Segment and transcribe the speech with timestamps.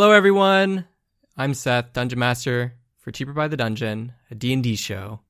[0.00, 0.84] Hello, everyone.
[1.36, 5.22] I'm Seth, Dungeon Master for Cheaper by the Dungeon, a D&D show.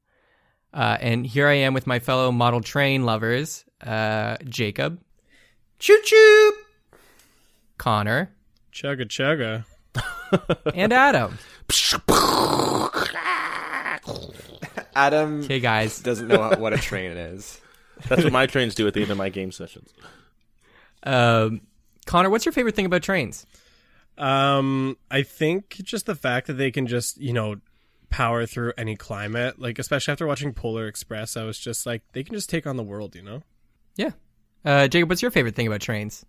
[0.74, 5.00] Uh, and here I am with my fellow model train lovers, uh, Jacob,
[5.78, 6.52] Choo choo.
[7.78, 8.30] Connor,
[8.70, 9.64] Chugga chugga.
[10.74, 11.38] and Adam.
[14.94, 15.98] Adam Okay, guys.
[16.00, 17.58] doesn't know what a train is.
[18.06, 19.94] That's what my trains do at the end of my game sessions.
[21.04, 21.62] Um,
[22.04, 23.46] Connor, what's your favorite thing about trains?
[24.18, 27.56] Um, I think just the fact that they can just you know
[28.10, 32.22] power through any climate, like especially after watching Polar Express, I was just like they
[32.24, 33.42] can just take on the world, you know.
[33.96, 34.10] Yeah.
[34.64, 36.24] Uh, Jacob, what's your favorite thing about trains?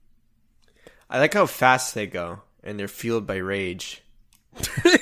[1.09, 4.03] I like how fast they go, and they're fueled by rage.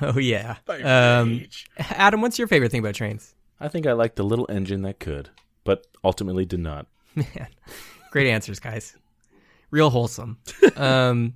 [0.00, 0.56] Oh, yeah.
[0.66, 1.66] By Um, rage.
[1.78, 3.32] Adam, what's your favorite thing about trains?
[3.60, 5.30] I think I liked the little engine that could,
[5.62, 6.86] but ultimately did not.
[7.14, 7.46] Man,
[8.10, 8.96] great answers, guys.
[9.70, 10.38] Real wholesome.
[10.76, 11.34] Um,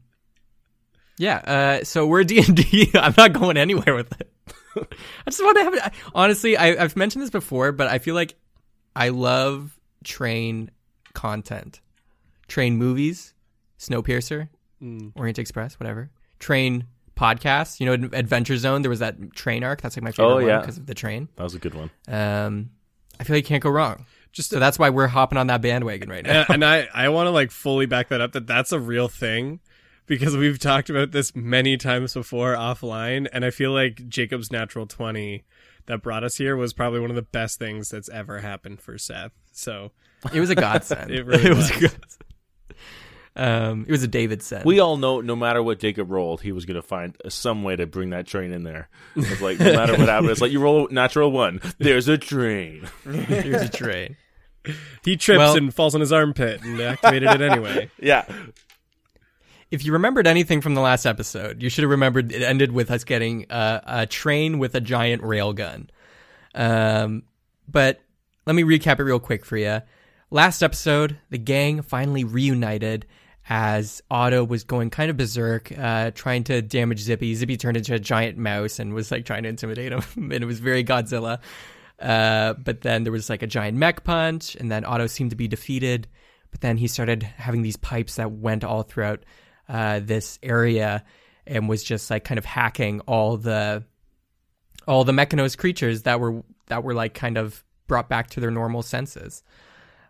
[1.19, 1.36] yeah.
[1.80, 2.91] Uh, so we're D and D.
[2.94, 4.30] I'm not going anywhere with it.
[4.77, 5.83] I just want to have it.
[6.14, 8.34] Honestly, I, I've mentioned this before, but I feel like
[8.94, 10.70] I love train
[11.14, 11.80] content,
[12.46, 13.34] train movies,
[13.78, 14.48] Snowpiercer,
[14.83, 15.11] Mm.
[15.16, 16.08] Orient Express, whatever.
[16.39, 16.84] Train
[17.16, 17.80] podcasts.
[17.80, 18.83] You know, Adventure Zone.
[18.83, 19.80] There was that train arc.
[19.83, 20.61] That's like my favorite Oh, one yeah.
[20.61, 21.28] because of the train.
[21.34, 21.91] That was a good one.
[22.06, 22.70] Um,
[23.19, 24.06] I feel like you can't go wrong.
[24.30, 26.44] Just So that's why we're hopping on that bandwagon right now.
[26.48, 29.08] and, and I I want to like fully back that up that that's a real
[29.08, 29.58] thing
[30.09, 34.87] because we've talked about this many times before offline, and I feel like Jacob's natural
[34.87, 35.45] twenty
[35.87, 38.98] that brought us here was probably one of the best things that's ever happened for
[38.98, 39.33] Seth.
[39.53, 39.92] So
[40.34, 41.11] It was a godsend.
[41.12, 41.70] It really a was.
[41.70, 41.98] godsend.
[43.36, 44.64] Um, it was a David send.
[44.64, 47.77] We all know no matter what Jacob rolled, he was going to find some way
[47.77, 48.89] to bring that train in there.
[49.14, 52.18] It's like, no matter what happened, it's like you roll a natural one, there's a
[52.18, 52.89] train.
[53.07, 54.17] there's a train.
[55.05, 57.91] he trips Well- and falls on his armpit and activated it anyway.
[58.01, 58.24] Yeah.
[59.70, 62.90] If you remembered anything from the last episode, you should have remembered it ended with
[62.90, 65.90] us getting uh, a train with a giant rail gun.
[66.55, 67.24] Um,
[67.68, 68.01] but
[68.46, 69.83] let me recap it real quick for you.
[70.30, 73.06] Last episode, the gang finally reunited
[73.48, 77.35] as Otto was going kind of berserk, uh, trying to damage Zippy.
[77.35, 80.46] Zippy turned into a giant mouse and was like trying to intimidate him, and it
[80.46, 81.40] was very Godzilla.
[81.98, 85.36] Uh, but then there was like a giant mech punch, and then Otto seemed to
[85.36, 86.08] be defeated.
[86.50, 89.24] But then he started having these pipes that went all throughout
[89.68, 91.05] uh, this area,
[91.46, 93.84] and was just like kind of hacking all the
[94.86, 98.51] all the mechanos creatures that were that were like kind of brought back to their
[98.51, 99.42] normal senses.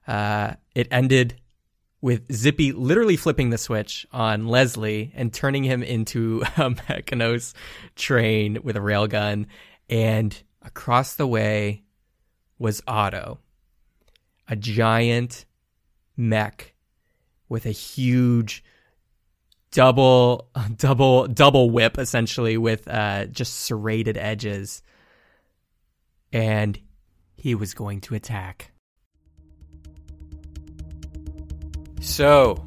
[0.06, 1.40] Uh, it ended
[2.00, 7.54] with Zippy literally flipping the switch on Leslie and turning him into a Mechanos
[7.96, 9.46] train with a railgun.
[9.88, 11.82] And across the way
[12.58, 13.38] was Otto,
[14.48, 15.44] a giant
[16.16, 16.74] mech
[17.48, 18.62] with a huge
[19.70, 24.82] double, double, double whip, essentially with uh, just serrated edges.
[26.32, 26.78] And
[27.36, 28.72] he was going to attack.
[32.00, 32.64] So,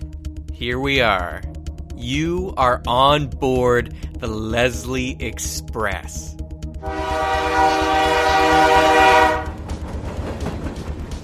[0.53, 1.41] here we are.
[1.95, 6.35] You are on board the Leslie Express.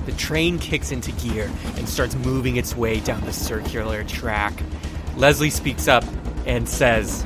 [0.05, 4.53] The train kicks into gear and starts moving its way down the circular track.
[5.17, 6.03] Leslie speaks up
[6.45, 7.23] and says,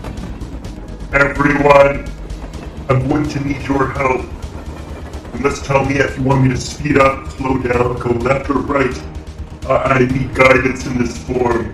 [1.14, 2.10] Everyone,
[2.88, 4.22] I'm going to need your help.
[5.34, 8.50] You must tell me if you want me to speed up, slow down, go left
[8.50, 8.98] or right.
[9.66, 11.74] I, I need guidance in this form.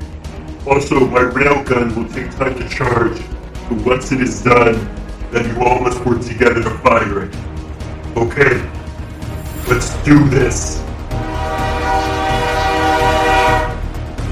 [0.66, 3.22] Also, my railgun will take time to charge,
[3.70, 4.74] but once it is done,
[5.32, 7.36] then you all must work together to fire it.
[8.18, 8.68] Okay,
[9.68, 10.87] let's do this.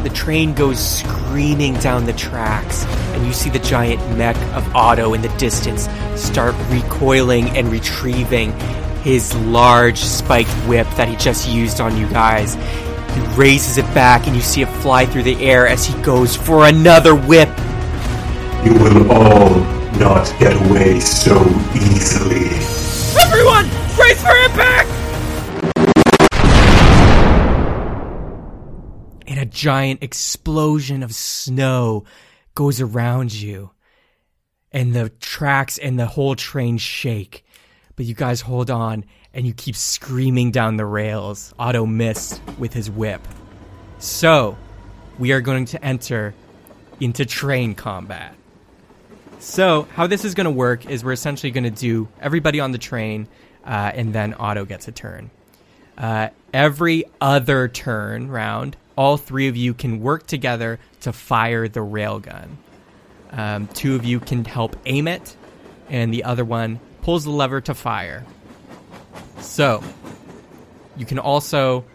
[0.06, 5.16] The train goes screaming down the tracks, and you see the giant mech of Otto
[5.16, 8.52] in the distance start recoiling and retrieving
[9.02, 12.54] his large spiked whip that he just used on you guys.
[12.54, 16.36] He raises it back, and you see it fly through the air as he goes
[16.36, 17.50] for another whip.
[18.63, 19.50] You will all
[19.98, 21.34] not get away so
[21.74, 22.51] easily.
[23.19, 25.05] Everyone, brace for impact!
[29.56, 32.04] Giant explosion of snow
[32.54, 33.72] goes around you.
[34.72, 37.46] And the tracks and the whole train shake.
[37.96, 41.54] But you guys hold on and you keep screaming down the rails.
[41.57, 43.22] Otto missed with his whip.
[43.98, 44.57] So,
[45.18, 46.36] we are going to enter
[47.00, 48.36] into train combat.
[49.40, 52.72] So, how this is going to work is we're essentially going to do everybody on
[52.72, 53.28] the train,
[53.66, 55.30] uh, and then Otto gets a turn.
[55.98, 61.82] Uh, every other turn round, all three of you can work together to fire the
[61.82, 62.56] railgun.
[63.32, 65.36] Um, two of you can help aim it,
[65.90, 68.26] and the other one pulls the lever to fire.
[69.40, 69.84] So,
[70.98, 71.86] you can also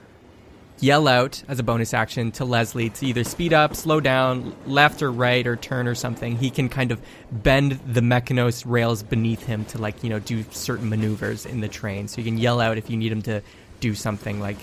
[0.80, 5.02] yell out as a bonus action to Leslie to either speed up, slow down, left
[5.02, 6.36] or right, or turn or something.
[6.36, 7.00] He can kind of
[7.30, 11.68] bend the Mechanos rails beneath him to, like, you know, do certain maneuvers in the
[11.68, 12.08] train.
[12.08, 13.42] So you can yell out if you need him to
[13.80, 14.58] do something, like,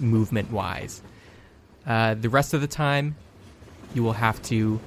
[0.00, 1.02] movement wise.
[1.86, 3.14] Uh, the rest of the time,
[3.94, 4.80] you will have to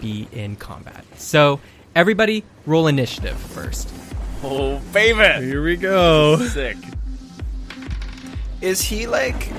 [0.00, 1.04] be in combat.
[1.16, 1.60] So,
[1.94, 3.92] everybody, roll initiative first.
[4.42, 5.44] Oh, baby!
[5.44, 6.36] Here we go.
[6.48, 6.76] Sick.
[8.60, 9.50] Is he like,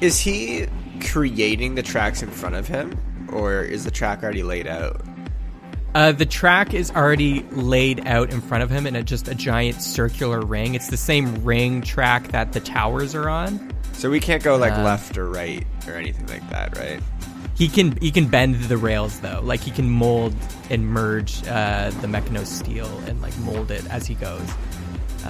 [0.00, 0.66] is he
[1.00, 2.98] creating the tracks in front of him,
[3.32, 5.00] or is the track already laid out?
[5.94, 9.34] Uh, the track is already laid out in front of him in a, just a
[9.34, 10.74] giant circular ring.
[10.74, 13.72] It's the same ring track that the towers are on.
[13.92, 17.00] So we can't go like Uh, left or right or anything like that, right?
[17.56, 20.34] He can he can bend the rails though, like he can mold
[20.68, 24.42] and merge uh, the Mechanos steel and like mold it as he goes.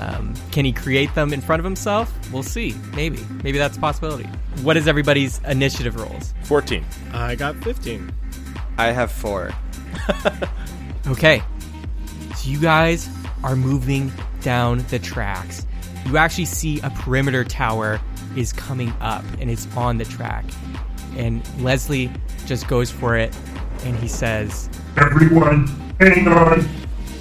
[0.01, 2.11] Um, can he create them in front of himself?
[2.33, 2.75] We'll see.
[2.97, 4.25] Maybe maybe that's a possibility.
[4.63, 6.33] What is everybody's initiative rolls?
[6.45, 6.83] 14.
[7.13, 8.11] I got 15.
[8.79, 9.53] I have four.
[11.07, 11.43] Okay.
[12.37, 13.11] So you guys
[13.43, 14.11] are moving
[14.41, 15.67] down the tracks.
[16.07, 18.01] You actually see a perimeter tower
[18.37, 20.45] is coming up and it's on the track.
[21.17, 22.11] And Leslie
[22.47, 23.37] just goes for it
[23.85, 25.67] and he says, Everyone,
[26.01, 26.67] hang on.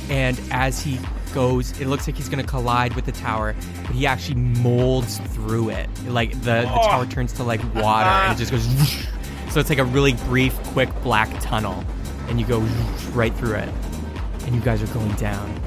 [0.10, 0.98] and as he
[1.34, 3.54] goes, it looks like he's going to collide with the tower,
[3.86, 5.90] but he actually molds through it.
[6.08, 7.10] Like the, the tower oh.
[7.10, 8.66] turns to like water and it just goes.
[8.76, 9.08] whoosh.
[9.52, 11.84] So it's like a really brief, quick black tunnel,
[12.28, 12.60] and you go
[13.14, 13.70] right through it,
[14.46, 15.60] and you guys are going down.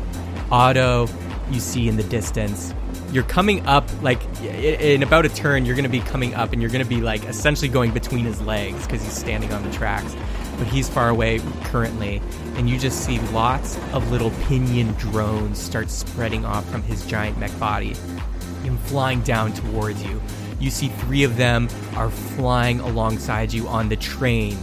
[0.50, 1.08] Otto,
[1.50, 2.75] you see in the distance.
[3.12, 5.64] You're coming up like in about a turn.
[5.64, 8.25] You're going to be coming up, and you're going to be like essentially going between
[8.25, 10.14] his legs because he's standing on the tracks.
[10.58, 12.23] But he's far away currently,
[12.56, 17.38] and you just see lots of little pinion drones start spreading off from his giant
[17.38, 17.94] mech body
[18.64, 20.20] and flying down towards you.
[20.59, 24.56] You see three of them are flying alongside you on the train.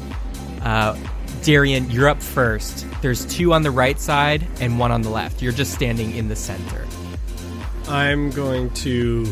[0.63, 0.97] Uh,
[1.41, 2.85] Darian, you're up first.
[3.01, 5.41] There's two on the right side and one on the left.
[5.41, 6.85] You're just standing in the center.
[7.87, 9.27] I'm going to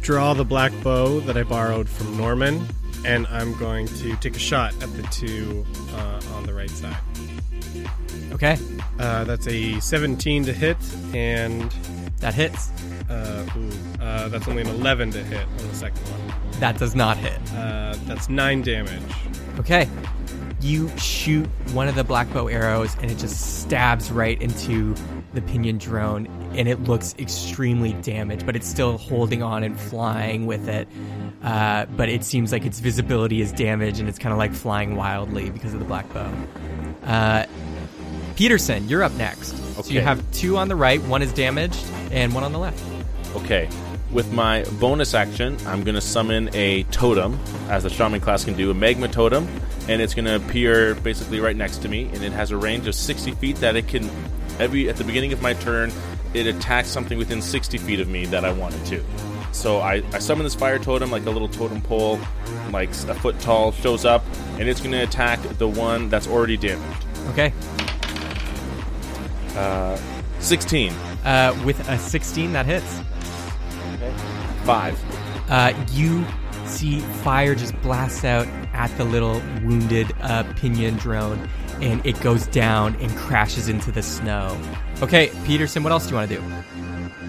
[0.00, 2.66] draw the black bow that I borrowed from Norman,
[3.04, 6.96] and I'm going to take a shot at the two uh, on the right side.
[8.32, 8.58] Okay,
[8.98, 10.76] Uh, that's a 17 to hit,
[11.14, 11.70] and
[12.20, 12.70] that hits.
[13.10, 13.70] uh, ooh,
[14.02, 16.60] uh, that's only an 11 to hit on the second one.
[16.60, 17.38] That does not hit.
[17.54, 19.02] Uh, that's 9 damage.
[19.58, 19.88] Okay.
[20.60, 24.94] You shoot one of the black bow arrows and it just stabs right into
[25.34, 30.46] the pinion drone and it looks extremely damaged, but it's still holding on and flying
[30.46, 30.88] with it.
[31.42, 34.96] Uh, but it seems like its visibility is damaged and it's kind of like flying
[34.96, 36.32] wildly because of the black bow.
[37.04, 37.44] Uh,
[38.36, 39.54] Peterson, you're up next.
[39.78, 39.82] okay.
[39.82, 42.82] So you have two on the right, one is damaged, and one on the left.
[43.34, 43.68] Okay.
[44.12, 47.38] With my bonus action, I'm going to summon a totem,
[47.68, 49.48] as the shaman class can do, a magma totem,
[49.88, 52.86] and it's going to appear basically right next to me, and it has a range
[52.86, 54.08] of 60 feet that it can,
[54.60, 55.92] every at the beginning of my turn,
[56.34, 59.04] it attacks something within 60 feet of me that I wanted to.
[59.50, 62.20] So I, I summon this fire totem, like a little totem pole,
[62.70, 64.24] like a foot tall, shows up,
[64.58, 67.04] and it's going to attack the one that's already damaged.
[67.30, 67.52] Okay.
[69.56, 69.98] Uh,
[70.38, 70.92] 16.
[71.24, 73.00] Uh, with a 16, that hits.
[74.66, 75.00] Five.
[75.50, 76.24] uh, you
[76.66, 81.48] see fire just blasts out at the little wounded uh, pinion drone,
[81.80, 84.60] and it goes down and crashes into the snow.
[85.02, 86.42] Okay, Peterson, what else do you want to do?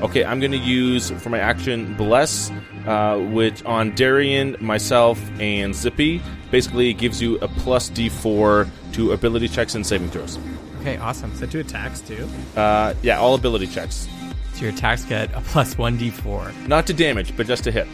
[0.03, 2.51] Okay, I'm going to use for my action Bless,
[2.85, 9.47] uh, which on Darian, myself, and Zippy basically gives you a plus D4 to ability
[9.47, 10.37] checks and saving throws.
[10.81, 11.31] Okay, awesome.
[11.33, 12.27] Is that two attacks too?
[12.55, 14.07] Uh, yeah, all ability checks.
[14.53, 16.67] So your attacks get a plus 1d4.
[16.67, 17.87] Not to damage, but just to hit.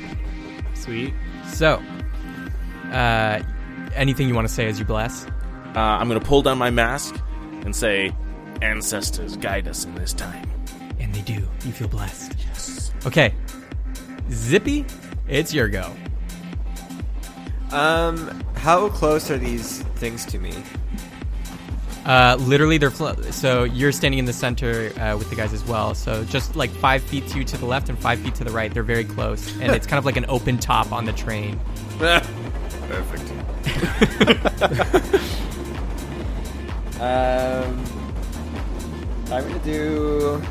[0.76, 1.14] Sweet.
[1.48, 1.82] So,
[2.92, 3.42] uh,
[3.96, 5.26] anything you want to say as you bless?
[5.76, 7.16] Uh, I'm going to pull down my mask
[7.64, 8.12] and say,
[8.62, 10.50] Ancestors, guide us in this time.
[11.00, 11.48] And they do.
[11.66, 12.34] You feel blessed.
[12.48, 12.92] Yes.
[13.06, 13.34] Okay,
[14.32, 14.86] Zippy,
[15.28, 15.92] it's your go.
[17.72, 20.54] Um, how close are these things to me?
[22.06, 25.64] Uh, literally, they're fl- so you're standing in the center uh, with the guys as
[25.66, 25.96] well.
[25.96, 28.52] So just like five feet to you to the left and five feet to the
[28.52, 28.72] right.
[28.74, 31.60] They're very close, and it's kind of like an open top on the train.
[32.00, 33.24] Perfect.
[37.00, 37.86] um,
[39.32, 40.42] I'm gonna do.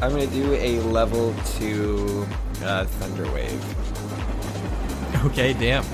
[0.00, 2.26] I'm gonna do a level two
[2.64, 3.62] uh, thunder wave.
[5.26, 5.84] Okay, damn.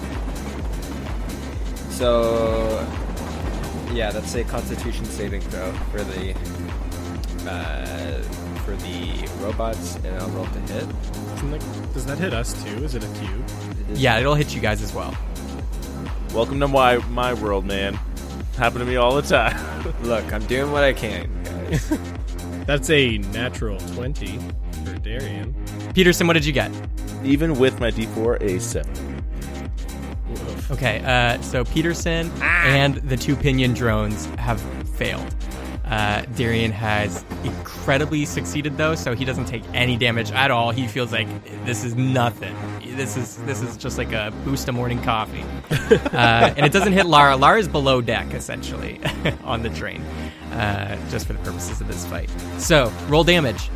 [1.90, 2.86] So
[3.92, 6.34] Yeah, that's a Constitution saving throw for the
[7.50, 8.22] uh,
[8.64, 10.84] for the robots, and I'll roll to hit.
[11.36, 12.84] Isn't like- does that hit us too?
[12.84, 13.44] Is it a cube?
[13.88, 15.16] It is- Yeah, it'll hit you guys as well.
[16.34, 17.98] Welcome to my my world, man.
[18.56, 19.56] Happen to me all the time.
[20.02, 21.98] Look, I'm doing what I can, guys.
[22.66, 24.38] That's a natural 20
[24.84, 25.54] for Darian.
[25.94, 26.70] Peterson, what did you get?
[27.24, 29.17] Even with my D4, a seven.
[30.70, 34.60] Okay, uh, so Peterson and the two pinion drones have
[34.96, 35.34] failed.
[35.86, 40.70] Uh, Darian has incredibly succeeded though, so he doesn't take any damage at all.
[40.70, 41.26] He feels like
[41.64, 42.54] this is nothing.
[42.96, 45.44] This is this is just like a boost of morning coffee.
[45.70, 47.36] uh, and it doesn't hit Lara.
[47.36, 49.00] Lara's below deck essentially
[49.44, 50.02] on the train,
[50.52, 52.28] uh, just for the purposes of this fight.
[52.58, 53.70] So roll damage.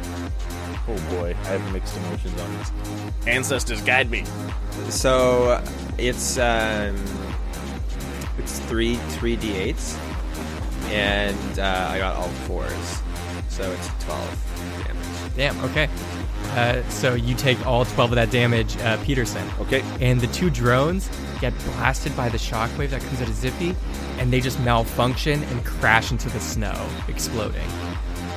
[0.89, 2.73] Oh boy, I have mixed emotions on this.
[3.27, 4.25] Ancestors guide me.
[4.89, 5.62] so
[5.97, 6.97] it's um,
[8.39, 9.97] it's three three d8s,
[10.89, 13.01] and uh, I got all fours,
[13.49, 14.53] so it's twelve
[14.85, 15.37] damage.
[15.37, 15.65] Damn.
[15.67, 15.89] Okay.
[16.55, 19.49] Uh, so you take all twelve of that damage, uh, Peterson.
[19.61, 19.83] Okay.
[20.01, 21.09] and the two drones
[21.41, 23.77] get blasted by the shockwave that comes out of Zippy,
[24.19, 27.69] and they just malfunction and crash into the snow, exploding.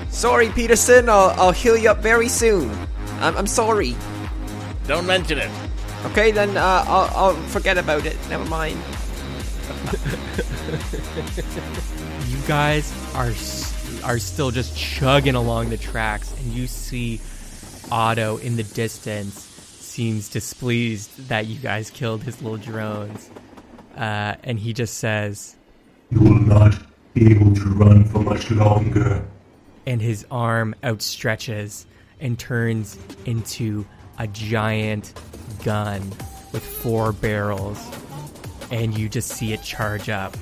[0.09, 1.09] Sorry, Peterson.
[1.09, 2.69] I'll I'll heal you up very soon.
[3.19, 3.95] I'm I'm sorry.
[4.87, 5.49] Don't mention it.
[6.05, 8.17] Okay, then uh, I'll I'll forget about it.
[8.29, 8.79] Never mind.
[12.27, 13.31] You guys are
[14.03, 17.19] are still just chugging along the tracks, and you see
[17.91, 23.29] Otto in the distance seems displeased that you guys killed his little drones,
[23.95, 25.55] uh, and he just says,
[26.11, 26.75] You will not
[27.13, 29.25] be able to run for much longer.
[29.85, 31.85] And his arm outstretches
[32.19, 33.85] and turns into
[34.17, 35.13] a giant
[35.63, 36.01] gun
[36.51, 37.79] with four barrels,
[38.71, 40.33] and you just see it charge up.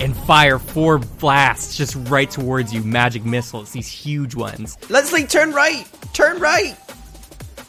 [0.00, 4.78] And fire four blasts just right towards you, magic missiles, these huge ones.
[4.88, 5.86] Leslie, turn right.
[6.14, 6.74] Turn right.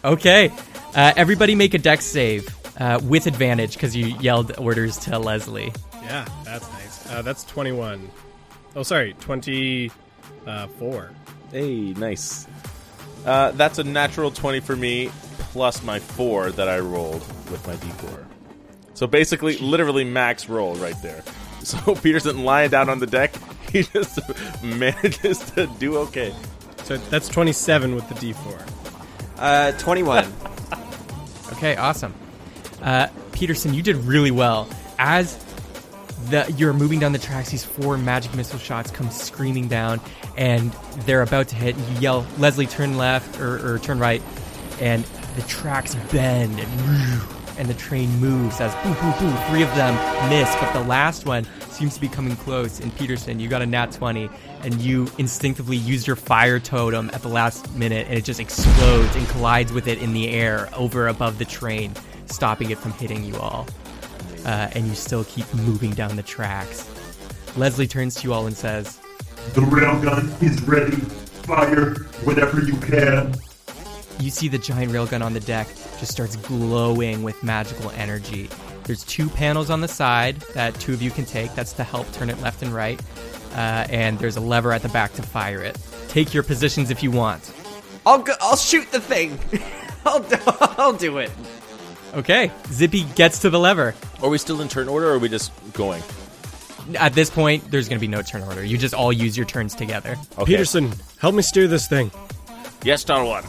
[0.05, 0.51] Okay,
[0.95, 2.49] uh, everybody make a dex save
[2.79, 5.73] uh, with advantage because you yelled orders to Leslie.
[6.03, 7.11] Yeah, that's nice.
[7.11, 8.09] Uh, that's 21.
[8.75, 11.11] Oh, sorry, 24.
[11.51, 12.47] Hey, nice.
[13.25, 15.11] Uh, that's a natural 20 for me,
[15.51, 18.25] plus my 4 that I rolled with my d4.
[18.93, 21.23] So basically, literally max roll right there.
[21.63, 23.35] So Peterson lying down on the deck,
[23.71, 24.17] he just
[24.63, 26.33] manages to do okay.
[26.85, 28.67] So that's 27 with the D4.
[29.37, 30.25] Uh, twenty-one.
[31.51, 32.15] Okay, awesome.
[32.81, 34.67] Uh, Peterson, you did really well.
[34.97, 35.35] As
[36.29, 39.99] the you're moving down the tracks, these four magic missile shots come screaming down,
[40.37, 40.71] and
[41.05, 41.75] they're about to hit.
[41.77, 44.21] You yell, "Leslie, turn left or, or turn right,"
[44.79, 45.03] and
[45.35, 47.21] the tracks bend and
[47.57, 49.35] and the train moves as boo boo boo.
[49.49, 49.93] Three of them
[50.29, 52.79] miss, but the last one seems to be coming close.
[52.79, 54.29] And Peterson, you got a nat twenty,
[54.63, 59.15] and you instinctively use your fire totem at the last minute, and it just explodes
[59.15, 61.93] and collides with it in the air over above the train,
[62.25, 63.67] stopping it from hitting you all.
[64.45, 66.89] Uh, and you still keep moving down the tracks.
[67.57, 68.99] Leslie turns to you all and says,
[69.53, 70.97] The railgun is ready.
[71.45, 73.35] Fire whenever you can.
[74.19, 75.67] You see the giant railgun on the deck
[75.99, 78.49] just starts glowing with magical energy.
[78.83, 81.53] There's two panels on the side that two of you can take.
[81.55, 82.99] That's to help turn it left and right.
[83.53, 85.77] Uh, and there's a lever at the back to fire it.
[86.07, 87.53] Take your positions if you want.
[88.05, 89.39] I'll go, I'll shoot the thing.
[90.05, 91.31] I'll do, I'll do it.
[92.13, 93.95] Okay, Zippy gets to the lever.
[94.21, 96.03] Are we still in turn order or are we just going?
[96.95, 98.63] At this point, there's going to be no turn order.
[98.63, 100.17] You just all use your turns together.
[100.37, 100.45] Okay.
[100.45, 102.11] Peterson, help me steer this thing.
[102.83, 103.43] Yes, Star One.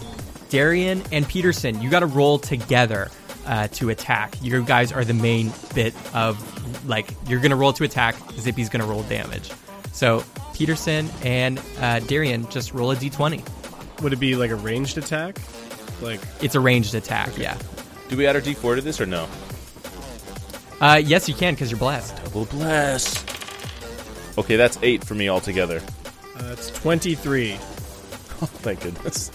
[0.50, 3.10] Darian and Peterson, you got to roll together
[3.46, 4.36] uh, to attack.
[4.42, 6.38] You guys are the main bit of
[6.86, 8.14] like you're gonna roll to attack.
[8.34, 9.50] Zippy's gonna roll damage.
[9.92, 14.02] So Peterson and uh, Darian just roll a d20.
[14.02, 15.38] Would it be like a ranged attack?
[16.00, 17.36] Like, It's a ranged attack.
[17.38, 17.56] Yeah.
[18.12, 19.26] Do we add our d4 to this or no?
[20.82, 22.14] Uh, yes, you can because you're blessed.
[22.22, 23.24] Double bless.
[24.36, 25.80] Okay, that's 8 for me altogether.
[26.36, 27.52] uh, it's 23.
[27.56, 29.30] Thank goodness.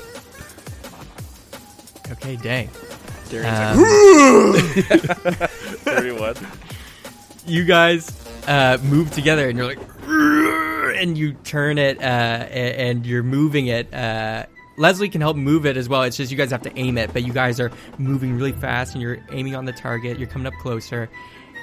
[2.12, 2.70] Okay, dang.
[3.30, 4.54] Darian's Um,
[5.82, 6.36] 31.
[7.48, 8.12] you guys
[8.48, 9.80] uh, move together and you're like
[11.00, 14.46] and you turn it uh, a- and you're moving it uh,
[14.78, 17.12] leslie can help move it as well it's just you guys have to aim it
[17.14, 20.48] but you guys are moving really fast and you're aiming on the target you're coming
[20.48, 21.10] up closer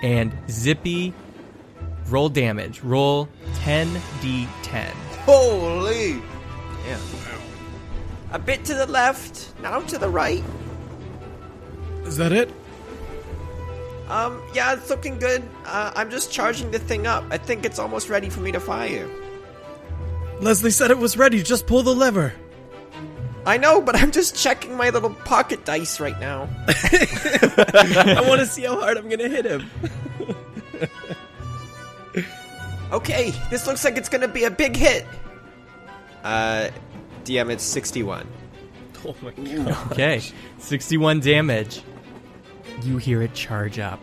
[0.02, 1.14] and zippy
[2.09, 4.92] roll damage roll 10d10
[5.25, 6.21] Holy!
[6.87, 6.99] Yeah.
[8.33, 10.44] A bit to the left, now to the right.
[12.04, 12.50] Is that it?
[14.09, 15.42] Um, yeah, it's looking good.
[15.64, 17.25] Uh, I'm just charging the thing up.
[17.30, 19.09] I think it's almost ready for me to fire.
[20.40, 21.42] Leslie said it was ready.
[21.42, 22.35] Just pull the lever.
[23.47, 26.49] I know, but I'm just checking my little pocket dice right now.
[26.69, 29.71] I want to see how hard I'm gonna hit him.
[32.93, 35.05] Okay, this looks like it's gonna be a big hit.
[36.23, 36.71] Uh,
[37.25, 38.25] DM, it's 61.
[39.05, 39.91] Oh my god.
[39.91, 40.23] Okay,
[40.59, 41.83] 61 damage.
[42.85, 43.99] You hear it charge up.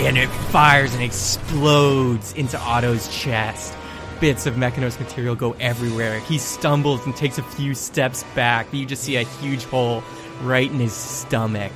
[0.00, 3.74] And it fires and explodes into Otto's chest.
[4.20, 6.18] Bits of Mechanos material go everywhere.
[6.20, 8.72] He stumbles and takes a few steps back.
[8.72, 10.02] You just see a huge hole
[10.42, 11.72] right in his stomach.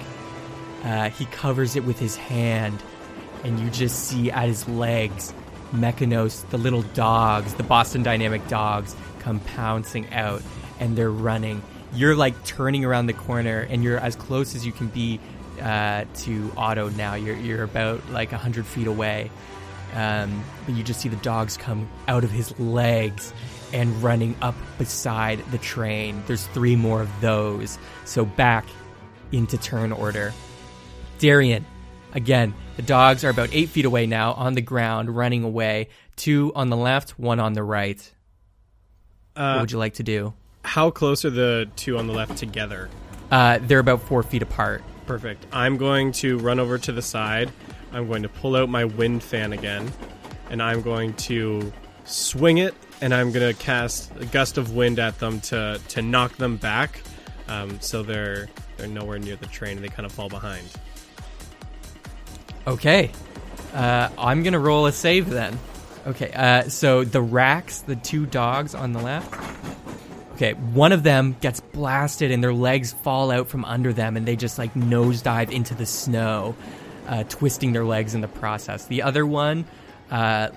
[0.82, 2.82] Uh, he covers it with his hand,
[3.44, 5.32] and you just see at his legs
[5.72, 10.42] Mechanos, the little dogs, the Boston Dynamic dogs, come pouncing out,
[10.80, 11.62] and they're running.
[11.94, 15.20] You're like turning around the corner, and you're as close as you can be
[15.60, 17.14] uh, to Otto now.
[17.14, 19.30] You're you're about like hundred feet away,
[19.94, 23.32] um, but you just see the dogs come out of his legs
[23.72, 26.22] and running up beside the train.
[26.26, 28.64] There's three more of those, so back
[29.32, 30.32] into turn order.
[31.18, 31.64] Darian,
[32.12, 35.88] again, the dogs are about eight feet away now on the ground, running away.
[36.16, 37.98] Two on the left, one on the right.
[39.34, 40.34] what Uh, would you like to do?
[40.66, 42.88] how close are the two on the left together?
[43.30, 44.82] Uh, they're about four feet apart.
[45.06, 45.46] Perfect.
[45.52, 47.50] I'm going to run over to the side.
[47.92, 49.92] I'm going to pull out my wind fan again,
[50.50, 51.72] and I'm going to
[52.04, 56.02] swing it, and I'm going to cast a gust of wind at them to to
[56.02, 57.00] knock them back,
[57.48, 60.66] um, so they're they're nowhere near the train and they kind of fall behind.
[62.66, 63.10] Okay.
[63.72, 65.58] Uh, I'm going to roll a save then.
[66.06, 69.32] Okay, uh, so the racks, the two dogs on the left.
[70.34, 74.26] Okay, one of them gets blasted and their legs fall out from under them and
[74.26, 76.56] they just like nosedive into the snow,
[77.06, 78.86] uh, twisting their legs in the process.
[78.86, 79.64] The other one
[80.10, 80.48] uh,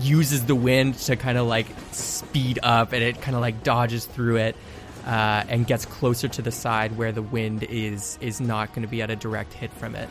[0.00, 4.06] uses the wind to kind of like speed up and it kind of like dodges
[4.06, 4.56] through it
[5.04, 8.88] uh, and gets closer to the side where the wind is is not going to
[8.88, 10.08] be at a direct hit from it.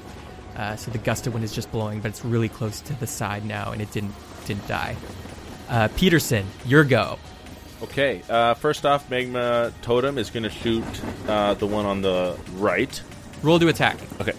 [0.56, 3.08] Uh, so the gust of wind is just blowing, but it's really close to the
[3.08, 4.14] side now, and it didn't
[4.46, 4.96] didn't die.
[5.70, 7.18] Uh, Peterson, your go.
[7.84, 10.84] Okay, uh, first off, Magma Totem is going to shoot
[11.28, 13.02] uh, the one on the right.
[13.42, 13.98] Roll to attack.
[14.22, 14.32] Okay.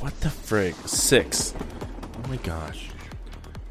[0.00, 0.74] What the frig?
[0.86, 1.54] Six.
[2.24, 2.90] Oh my gosh.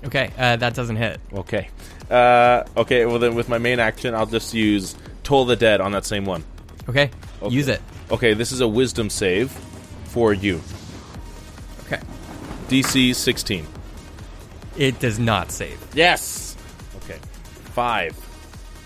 [0.03, 1.21] Okay, uh, that doesn't hit.
[1.31, 1.69] Okay.
[2.09, 5.91] Uh, okay, well then with my main action, I'll just use Toll the Dead on
[5.91, 6.43] that same one.
[6.89, 7.53] Okay, Okay.
[7.55, 7.81] use it.
[8.11, 9.51] Okay, this is a wisdom save
[10.05, 10.59] for you.
[11.85, 12.01] Okay,
[12.67, 13.65] DC 16.
[14.75, 15.79] it does not save.
[15.93, 16.42] Yes!
[17.73, 17.75] Okay.
[17.75, 18.29] Five.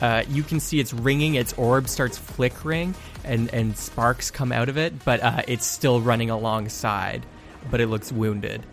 [0.02, 1.36] Uh, you can see it's ringing.
[1.36, 6.02] Its orb starts flickering, and and sparks come out of it, but uh, it's still
[6.02, 7.26] running alongside.
[7.72, 8.66] But it looks wounded.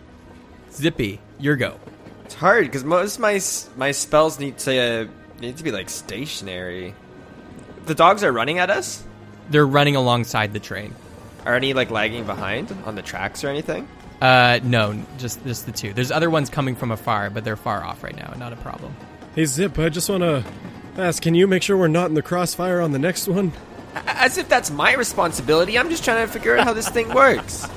[0.71, 1.79] Zippy, your go.
[2.25, 3.41] It's hard because most of my
[3.75, 6.93] my spells need to need to be like stationary.
[7.85, 9.03] The dogs are running at us.
[9.49, 10.93] They're running alongside the train.
[11.45, 13.87] Are any like lagging behind on the tracks or anything?
[14.21, 15.93] Uh, no, just just the two.
[15.93, 18.33] There's other ones coming from afar, but they're far off right now.
[18.37, 18.95] Not a problem.
[19.35, 20.45] Hey Zip, I just want to
[20.97, 23.51] ask, can you make sure we're not in the crossfire on the next one?
[23.93, 25.77] As if that's my responsibility.
[25.77, 27.67] I'm just trying to figure out how this thing works.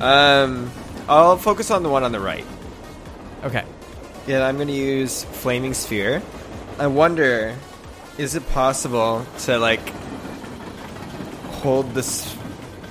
[0.00, 0.70] Um,
[1.08, 2.44] I'll focus on the one on the right.
[3.42, 3.64] Okay.
[4.26, 6.22] Yeah, I'm gonna use flaming sphere.
[6.78, 7.56] I wonder,
[8.18, 9.88] is it possible to like
[11.52, 12.36] hold this,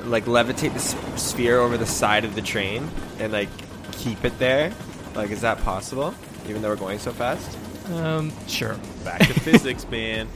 [0.06, 3.49] like levitate the sphere over the side of the train and like
[3.91, 4.73] keep it there?
[5.15, 6.13] Like, is that possible?
[6.47, 7.58] Even though we're going so fast.
[7.91, 8.76] Um, sure.
[9.04, 10.28] Back to physics, man.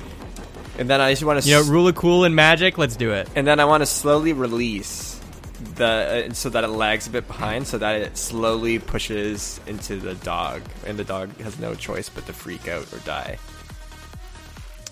[0.77, 2.77] And then I just want to, You know, rule of cool and magic.
[2.77, 3.27] Let's do it.
[3.35, 5.19] and then I want to slowly release
[5.75, 9.95] the uh, so that it lags a bit behind, so that it slowly pushes into
[9.97, 13.39] the dog, and the dog has no choice but to freak out or die.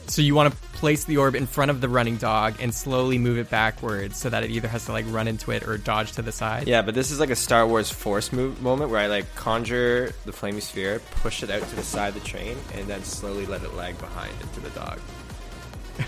[0.07, 3.17] So you want to place the orb in front of the running dog and slowly
[3.17, 6.13] move it backwards so that it either has to like run into it or dodge
[6.13, 6.67] to the side.
[6.67, 10.13] Yeah, but this is like a Star Wars Force move moment where I like conjure
[10.25, 13.45] the flaming sphere, push it out to the side of the train, and then slowly
[13.45, 14.99] let it lag behind into the dog.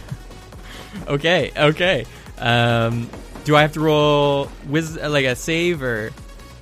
[1.08, 1.52] Okay.
[1.56, 2.06] Okay.
[2.38, 3.10] Um,
[3.44, 6.12] do I have to roll wiz like a save or?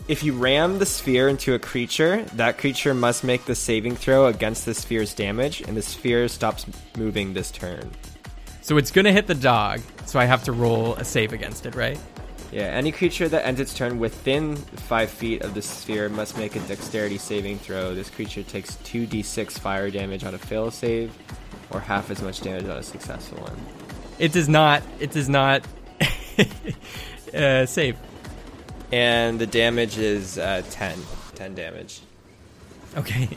[0.07, 4.27] If you ram the sphere into a creature, that creature must make the saving throw
[4.27, 7.89] against the sphere's damage, and the sphere stops moving this turn.
[8.61, 9.81] So it's gonna hit the dog.
[10.05, 11.97] So I have to roll a save against it, right?
[12.51, 16.55] Yeah, any creature that ends its turn within five feet of the sphere must make
[16.55, 17.95] a dexterity saving throw.
[17.95, 21.17] This creature takes 2d6 fire damage on a fail save,
[21.71, 23.57] or half as much damage on a successful one.
[24.19, 24.83] It does not.
[24.99, 25.65] It does not
[27.33, 27.97] uh, save.
[28.95, 30.97] And the damage is uh, 10.
[31.35, 31.99] 10 damage.
[32.95, 33.27] Okay.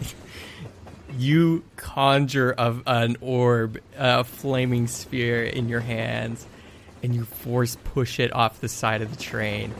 [1.17, 6.47] You conjure of an orb, a flaming sphere in your hands,
[7.03, 9.75] and you force push it off the side of the train.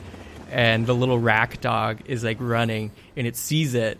[0.51, 3.99] And the little rack dog is like running, and it sees it,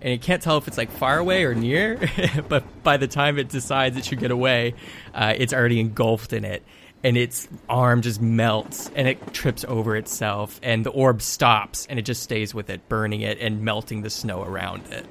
[0.00, 1.98] and it can't tell if it's like far away or near.
[2.48, 4.74] but by the time it decides it should get away,
[5.14, 6.62] uh, it's already engulfed in it,
[7.04, 11.98] and its arm just melts, and it trips over itself, and the orb stops, and
[11.98, 15.06] it just stays with it, burning it and melting the snow around it.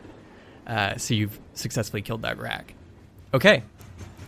[0.66, 2.74] Uh, so you've successfully killed that rack.
[3.34, 3.64] Okay,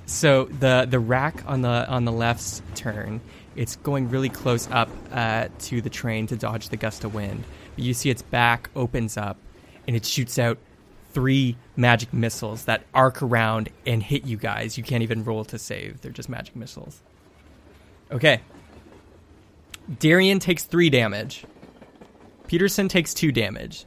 [0.06, 3.20] so the the rack on the on the left's turn,
[3.56, 7.44] it's going really close up uh, to the train to dodge the gust of wind.
[7.76, 9.38] But you see its back opens up,
[9.86, 10.58] and it shoots out
[11.12, 14.78] three magic missiles that arc around and hit you guys.
[14.78, 17.02] You can't even roll to save; they're just magic missiles.
[18.12, 18.42] Okay.
[20.00, 21.46] Darian takes three damage.
[22.48, 23.86] Peterson takes two damage,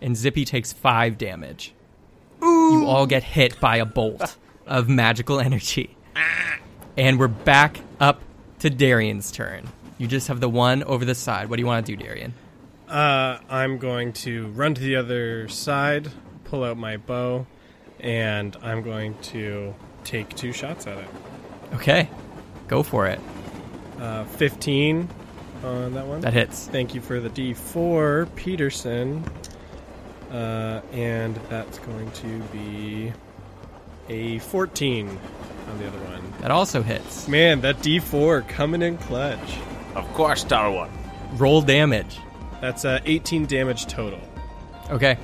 [0.00, 1.74] and Zippy takes five damage.
[2.40, 5.96] You all get hit by a bolt of magical energy.
[6.96, 8.20] And we're back up
[8.60, 9.68] to Darian's turn.
[9.98, 11.48] You just have the one over the side.
[11.48, 12.34] What do you want to do, Darian?
[12.88, 16.10] Uh, I'm going to run to the other side,
[16.44, 17.46] pull out my bow,
[17.98, 21.08] and I'm going to take two shots at it.
[21.74, 22.08] Okay,
[22.68, 23.18] go for it.
[24.00, 25.08] Uh, 15
[25.64, 26.20] on that one.
[26.20, 26.66] That hits.
[26.68, 29.24] Thank you for the D4, Peterson.
[30.30, 33.12] Uh, and that's going to be
[34.08, 36.22] a 14 on the other one.
[36.40, 37.28] That also hits.
[37.28, 39.58] Man, that D4 coming in clutch.
[39.94, 40.90] Of course, Star One.
[41.34, 42.18] Roll damage.
[42.60, 44.20] That's uh, 18 damage total.
[44.90, 45.16] Okay.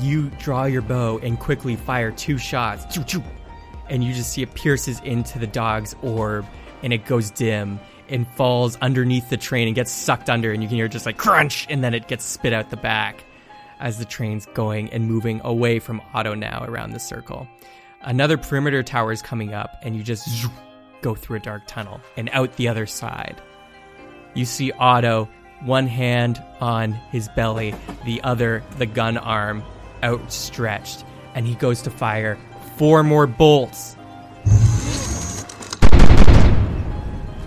[0.00, 2.92] You draw your bow and quickly fire two shots.
[2.92, 3.22] Choo, choo.
[3.88, 6.44] And you just see it pierces into the dog's orb
[6.86, 10.68] and it goes dim and falls underneath the train and gets sucked under and you
[10.68, 13.24] can hear just like crunch and then it gets spit out the back
[13.80, 17.48] as the train's going and moving away from Otto now around the circle.
[18.02, 20.46] Another perimeter tower is coming up and you just
[21.02, 23.42] go through a dark tunnel and out the other side.
[24.34, 25.28] You see Otto,
[25.62, 29.64] one hand on his belly, the other, the gun arm,
[30.04, 32.38] outstretched, and he goes to fire
[32.76, 33.96] four more bolts.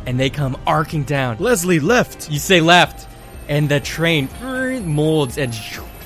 [0.10, 1.38] And they come arcing down.
[1.38, 2.32] Leslie left.
[2.32, 3.08] You say left,
[3.48, 4.28] and the train
[4.84, 5.56] molds and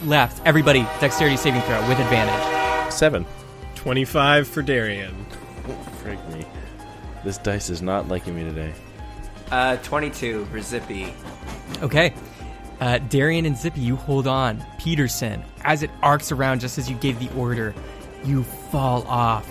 [0.04, 0.46] left.
[0.46, 2.92] Everybody, dexterity saving throw with advantage.
[2.92, 3.26] Seven.
[3.76, 5.26] 25 for Darian.
[6.04, 6.46] Frig me.
[7.24, 8.74] This dice is not liking me today.
[9.50, 11.14] Uh, 22 for Zippy.
[11.82, 12.14] Okay.
[12.82, 14.62] Uh, Darian and Zippy, you hold on.
[14.80, 17.74] Peterson, as it arcs around just as you gave the order,
[18.26, 19.50] you fall off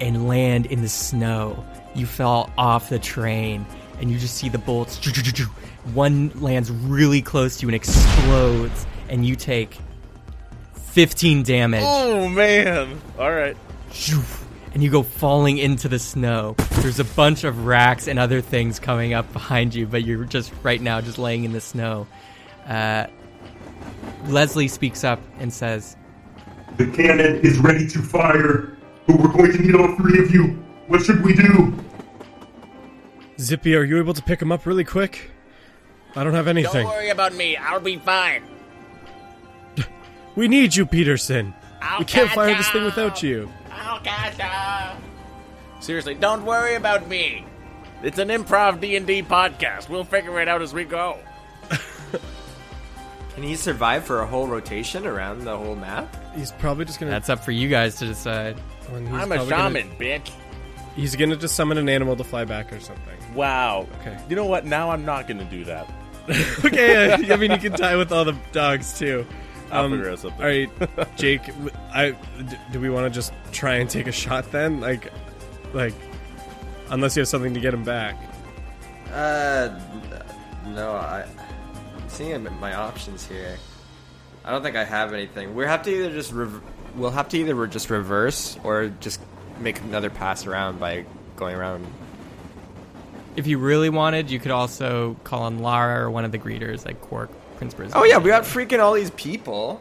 [0.00, 1.64] and land in the snow.
[1.96, 3.66] You fall off the train,
[4.00, 4.98] and you just see the bolts.
[5.94, 9.78] One lands really close to you and explodes, and you take
[10.74, 11.82] 15 damage.
[11.84, 13.00] Oh man!
[13.18, 13.56] All right.
[14.74, 16.54] and you go falling into the snow.
[16.80, 20.52] There's a bunch of racks and other things coming up behind you, but you're just
[20.62, 22.06] right now just laying in the snow.
[22.66, 23.06] Uh,
[24.26, 25.96] Leslie speaks up and says,
[26.76, 30.62] The cannon is ready to fire, but we're going to need all three of you.
[30.88, 31.72] What should we do?
[33.38, 35.30] Zippy, are you able to pick him up really quick?
[36.14, 36.84] I don't have anything.
[36.84, 37.56] Don't worry about me.
[37.56, 38.42] I'll be fine.
[40.36, 41.54] We need you, Peterson.
[41.80, 43.50] I'll we can't catch fire this thing without you.
[43.72, 44.94] I'll catch ya.
[45.80, 47.46] Seriously, don't worry about me.
[48.02, 49.88] It's an improv D and D podcast.
[49.88, 51.18] We'll figure it out as we go.
[53.34, 56.14] Can he survive for a whole rotation around the whole map?
[56.34, 57.12] He's probably just gonna.
[57.12, 58.60] That's up for you guys to decide.
[58.92, 59.48] I'm a probably gonna-
[59.80, 60.30] shaman, bitch.
[60.94, 63.16] he's gonna just summon an animal to fly back or something.
[63.36, 63.86] Wow.
[64.00, 64.18] Okay.
[64.28, 64.64] You know what?
[64.64, 65.88] Now I'm not going to do that.
[66.64, 69.24] okay, uh, I mean you can tie with all the dogs too.
[69.70, 70.40] I'll figure out something.
[70.40, 71.46] All right, Jake.
[71.46, 74.80] w- I d- do we want to just try and take a shot then?
[74.80, 75.12] Like,
[75.72, 75.94] like,
[76.90, 78.16] unless you have something to get him back.
[79.12, 79.78] Uh,
[80.66, 81.24] no, I.
[81.96, 83.56] I'm seeing my options here.
[84.44, 85.54] I don't think I have anything.
[85.54, 86.60] We have to either just rev-
[86.96, 89.20] we'll have to either re- just reverse or just
[89.60, 91.04] make another pass around by
[91.36, 91.86] going around.
[93.36, 96.86] If you really wanted, you could also call on Lara or one of the greeters,
[96.86, 98.00] like Quark, Prince Brisbane.
[98.00, 99.80] Oh yeah, we got freaking all these people.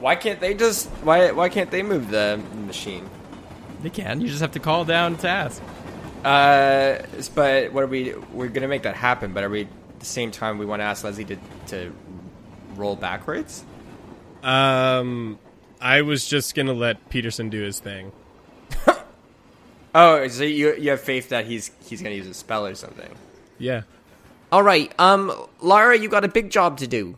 [0.00, 3.08] Why can't they just why why can't they move the machine?
[3.82, 4.20] They can.
[4.20, 5.62] You just have to call down to ask.
[6.24, 6.98] Uh,
[7.34, 8.14] but what are we?
[8.32, 9.32] We're gonna make that happen.
[9.32, 10.58] But are we at the same time?
[10.58, 11.36] We want to ask Leslie to
[11.68, 11.92] to
[12.74, 13.64] roll backwards.
[14.42, 15.38] Um,
[15.80, 18.12] I was just gonna let Peterson do his thing.
[19.94, 23.10] Oh, so you you have faith that he's he's gonna use a spell or something?
[23.58, 23.82] Yeah.
[24.50, 24.92] All right.
[24.98, 27.16] Um, Lara, you got a big job to do.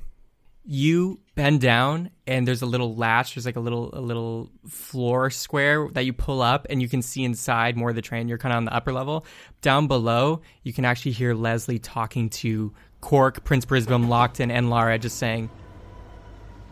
[0.65, 5.29] you bend down and there's a little latch there's like a little a little floor
[5.31, 8.39] square that you pull up and you can see inside more of the train you're
[8.39, 9.27] kind of on the upper level
[9.63, 14.97] down below you can actually hear leslie talking to cork prince brisbane lockton and lara
[14.99, 15.51] just saying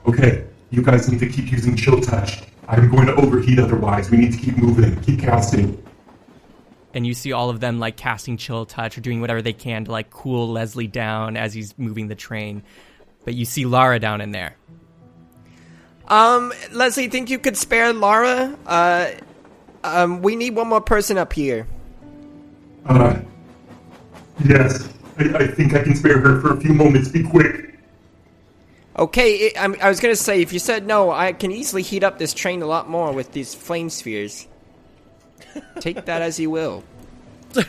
[0.07, 2.43] Okay, you guys need to keep using chill touch.
[2.69, 4.11] I'm going to overheat otherwise.
[4.11, 5.82] We need to keep moving, keep casting.
[6.95, 9.85] And you see all of them like casting chill touch or doing whatever they can
[9.85, 12.63] to like cool leslie down as he's moving the train
[13.25, 14.57] but you see lara down in there
[16.09, 18.57] Um, Leslie, think you could spare Lara?
[18.67, 19.13] Uh,
[19.85, 21.67] um, we need one more person up here.
[22.87, 23.21] Uh,
[24.45, 27.09] yes, I, I think I can spare her for a few moments.
[27.09, 27.79] Be quick.
[28.99, 32.05] Okay, i I'm, I was gonna say if you said no, I can easily heat
[32.05, 34.47] up this train a lot more with these flame spheres.
[35.81, 36.85] Take that as you will.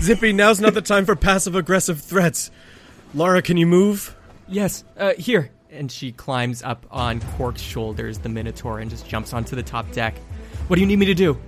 [0.00, 2.50] Zippy, now's not the time for passive aggressive threats.
[3.14, 4.14] Laura, can you move?
[4.48, 5.50] Yes, uh, here.
[5.70, 9.90] And she climbs up on Cork's shoulders, the Minotaur, and just jumps onto the top
[9.92, 10.16] deck.
[10.68, 11.38] What do you need me to do?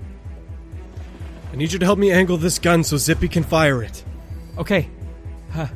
[1.53, 4.05] I need you to help me angle this gun so Zippy can fire it.
[4.59, 4.91] Okay,
[5.53, 5.69] huh.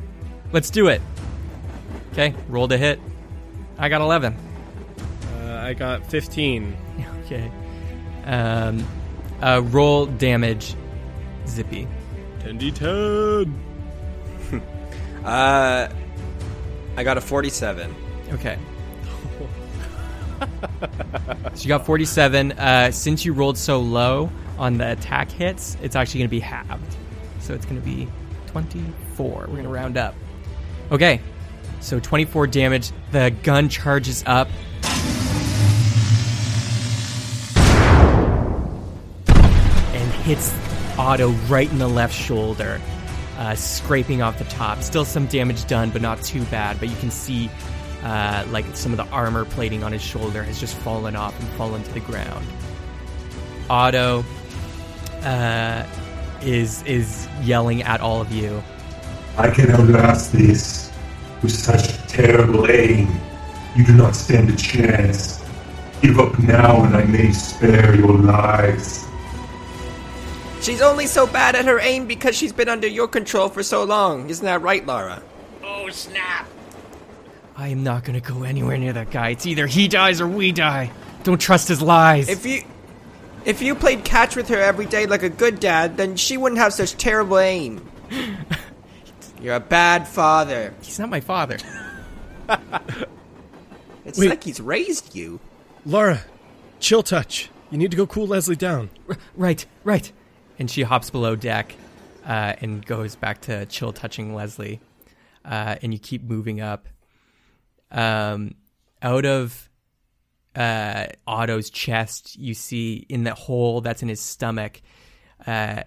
[0.51, 1.01] let's do it.
[2.11, 2.99] Okay, roll to hit.
[3.77, 4.35] I got 11.
[5.33, 6.77] Uh, I got 15.
[7.25, 7.49] Okay.
[8.25, 8.85] Um,
[9.41, 10.75] uh, roll damage,
[11.47, 11.87] Zippy.
[12.39, 13.53] 10d10.
[15.23, 15.87] Uh,
[16.97, 17.95] I got a 47.
[18.31, 18.57] Okay.
[21.53, 22.53] so you got 47.
[22.53, 26.39] Uh, since you rolled so low on the attack hits, it's actually going to be
[26.39, 26.95] halved.
[27.39, 28.07] So it's going to be
[28.47, 29.29] 24.
[29.29, 30.15] We're going to round up.
[30.91, 31.21] Okay.
[31.81, 32.91] So 24 damage.
[33.11, 34.47] The gun charges up.
[40.21, 40.53] Hits
[40.97, 42.79] Otto right in the left shoulder,
[43.37, 44.81] uh, scraping off the top.
[44.83, 46.79] Still some damage done, but not too bad.
[46.79, 47.49] But you can see
[48.03, 51.49] uh, like some of the armor plating on his shoulder has just fallen off and
[51.49, 52.45] fallen to the ground.
[53.69, 54.25] Otto
[55.23, 55.85] uh,
[56.41, 58.61] is is yelling at all of you.
[59.37, 60.91] I can outlast this
[61.41, 63.09] with such terrible aim.
[63.75, 65.43] You do not stand a chance.
[66.01, 69.05] Give up now, and I may spare your lives.
[70.61, 73.83] She's only so bad at her aim because she's been under your control for so
[73.83, 74.29] long.
[74.29, 75.23] Isn't that right, Lara?
[75.63, 76.47] Oh, snap.
[77.57, 79.29] I am not going to go anywhere near that guy.
[79.29, 80.91] It's either he dies or we die.
[81.23, 82.29] Don't trust his lies.
[82.29, 82.63] If you
[83.43, 86.59] if you played catch with her every day like a good dad, then she wouldn't
[86.59, 87.89] have such terrible aim.
[89.41, 90.73] You're a bad father.
[90.81, 91.57] He's not my father.
[94.03, 94.29] It's Wait.
[94.29, 95.39] like he's raised you.
[95.85, 96.21] Laura,
[96.79, 97.49] chill touch.
[97.69, 98.89] You need to go cool Leslie down.
[99.35, 100.11] right, right.
[100.61, 101.75] And she hops below deck
[102.23, 104.79] uh, and goes back to chill touching Leslie.
[105.43, 106.87] Uh, and you keep moving up.
[107.89, 108.53] Um,
[109.01, 109.71] out of
[110.55, 114.83] uh, Otto's chest, you see in the hole that's in his stomach,
[115.47, 115.81] uh,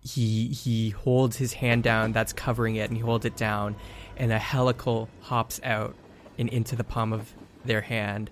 [0.00, 3.76] he he holds his hand down that's covering it, and he holds it down,
[4.16, 5.94] and a helical hops out
[6.36, 7.32] and into the palm of
[7.64, 8.28] their hand,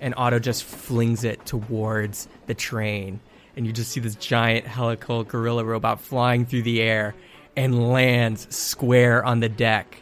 [0.00, 3.20] and Otto just flings it towards the train,
[3.56, 7.14] and you just see this giant helical gorilla robot flying through the air
[7.56, 9.98] and lands square on the deck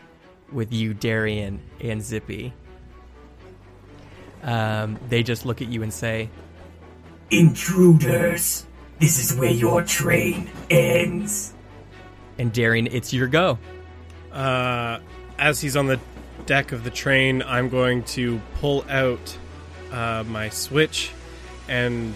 [0.51, 2.53] with you, Darian, and Zippy.
[4.43, 6.29] Um, they just look at you and say,
[7.31, 8.67] Intruders,
[8.99, 11.53] this is where your train ends.
[12.39, 13.59] and Darian, it's your go.
[14.33, 14.99] Uh,
[15.39, 16.01] as he's on the
[16.47, 19.37] deck of the train, I'm going to pull out
[19.93, 21.11] uh, my switch
[21.69, 22.15] and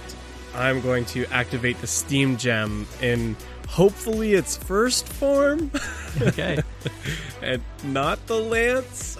[0.56, 3.36] I'm going to activate the steam gem in
[3.68, 5.70] hopefully its first form
[6.20, 6.62] Okay.
[7.42, 9.18] and not the lance.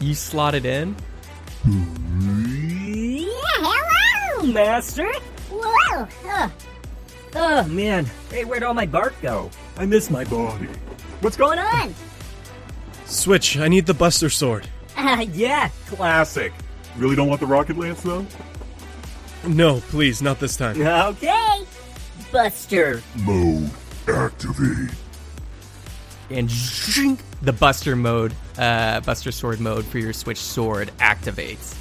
[0.00, 0.96] you slot it in.
[3.62, 5.10] Hello, Master.
[5.50, 6.08] Whoa.
[6.24, 6.52] Oh.
[7.36, 8.06] oh, man.
[8.30, 9.50] Hey, where'd all my bark go?
[9.76, 10.66] I miss my body.
[11.20, 11.94] What's going on?
[13.06, 14.66] Switch, I need the Buster Sword.
[14.96, 15.68] Uh, yeah.
[15.86, 16.52] Classic.
[16.96, 18.26] Really don't want the rocket lance though?
[19.46, 20.80] No, please, not this time.
[20.86, 21.64] Okay.
[22.32, 23.02] Buster.
[23.24, 23.70] Mode
[24.06, 24.90] activate.
[26.30, 31.76] and zhink, the Buster mode, uh, Buster Sword mode for your Switch Sword activates.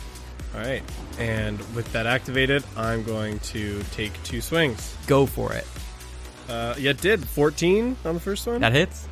[0.55, 0.81] All right,
[1.19, 4.95] and with that activated, I'm going to take two swings.
[5.05, 5.67] Go for it.
[6.47, 8.61] Uh, yeah, it did 14 on the first one.
[8.61, 9.07] That hits.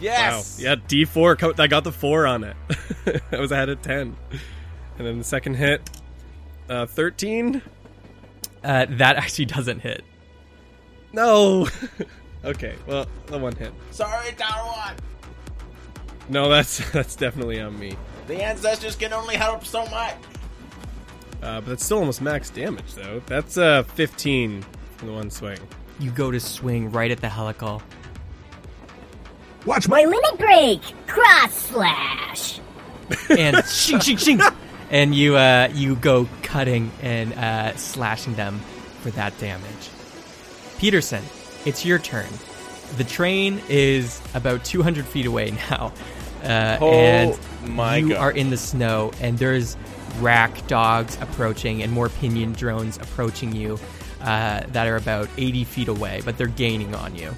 [0.00, 0.58] Yes.
[0.58, 0.64] Wow.
[0.64, 1.58] Yeah, D4.
[1.58, 2.56] I got the four on it.
[3.32, 4.14] I was ahead of 10.
[4.98, 5.80] And then the second hit,
[6.70, 7.60] uh, 13.
[8.62, 10.04] Uh, that actually doesn't hit.
[11.12, 11.68] No.
[12.44, 13.72] okay, well, the one hit.
[13.90, 14.94] Sorry, Tower One.
[16.28, 17.96] No, that's that's definitely on me.
[18.28, 20.14] The ancestors can only help so much.
[21.42, 23.20] Uh, but that's still almost max damage, though.
[23.26, 24.64] That's uh 15
[24.96, 25.58] from the one swing.
[25.98, 27.82] You go to swing right at the helical.
[29.66, 30.80] Watch my limit break!
[31.06, 32.60] Cross slash!
[33.28, 34.40] and shing shing shing,
[34.90, 38.58] and you uh, you go cutting and uh, slashing them
[39.02, 39.90] for that damage.
[40.78, 41.22] Peterson,
[41.64, 42.28] it's your turn.
[42.96, 45.92] The train is about 200 feet away now,
[46.42, 47.38] uh, Oh and
[47.76, 48.18] my you God.
[48.18, 49.76] are in the snow, and there's
[50.18, 53.78] rack dogs approaching and more pinion drones approaching you
[54.22, 57.34] uh, that are about 80 feet away, but they're gaining on you.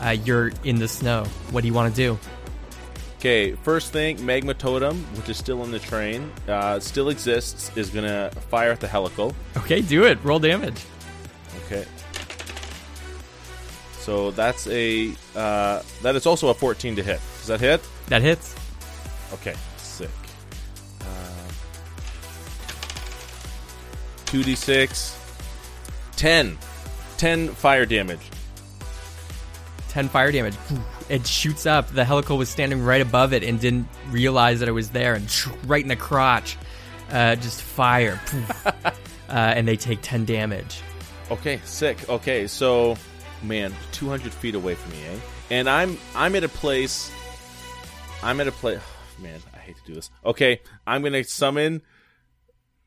[0.00, 1.24] Uh, you're in the snow.
[1.50, 2.18] What do you want to do?
[3.22, 7.88] Okay, first thing, Magma Totem, which is still in the train, uh, still exists, is
[7.88, 9.32] gonna fire at the helical.
[9.58, 10.18] Okay, do it.
[10.24, 10.82] Roll damage.
[11.64, 11.84] Okay.
[14.00, 17.20] So that's a uh, that is also a 14 to hit.
[17.38, 17.80] Does that hit?
[18.08, 18.56] That hits.
[19.34, 20.10] Okay, sick.
[21.02, 21.48] Uh,
[24.26, 25.16] 2d6,
[26.16, 26.58] 10,
[27.18, 28.30] 10 fire damage.
[29.90, 30.56] 10 fire damage.
[31.12, 31.88] It shoots up.
[31.88, 35.28] The helical was standing right above it and didn't realize that it was there, and
[35.66, 36.56] right in the crotch,
[37.10, 38.18] uh, just fire.
[38.64, 38.80] uh,
[39.28, 40.80] and they take 10 damage.
[41.30, 42.08] Okay, sick.
[42.08, 42.96] Okay, so
[43.42, 45.18] man, 200 feet away from me, eh?
[45.50, 47.12] And I'm I'm at a place.
[48.22, 48.80] I'm at a place.
[49.20, 50.08] man, I hate to do this.
[50.24, 51.82] Okay, I'm gonna summon.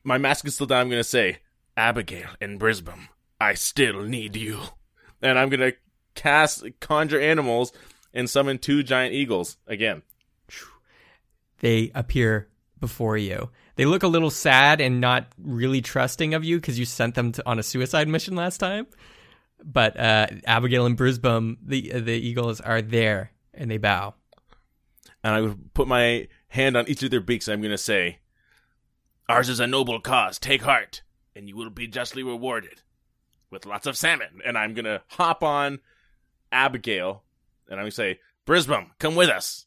[0.04, 0.82] My mask is still down.
[0.82, 1.42] I'm gonna say,
[1.78, 3.10] Abigail in Brisbane,
[3.40, 4.62] I still need you,
[5.22, 5.74] and I'm gonna
[6.16, 7.72] cast conjure animals
[8.16, 10.02] and summon two giant eagles again.
[11.60, 12.50] They appear
[12.80, 13.50] before you.
[13.76, 17.32] They look a little sad and not really trusting of you because you sent them
[17.34, 18.88] to, on a suicide mission last time.
[19.64, 24.14] But uh, Abigail and Brisbane, the the eagles are there and they bow.
[25.24, 28.20] and I would put my hand on each of their beaks, I'm going to say,
[29.28, 30.38] Ours is a noble cause.
[30.38, 31.02] Take heart,
[31.36, 32.82] and you will be justly rewarded
[33.50, 34.42] with lots of salmon.
[34.46, 35.80] and I'm going to hop on
[36.52, 37.24] Abigail,
[37.68, 39.66] and I'm going to say, Brisbane, come with us.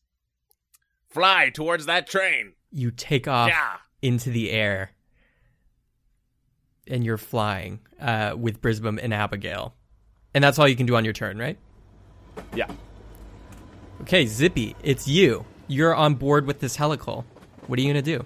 [1.09, 2.53] Fly towards that train.
[2.71, 3.77] You take off Yeah.
[4.03, 4.93] into the air
[6.87, 9.75] and you're flying uh, with Brisbane and Abigail.
[10.35, 11.59] And that's all you can do on your turn, right?
[12.55, 12.71] Yeah.
[14.03, 15.45] Okay, Zippy, it's you.
[15.67, 17.25] You're on board with this helical.
[17.67, 18.25] What are you going to do?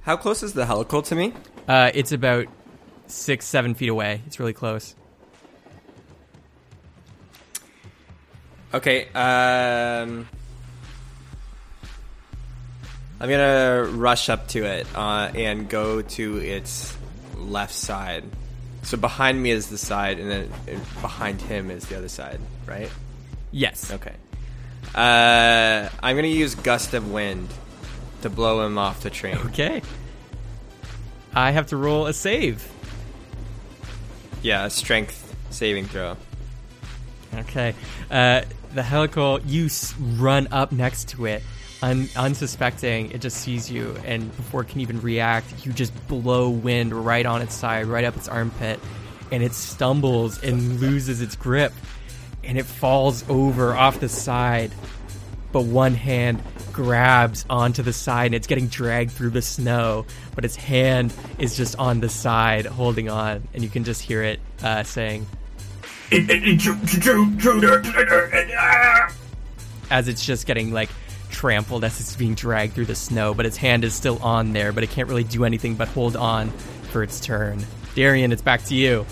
[0.00, 1.32] How close is the helical to me?
[1.68, 2.46] Uh, it's about
[3.06, 4.22] six, seven feet away.
[4.26, 4.94] It's really close.
[8.74, 10.28] Okay, um.
[13.20, 16.94] I'm gonna rush up to it uh, and go to its
[17.36, 18.24] left side.
[18.82, 20.52] So behind me is the side, and then
[21.00, 22.90] behind him is the other side, right?
[23.52, 23.92] Yes.
[23.92, 24.14] Okay.
[24.94, 27.48] Uh, I'm gonna use gust of wind
[28.22, 29.38] to blow him off the train.
[29.46, 29.80] Okay.
[31.32, 32.68] I have to roll a save.
[34.42, 36.16] Yeah, a strength saving throw.
[37.34, 37.74] Okay.
[38.10, 38.42] Uh,
[38.74, 39.68] the helical, you
[40.16, 41.42] run up next to it,
[41.82, 43.10] un- unsuspecting.
[43.12, 47.24] It just sees you, and before it can even react, you just blow wind right
[47.24, 48.80] on its side, right up its armpit,
[49.30, 51.72] and it stumbles and loses its grip,
[52.42, 54.72] and it falls over off the side.
[55.52, 60.04] But one hand grabs onto the side, and it's getting dragged through the snow.
[60.34, 64.24] But its hand is just on the side, holding on, and you can just hear
[64.24, 65.26] it uh, saying,
[69.90, 70.90] as it's just getting like
[71.30, 74.72] trampled as it's being dragged through the snow, but its hand is still on there,
[74.72, 76.50] but it can't really do anything but hold on
[76.90, 77.64] for its turn.
[77.94, 79.04] Darian, it's back to you.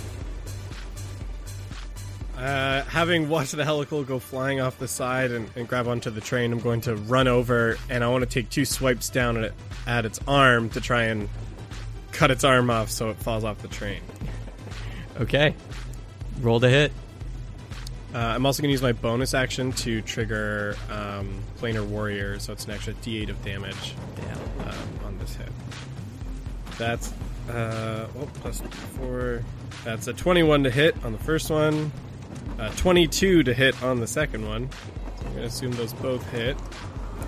[2.36, 6.20] Uh, having watched the helical go flying off the side and, and grab onto the
[6.20, 9.44] train, I'm going to run over and I want to take two swipes down at,
[9.44, 9.54] it,
[9.86, 11.28] at its arm to try and
[12.10, 14.00] cut its arm off so it falls off the train.
[15.20, 15.54] Okay.
[16.42, 16.92] Roll to hit.
[18.14, 22.52] Uh, I'm also going to use my bonus action to trigger um, Planar Warrior, so
[22.52, 24.68] it's an extra d8 of damage Damn.
[24.68, 25.48] um, on this hit.
[26.76, 27.12] That's
[27.48, 28.60] uh, oh, plus
[28.96, 29.42] four.
[29.84, 31.90] That's a 21 to hit on the first one,
[32.58, 34.68] uh, 22 to hit on the second one.
[35.16, 36.56] So I'm going to assume those both hit.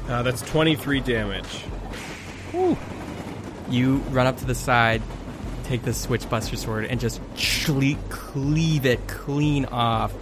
[0.09, 1.65] Uh, that's 23 damage.
[3.71, 5.03] You run up to the side,
[5.65, 10.13] take the Switchbuster sword, and just cle- cleave it clean off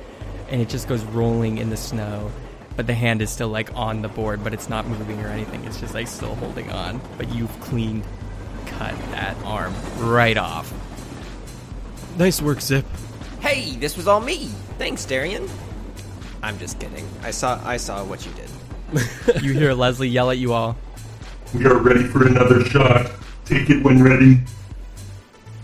[0.53, 2.31] and it just goes rolling in the snow.
[2.77, 5.65] But the hand is still like on the board, but it's not moving or anything.
[5.65, 7.01] It's just like still holding on.
[7.17, 8.05] But you've clean
[8.67, 10.73] cut that arm right off.
[12.19, 12.85] Nice work, Zip.
[13.41, 14.47] Hey, this was all me.
[14.79, 15.49] Thanks, Darian.
[16.43, 17.09] I'm just kidding.
[17.23, 18.51] I saw I saw what you did.
[19.43, 20.77] You hear Leslie yell at you all.
[21.55, 23.11] We are ready for another shot.
[23.47, 24.41] Take it when ready.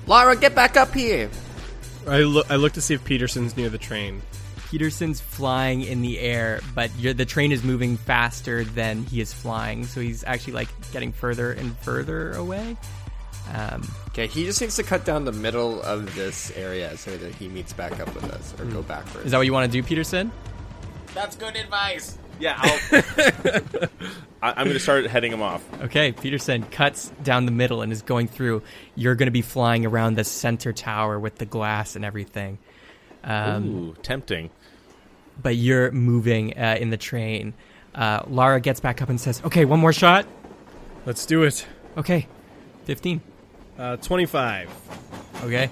[0.09, 1.29] Lara, get back up here.
[2.07, 2.51] I look.
[2.51, 4.23] I look to see if Peterson's near the train.
[4.71, 9.33] Peterson's flying in the air, but you're, the train is moving faster than he is
[9.33, 12.77] flying, so he's actually like getting further and further away.
[13.55, 17.35] Um, Okay, he just needs to cut down the middle of this area so that
[17.35, 19.27] he meets back up with us, or go backwards.
[19.27, 20.33] is that what you want to do, Peterson?
[21.15, 22.19] That's good advice.
[22.41, 22.79] Yeah, I'll,
[24.43, 25.63] I, I'm going to start heading him off.
[25.83, 28.63] Okay, Peterson cuts down the middle and is going through.
[28.95, 32.59] You're going to be flying around the center tower with the glass and everything.
[33.25, 34.51] Um, Ooh, tempting.
[35.43, 37.55] but you're moving uh, in the train.
[37.95, 40.25] Uh, Lara gets back up and says, "Okay, one more shot."
[41.05, 41.67] Let's do it.
[41.97, 42.29] Okay,
[42.85, 43.21] fifteen.
[43.77, 44.71] Uh, Twenty-five.
[45.43, 45.71] Okay,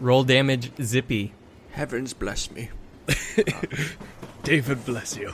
[0.00, 1.34] roll damage, Zippy.
[1.70, 2.70] Heavens bless me.
[4.42, 5.32] David bless you.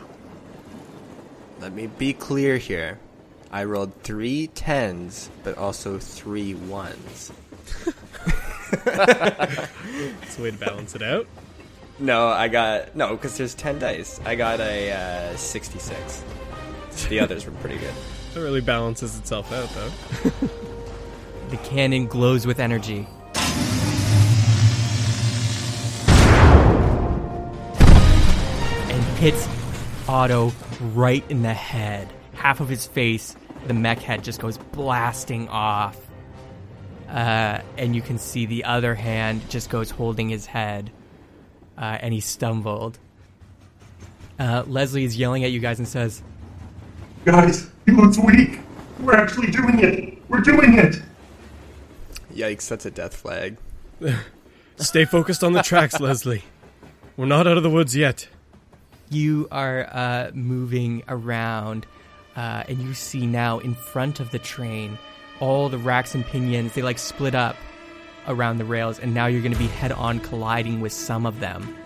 [1.62, 2.98] Let me be clear here.
[3.52, 7.30] I rolled three tens, but also three ones.
[8.84, 11.28] That's a way to balance it out.
[12.00, 14.20] No, I got no, because there's ten dice.
[14.24, 16.24] I got a uh, sixty-six.
[17.08, 17.94] The others were pretty good.
[18.34, 20.48] It really balances itself out, though.
[21.50, 23.06] The cannon glows with energy.
[28.88, 29.46] And hits
[30.08, 32.08] Otto right in the head.
[32.34, 33.36] Half of his face,
[33.66, 35.98] the mech head, just goes blasting off.
[37.08, 40.90] Uh, and you can see the other hand just goes holding his head.
[41.76, 42.98] Uh, and he stumbled.
[44.38, 46.22] Uh, Leslie is yelling at you guys and says,
[47.24, 48.60] Guys, he looks weak.
[49.00, 50.18] We're actually doing it.
[50.28, 50.96] We're doing it.
[52.34, 52.68] Yikes!
[52.68, 53.58] That's a death flag.
[54.76, 56.42] Stay focused on the tracks, Leslie.
[57.16, 58.28] We're not out of the woods yet.
[59.14, 61.86] You are uh, moving around,
[62.36, 64.98] uh, and you see now in front of the train
[65.40, 66.74] all the racks and pinions.
[66.74, 67.56] They like split up
[68.28, 71.40] around the rails, and now you're going to be head on colliding with some of
[71.40, 71.76] them.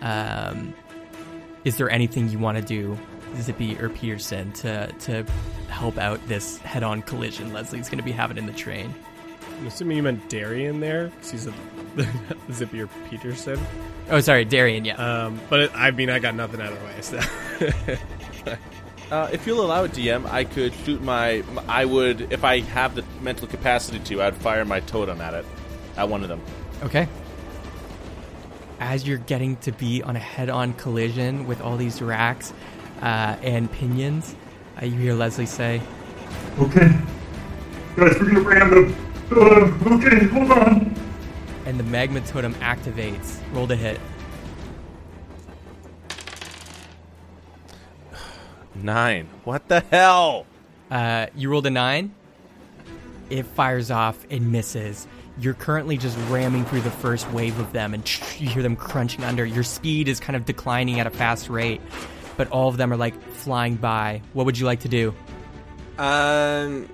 [0.00, 0.74] Um,
[1.64, 2.96] is there anything you want to do,
[3.36, 5.24] Zippy or Peterson, to to
[5.68, 8.94] help out this head on collision Leslie's going to be having in the train?
[9.58, 11.54] I'm assuming you meant Darian there, because he's a
[12.52, 13.58] Zippy Peterson.
[14.08, 14.84] Oh, sorry, Darian.
[14.84, 14.94] Yeah.
[14.94, 17.00] Um, but it, I mean, I got nothing out of the way.
[17.00, 18.56] So.
[19.10, 21.42] Uh, if you'll allow it, DM, I could shoot my.
[21.66, 25.46] I would, if I have the mental capacity to, I'd fire my totem at it,
[25.96, 26.42] at one of them.
[26.82, 27.08] Okay.
[28.80, 32.52] As you're getting to be on a head-on collision with all these racks
[33.00, 34.36] uh, and pinions,
[34.80, 35.80] uh, you hear Leslie say,
[36.58, 36.90] Okay.
[37.96, 39.07] Guys, we're gonna ram them.
[39.30, 40.94] Uh, okay, hold on.
[41.66, 43.38] and the magma totem activates.
[43.52, 44.00] Roll to hit.
[48.74, 49.28] Nine.
[49.44, 50.46] What the hell?
[50.90, 52.14] Uh, you rolled a nine.
[53.30, 55.06] It fires off and misses.
[55.38, 58.08] You're currently just ramming through the first wave of them, and
[58.40, 59.44] you hear them crunching under.
[59.44, 61.80] Your speed is kind of declining at a fast rate,
[62.36, 64.22] but all of them are like flying by.
[64.32, 65.14] What would you like to do?
[65.98, 66.88] Um.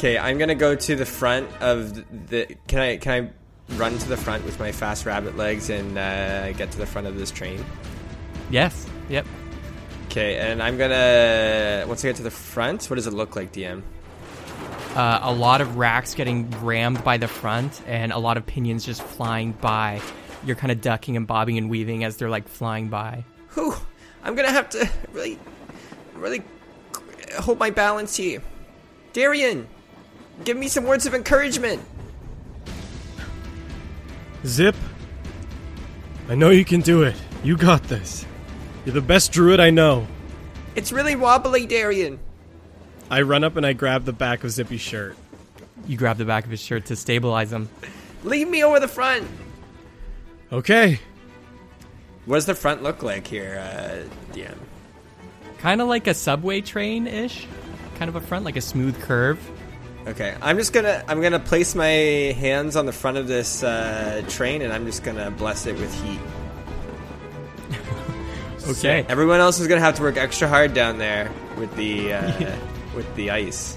[0.00, 1.94] Okay, I'm gonna go to the front of
[2.30, 2.56] the.
[2.68, 6.52] Can I can I run to the front with my fast rabbit legs and uh,
[6.52, 7.62] get to the front of this train?
[8.50, 8.86] Yes.
[9.10, 9.26] Yep.
[10.06, 12.86] Okay, and I'm gonna once I get to the front.
[12.88, 13.82] What does it look like, DM?
[14.94, 18.84] uh, a lot of racks getting rammed by the front and a lot of pinions
[18.84, 20.00] just flying by.
[20.44, 23.24] You're kind of ducking and bobbing and weaving as they're like flying by.
[23.54, 23.74] Whew,
[24.24, 25.38] I'm gonna have to really,
[26.14, 26.42] really
[27.38, 28.42] hold my balance here.
[29.12, 29.68] Darian,
[30.44, 31.82] give me some words of encouragement.
[34.44, 34.76] Zip,
[36.28, 37.16] I know you can do it.
[37.42, 38.26] You got this.
[38.84, 40.06] You're the best druid I know.
[40.74, 42.18] It's really wobbly, Darian.
[43.10, 45.16] I run up and I grab the back of Zippy's shirt.
[45.86, 47.68] You grab the back of his shirt to stabilize him.
[48.24, 49.26] Leave me over the front.
[50.52, 51.00] Okay.
[52.26, 54.56] What does the front look like here, uh, DM?
[55.58, 57.46] Kind of like a subway train ish.
[57.96, 59.38] Kind of a front, like a smooth curve.
[60.06, 64.22] Okay, I'm just gonna I'm gonna place my hands on the front of this uh,
[64.28, 66.20] train and I'm just gonna bless it with heat.
[68.68, 69.04] Okay.
[69.08, 72.56] Everyone else is gonna have to work extra hard down there with the uh,
[72.94, 73.76] with the ice.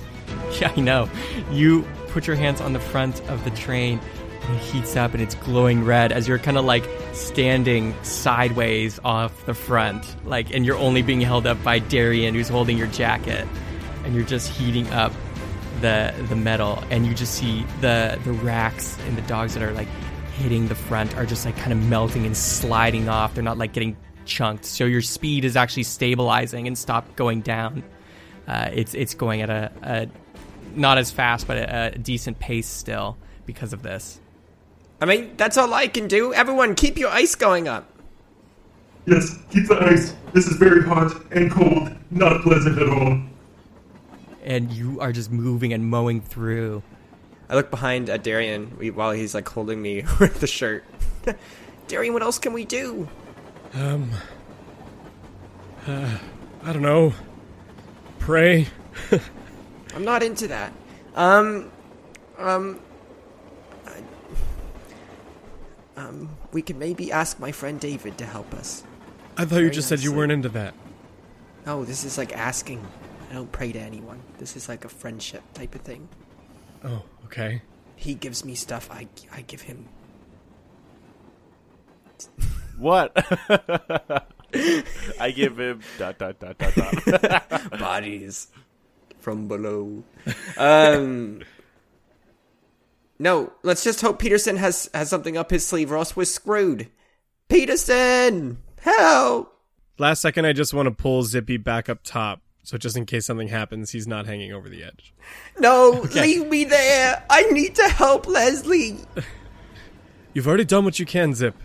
[0.59, 1.09] Yeah, I know.
[1.51, 3.99] You put your hands on the front of the train,
[4.43, 8.99] And it heats up and it's glowing red as you're kind of like standing sideways
[9.03, 12.87] off the front, like, and you're only being held up by Darian, who's holding your
[12.87, 13.47] jacket,
[14.03, 15.13] and you're just heating up
[15.83, 19.73] the the metal, and you just see the the racks and the dogs that are
[19.73, 19.89] like
[20.37, 23.35] hitting the front are just like kind of melting and sliding off.
[23.35, 27.83] They're not like getting chunked, so your speed is actually stabilizing and stop going down.
[28.47, 30.07] Uh, it's it's going at a, a
[30.75, 34.19] not as fast, but a, a decent pace still because of this.
[35.01, 36.33] I mean, that's all I can do.
[36.33, 37.89] Everyone, keep your ice going up.
[39.05, 40.15] Yes, keep the ice.
[40.33, 41.91] This is very hot and cold.
[42.09, 43.21] Not pleasant at all.
[44.43, 46.83] And you are just moving and mowing through.
[47.49, 50.83] I look behind at Darian while he's like holding me with the shirt.
[51.87, 53.07] Darian, what else can we do?
[53.73, 54.09] Um.
[55.87, 56.17] Uh,
[56.63, 57.13] I don't know.
[58.19, 58.67] Pray.
[59.95, 60.71] I'm not into that.
[61.15, 61.71] Um,
[62.37, 62.79] um,
[63.85, 64.03] I-
[66.01, 68.83] um, we could maybe ask my friend David to help us.
[69.37, 70.73] I thought you Very just said you weren't into that.
[71.65, 72.85] No, this is like asking.
[73.33, 74.21] I don't pray to anyone.
[74.37, 76.07] This is like a friendship type of thing.
[76.83, 77.63] Oh, okay.
[77.95, 78.87] He gives me stuff.
[78.91, 79.87] I I give him.
[82.77, 83.11] What?
[85.19, 87.71] I give him dot dot dot dot dot.
[87.79, 88.49] bodies
[89.17, 90.03] from below.
[90.55, 91.41] Um.
[93.17, 96.87] No, let's just hope Peterson has has something up his sleeve, or else we're screwed.
[97.49, 99.59] Peterson, help!
[99.97, 103.25] Last second, I just want to pull Zippy back up top, so just in case
[103.25, 105.13] something happens, he's not hanging over the edge.
[105.59, 107.23] No, leave me there.
[107.29, 108.99] I need to help Leslie.
[110.33, 111.55] You've already done what you can, Zip.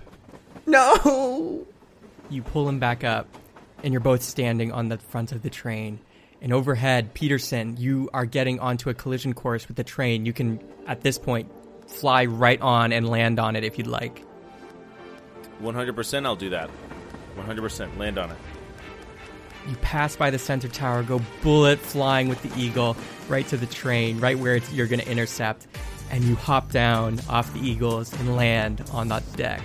[0.66, 1.64] No.
[2.28, 3.26] You pull him back up,
[3.82, 6.00] and you're both standing on the front of the train.
[6.42, 10.26] And overhead, Peterson, you are getting onto a collision course with the train.
[10.26, 11.50] You can, at this point,
[11.86, 14.24] fly right on and land on it if you'd like.
[15.62, 16.70] 100% I'll do that.
[17.36, 18.36] 100% land on it.
[19.68, 22.96] You pass by the center tower, go bullet flying with the eagle
[23.28, 25.66] right to the train, right where it's, you're going to intercept,
[26.10, 29.60] and you hop down off the eagles and land on that deck.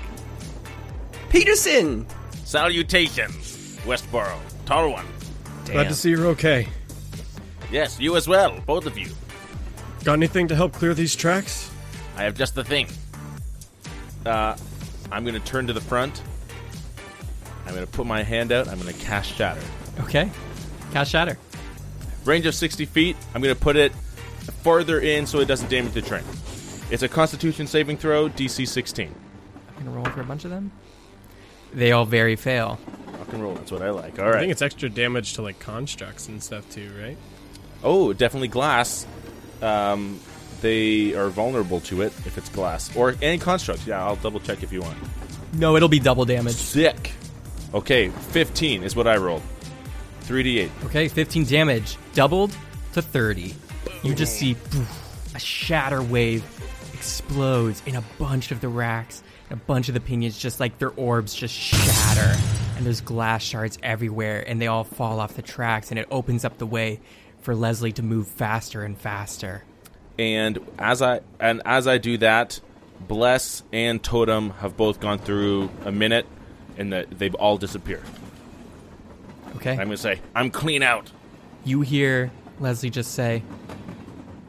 [1.30, 2.06] Peterson!
[2.43, 4.38] Salutations, Westboro.
[4.66, 5.06] Tall one.
[5.66, 6.68] Glad to see you're okay.
[7.72, 9.10] Yes, you as well, both of you.
[10.04, 11.72] Got anything to help clear these tracks?
[12.18, 12.88] I have just the thing.
[14.26, 14.58] Uh,
[15.12, 16.22] I'm going to turn to the front.
[17.66, 18.68] I'm going to put my hand out.
[18.68, 19.62] I'm going to cast Shatter.
[20.02, 20.30] Okay.
[20.91, 21.38] Cast Shatter.
[22.26, 23.16] Range of 60 feet.
[23.34, 23.91] I'm going to put it
[24.62, 26.24] farther in so it doesn't damage the train.
[26.91, 29.14] It's a Constitution saving throw, DC 16.
[29.68, 30.72] I'm going to roll for a bunch of them.
[31.74, 32.80] They all very fail.
[33.18, 33.56] Rock and roll.
[33.56, 34.20] That's what I like.
[34.20, 34.36] All right.
[34.36, 37.18] I think it's extra damage to like constructs and stuff too, right?
[37.84, 39.08] Oh, definitely glass.
[39.62, 40.20] Um,
[40.62, 43.88] they are vulnerable to it if it's glass or any construct.
[43.88, 44.98] Yeah, I'll double check if you want.
[45.54, 46.54] No, it'll be double damage.
[46.56, 47.12] Sick.
[47.74, 49.41] Okay, 15 is what I rolled.
[50.24, 50.69] 3d8.
[50.86, 52.55] Okay, 15 damage, doubled
[52.93, 53.53] to 30.
[54.03, 56.43] You just see poof, a shatter wave
[56.93, 60.78] explodes in a bunch of the racks, and a bunch of the pinions, just like
[60.80, 62.41] their orbs just shatter,
[62.78, 66.45] and there's glass shards everywhere, and they all fall off the tracks, and it opens
[66.45, 66.99] up the way
[67.41, 69.63] for Leslie to move faster and faster.
[70.17, 72.59] And as I and as I do that,
[73.07, 76.26] Bless and Totem have both gone through a minute,
[76.78, 78.05] and that they've all disappeared.
[79.56, 79.72] Okay?
[79.72, 81.12] I'm gonna say I'm clean out.
[81.66, 83.43] You hear Leslie just say,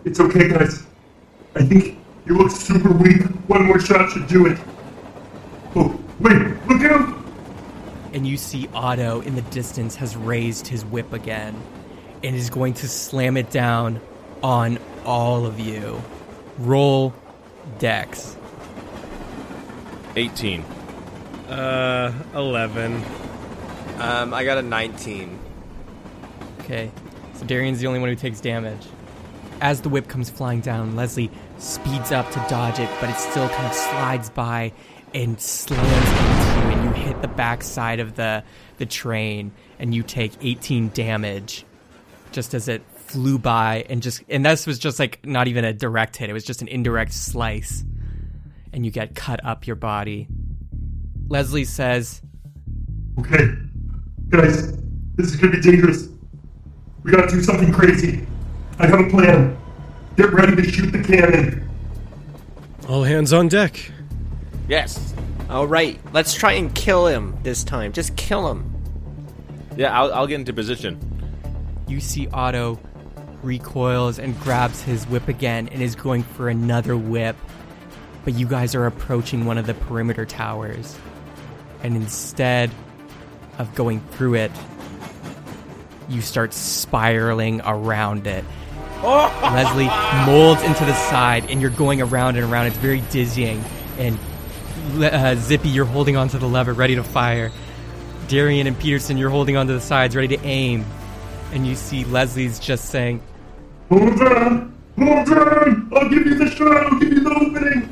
[0.04, 0.84] It's okay, guys.
[1.54, 3.22] I think you look super weak.
[3.48, 4.58] One more shot should do it.
[5.76, 7.24] Oh, wait, look out!
[8.14, 11.60] and you see Otto in the distance has raised his whip again
[12.22, 14.00] and is going to slam it down
[14.42, 16.00] on all of you.
[16.58, 17.12] Roll
[17.80, 18.36] dex.
[20.14, 20.60] 18.
[21.48, 23.02] Uh, 11.
[23.98, 25.38] Um, I got a 19.
[26.60, 26.90] Okay,
[27.34, 28.86] so Darian's the only one who takes damage.
[29.60, 33.48] As the whip comes flying down, Leslie speeds up to dodge it, but it still
[33.48, 34.72] kind of slides by
[35.14, 38.42] and slams into you, and you hit the backside of the
[38.78, 41.64] the train, and you take 18 damage
[42.32, 45.72] just as it flew by, and just and this was just like not even a
[45.72, 47.84] direct hit; it was just an indirect slice,
[48.72, 50.26] and you get cut up your body.
[51.28, 52.20] Leslie says,
[53.18, 53.54] Okay,
[54.30, 54.76] guys,
[55.16, 56.08] this is gonna be dangerous.
[57.02, 58.26] We gotta do something crazy.
[58.78, 59.56] I have a plan.
[60.16, 61.68] Get ready to shoot the cannon.
[62.88, 63.90] All hands on deck.
[64.68, 65.14] Yes.
[65.50, 67.92] All right, let's try and kill him this time.
[67.92, 68.70] Just kill him.
[69.76, 70.98] Yeah, I'll, I'll get into position.
[71.86, 72.80] You see Otto
[73.42, 77.36] recoils and grabs his whip again and is going for another whip.
[78.24, 80.96] but you guys are approaching one of the perimeter towers.
[81.82, 82.70] And instead
[83.58, 84.52] of going through it,
[86.08, 88.44] you start spiraling around it.
[89.02, 89.86] Leslie
[90.26, 92.66] molds into the side, and you're going around and around.
[92.66, 93.62] It's very dizzying.
[93.98, 94.18] And
[94.94, 97.52] uh, Zippy, you're holding onto the lever, ready to fire.
[98.28, 100.84] Darian and Peterson, you're holding onto the sides, ready to aim.
[101.52, 103.22] And you see Leslie's just saying,
[103.90, 104.74] Hold on!
[104.98, 105.92] Hold on!
[105.94, 106.86] I'll give you the shot!
[106.86, 107.88] I'll give you the opening!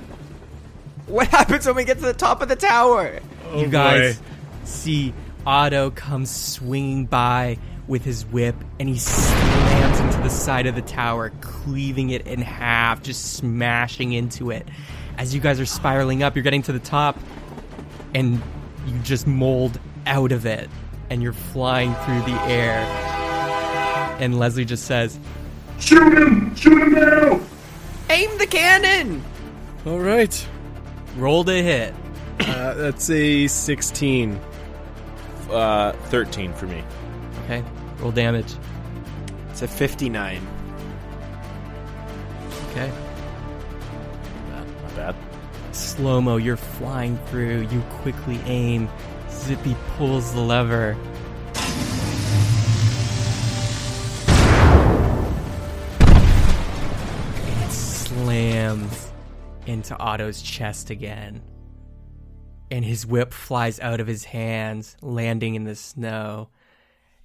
[1.06, 3.20] What happens when we get to the top of the tower?
[3.54, 4.18] you guys
[4.64, 5.12] see
[5.46, 10.82] Otto comes swinging by with his whip, and he slams into the side of the
[10.82, 14.66] tower, cleaving it in half, just smashing into it.
[15.18, 17.18] As you guys are spiraling up, you're getting to the top,
[18.14, 18.40] and
[18.86, 20.70] you just mold out of it,
[21.10, 22.80] and you're flying through the air.
[24.20, 25.18] And Leslie just says,
[25.80, 26.54] Shoot him!
[26.54, 27.40] Shoot him now!
[28.10, 29.22] Aim the cannon!
[29.84, 30.46] All right.
[31.16, 31.92] "Roll to hit."
[32.40, 34.38] Uh, that's a 16.
[35.52, 36.82] Uh, 13 for me.
[37.44, 37.62] Okay,
[37.98, 38.54] roll damage.
[39.50, 40.40] It's a 59.
[42.70, 42.90] Okay.
[44.48, 45.14] Not bad.
[45.72, 48.88] slow mo, you're flying through, you quickly aim,
[49.28, 50.96] Zippy pulls the lever.
[57.44, 59.12] And it slams
[59.66, 61.42] into Otto's chest again.
[62.72, 66.48] And his whip flies out of his hands, landing in the snow.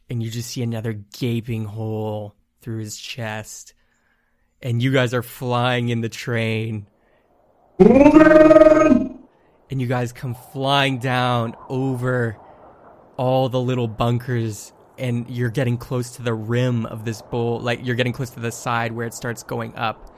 [0.09, 3.73] And you just see another gaping hole through his chest.
[4.61, 6.87] And you guys are flying in the train
[9.69, 12.37] and you guys come flying down over
[13.17, 17.85] all the little bunkers and you're getting close to the rim of this bowl like
[17.85, 20.15] you're getting close to the side where it starts going up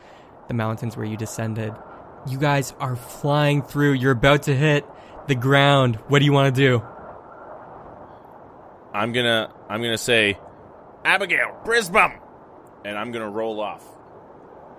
[0.47, 1.73] the mountains where you descended
[2.27, 4.85] you guys are flying through you're about to hit
[5.29, 6.83] the ground what do you want to do
[8.93, 10.37] I'm gonna I'm gonna say
[11.05, 12.19] Abigail Brisbane,
[12.83, 13.83] and I'm gonna roll off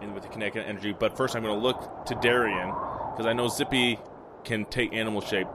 [0.03, 0.95] in with the kinetic energy.
[0.99, 2.69] But first, I'm gonna look to Darian
[3.13, 3.99] because I know Zippy
[4.45, 5.47] can take animal shape.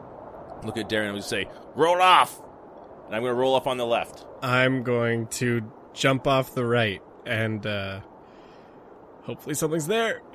[0.63, 2.41] Look at Darian and say, "Roll off,"
[3.07, 4.25] and I'm gonna roll off on the left.
[4.41, 7.99] I'm going to jump off the right and uh
[9.23, 10.21] hopefully something's there.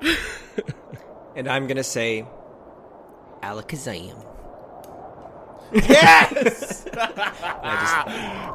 [1.33, 2.25] And I'm gonna say,
[3.41, 4.30] Alakazam.
[5.73, 5.83] And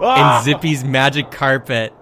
[0.00, 0.42] ah!
[0.44, 1.92] Zippy's magic carpet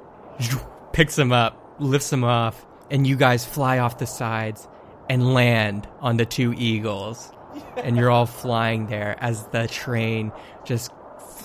[0.92, 4.66] picks him up, lifts him off, and you guys fly off the sides
[5.08, 7.30] and land on the two eagles.
[7.76, 10.32] And you're all flying there as the train
[10.64, 10.90] just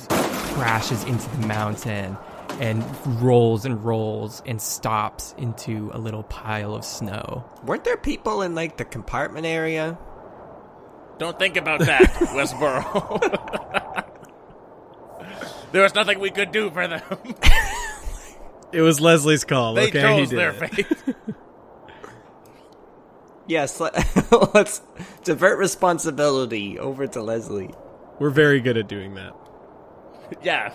[0.09, 2.17] crashes into the mountain
[2.59, 2.83] and
[3.21, 7.45] rolls and rolls and stops into a little pile of snow.
[7.63, 9.97] Weren't there people in like the compartment area?
[11.19, 12.01] Don't think about that,
[12.33, 14.05] Westboro.
[15.73, 17.01] there was nothing we could do for them.
[18.71, 19.75] it was Leslie's call.
[19.75, 20.73] They okay, chose he did their it.
[20.73, 21.15] fate.
[23.47, 23.93] Yes, let,
[24.53, 24.81] let's
[25.23, 27.71] divert responsibility over to Leslie.
[28.19, 29.33] We're very good at doing that.
[30.41, 30.69] yeah.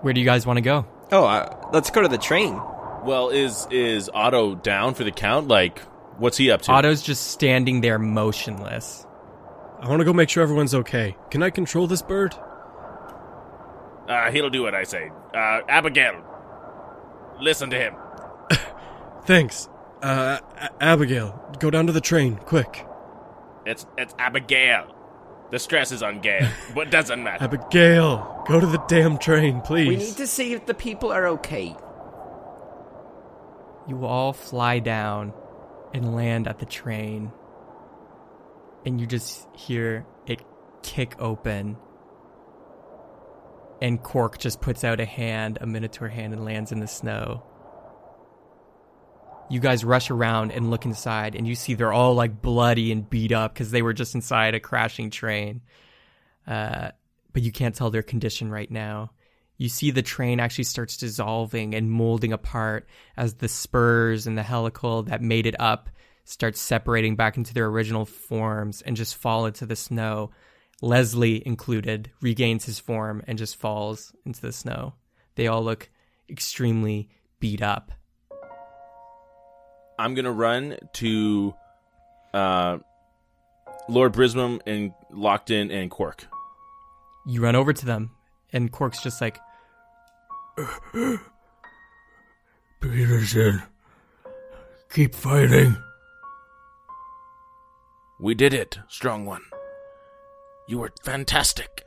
[0.00, 0.86] Where do you guys want to go?
[1.12, 2.60] Oh, uh, let's go to the train.
[3.04, 5.48] Well, is is Otto down for the count?
[5.48, 5.82] Like,
[6.18, 6.72] what's he up to?
[6.72, 9.06] Otto's just standing there motionless.
[9.80, 11.16] I want to go make sure everyone's okay.
[11.30, 12.34] Can I control this bird?
[14.08, 15.10] Uh, he'll do what I say.
[15.34, 16.22] Uh, Abigail,
[17.40, 17.94] listen to him.
[19.26, 19.68] Thanks.
[20.02, 22.86] Uh, A- Abigail, go down to the train, quick.
[23.66, 24.90] It's it's Abigail.
[25.50, 27.44] The stress is on Gail, but doesn't matter.
[27.44, 29.88] Abigail, go to the damn train, please.
[29.88, 31.76] We need to see if the people are okay.
[33.86, 35.32] You all fly down
[35.94, 37.32] and land at the train.
[38.84, 40.42] And you just hear it
[40.82, 41.78] kick open.
[43.80, 47.44] And Cork just puts out a hand, a minotaur hand, and lands in the snow.
[49.48, 53.08] You guys rush around and look inside, and you see they're all like bloody and
[53.08, 55.60] beat up because they were just inside a crashing train.
[56.46, 56.90] Uh,
[57.32, 59.10] but you can't tell their condition right now.
[59.56, 64.42] You see the train actually starts dissolving and molding apart as the spurs and the
[64.42, 65.88] helical that made it up
[66.24, 70.30] start separating back into their original forms and just fall into the snow.
[70.80, 74.94] Leslie included regains his form and just falls into the snow.
[75.36, 75.88] They all look
[76.28, 77.92] extremely beat up.
[79.98, 81.54] I'm gonna run to
[82.32, 82.78] uh,
[83.88, 86.26] Lord Brisbane and Lockton and Cork.
[87.26, 88.10] You run over to them,
[88.54, 89.38] and Cork's just like,
[92.80, 93.62] Peterson,
[94.90, 95.76] keep fighting.
[98.20, 99.42] We did it, strong one.
[100.68, 101.84] You were fantastic.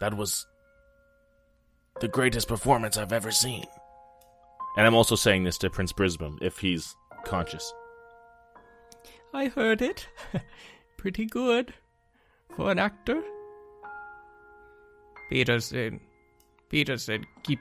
[0.00, 0.44] That was
[2.00, 3.64] the greatest performance I've ever seen.
[4.76, 6.94] And I'm also saying this to Prince Brisbane if he's
[7.24, 7.72] conscious.
[9.32, 10.08] I heard it.
[10.96, 11.74] Pretty good
[12.56, 13.22] for an actor.
[15.30, 16.00] Peterson.
[16.68, 17.60] Peterson, keep.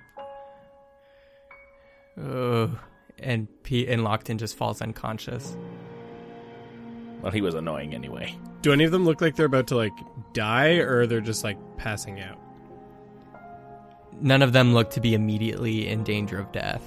[2.22, 2.78] Oh,
[3.20, 5.56] and P- and Lockton just falls unconscious.
[7.22, 8.36] Well, he was annoying anyway.
[8.62, 9.94] Do any of them look like they're about to like
[10.34, 12.40] die, or they're just like passing out?
[14.22, 16.84] None of them look to be immediately in danger of death.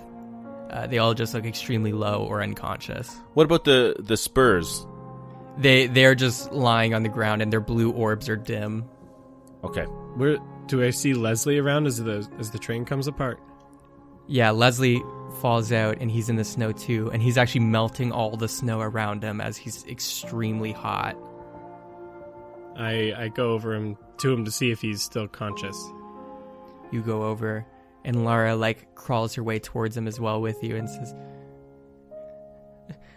[0.70, 3.14] Uh, they all just look extremely low or unconscious.
[3.34, 4.86] What about the the Spurs?
[5.58, 8.88] They they're just lying on the ground and their blue orbs are dim.
[9.64, 9.84] Okay.
[9.84, 13.40] Where do I see Leslie around as the as the train comes apart?
[14.26, 15.02] Yeah, Leslie
[15.40, 18.80] falls out and he's in the snow too, and he's actually melting all the snow
[18.80, 21.16] around him as he's extremely hot.
[22.76, 25.76] I I go over him to him to see if he's still conscious.
[26.90, 27.66] You go over,
[28.04, 31.14] and Lara like crawls her way towards him as well with you and says,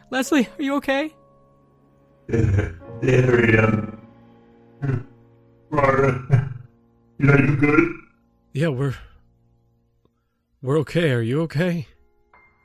[0.10, 1.14] "Leslie, are you okay?"
[2.28, 5.08] There, there I am.
[5.70, 6.45] Rara,
[7.20, 7.94] yeah, you good?
[8.54, 8.96] Yeah, we're
[10.62, 11.12] we're okay.
[11.12, 11.88] Are you okay?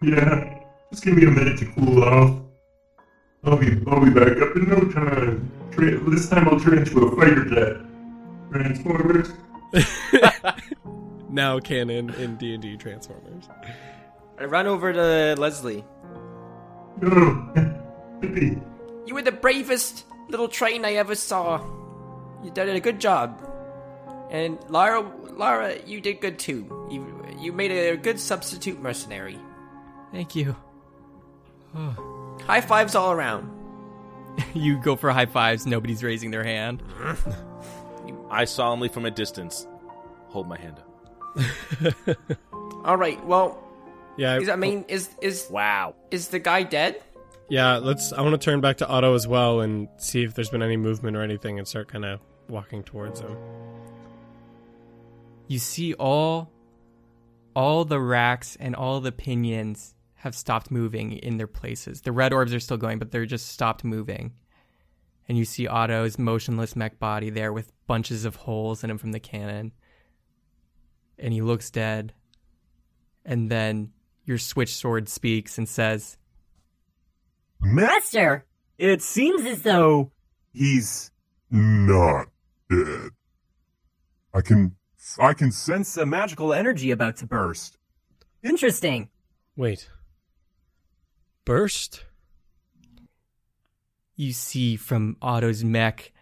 [0.02, 2.40] Yeah, just give me a minute to cool off.
[3.44, 5.50] I'll be, I'll be back up in no time.
[5.70, 7.76] Tra- this time I'll turn into a fighter jet.
[8.50, 9.30] Transformers.
[11.30, 13.48] Now canon in D and D Transformers.
[14.38, 15.84] I run over to Leslie.
[17.00, 17.08] No,
[18.20, 18.60] Hippie.
[19.06, 21.58] You were the bravest little train I ever saw.
[22.42, 23.46] You did a good job.
[24.30, 25.00] And Lara,
[25.32, 26.88] Lara, you did good too.
[26.90, 29.38] You you made a good substitute mercenary.
[30.12, 30.54] Thank you.
[31.74, 33.56] High fives all around.
[34.54, 35.66] You go for high fives.
[35.66, 36.82] Nobody's raising their hand.
[38.30, 39.66] I solemnly from a distance
[40.28, 42.16] hold my hand up.
[42.84, 43.22] All right.
[43.26, 43.62] Well,
[44.16, 45.94] Yeah, is I mean, is is Wow.
[46.10, 47.02] is the guy dead?
[47.48, 47.76] yeah.
[47.78, 48.12] Let's.
[48.12, 50.76] I want to turn back to Otto as well and see if there's been any
[50.76, 53.36] movement or anything, and start kind of walking towards him.
[55.50, 56.52] You see all
[57.56, 62.02] all the racks and all the pinions have stopped moving in their places.
[62.02, 64.34] The red orbs are still going, but they're just stopped moving.
[65.28, 69.10] And you see Otto's motionless mech body there with bunches of holes in him from
[69.10, 69.72] the cannon.
[71.18, 72.14] And he looks dead.
[73.24, 73.90] And then
[74.26, 76.16] your switch sword speaks and says,
[77.60, 78.46] Master,
[78.78, 80.12] it seems as though
[80.52, 81.10] He's
[81.50, 82.28] not
[82.70, 83.10] dead.
[84.32, 84.76] I can,
[85.18, 87.78] I can sense sense a magical energy about to burst.
[88.42, 89.08] Interesting.
[89.56, 89.88] Wait.
[91.44, 92.04] Burst.
[94.16, 96.12] you see from Otto's mech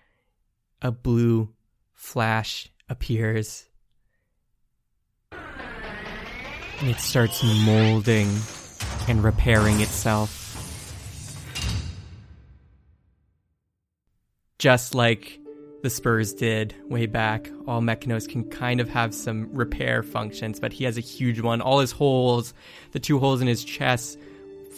[0.80, 1.53] a blue
[1.93, 3.68] flash appears.
[5.32, 8.28] And it starts molding
[9.09, 10.45] and repairing itself.
[14.59, 15.38] Just like
[15.83, 20.72] the Spurs did way back, all Mechanos can kind of have some repair functions, but
[20.72, 21.61] he has a huge one.
[21.61, 22.53] All his holes,
[22.93, 24.18] the two holes in his chest,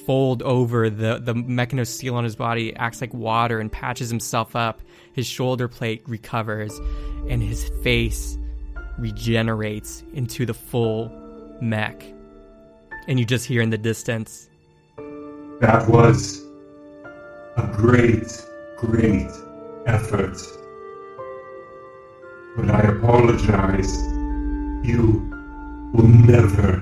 [0.04, 4.54] fold over the the Mechanos seal on his body acts like water and patches himself
[4.54, 4.82] up.
[5.12, 6.78] His shoulder plate recovers,
[7.28, 8.36] and his face
[8.98, 11.10] regenerates into the full
[11.60, 12.04] mech.
[13.08, 14.48] And you just hear in the distance,
[15.60, 16.44] That was
[17.56, 18.44] a great,
[18.76, 19.30] great
[19.86, 20.36] effort.
[22.56, 23.96] But I apologize.
[24.82, 25.28] You
[25.94, 26.78] will never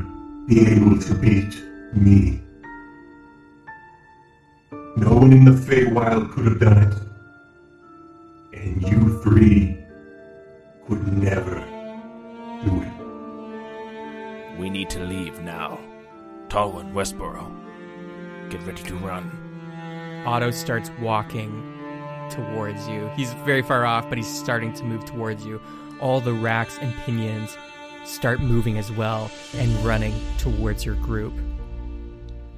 [0.47, 1.63] be able to beat
[1.93, 2.41] me.
[4.97, 6.95] No one in the Feywild could have done it.
[8.59, 9.79] And you three
[10.87, 11.61] could never
[12.65, 14.59] do it.
[14.59, 15.79] We need to leave now.
[16.49, 17.47] Talwyn, Westboro.
[18.51, 19.31] Get ready to run.
[20.27, 21.78] Otto starts walking
[22.31, 23.09] towards you.
[23.17, 25.61] He's very far off, but he's starting to move towards you.
[26.01, 27.57] All the racks and pinions
[28.05, 31.35] start moving as well and running towards your group.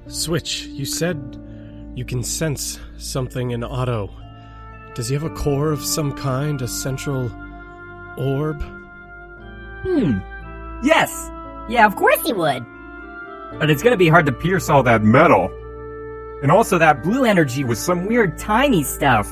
[0.07, 0.65] Switch.
[0.65, 1.39] You said
[1.95, 4.09] you can sense something in Otto.
[4.93, 6.61] Does he have a core of some kind?
[6.61, 7.31] A central
[8.17, 8.61] orb?
[9.83, 10.19] Hmm.
[10.83, 11.29] Yes.
[11.69, 12.65] Yeah, of course he would.
[13.59, 15.49] But it's gonna be hard to pierce all that metal.
[16.41, 19.31] And also, that blue energy was some weird tiny stuff.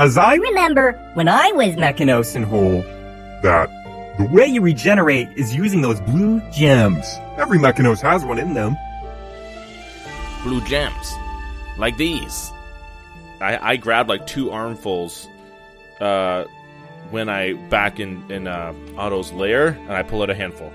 [0.00, 2.80] As I Remember when I was Mechanos and Whole,
[3.42, 3.68] that.
[4.16, 7.04] the way you regenerate is using those blue gems.
[7.36, 8.78] Every Mechanos has one in them.
[10.42, 11.12] Blue gems.
[11.76, 12.50] Like these.
[13.42, 15.28] I, I grabbed like two armfuls
[16.00, 16.44] uh,
[17.10, 20.72] when I back in in uh, Otto's lair, and I pull out a handful.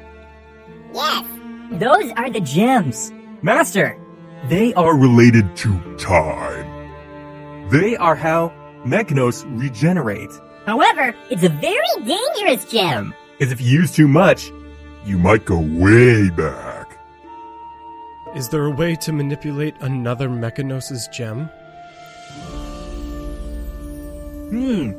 [0.93, 1.25] Yes,
[1.71, 3.11] those are the gems.
[3.41, 3.97] Master,
[4.49, 7.69] They are related to time.
[7.71, 8.53] They are how
[8.85, 10.29] Mechanos regenerate.
[10.65, 13.13] However, it's a very dangerous gem.
[13.37, 14.51] Because if you use too much,
[15.05, 16.97] You might go way back.
[18.35, 21.47] Is there a way to manipulate another Mechanos' gem?
[24.49, 24.91] hmm,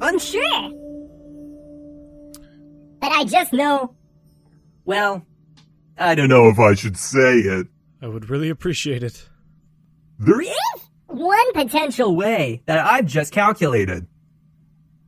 [0.00, 0.70] Unsure.
[3.00, 3.94] But I just know
[4.84, 5.24] well,
[5.96, 7.66] I don't know if I should say it.
[8.02, 9.28] I would really appreciate it.
[10.18, 10.80] There is
[11.16, 14.06] one potential way that I've just calculated.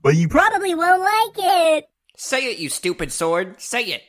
[0.02, 1.44] but you probably won't like
[1.78, 1.84] it.
[2.16, 3.61] Say it, you stupid sword.
[3.61, 4.02] Say it.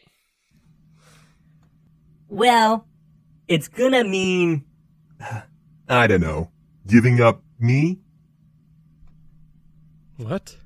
[2.30, 2.86] Well,
[3.48, 4.66] It's gonna mean
[5.90, 6.52] I don't know.
[6.86, 8.00] Giving up me?
[10.18, 10.58] What?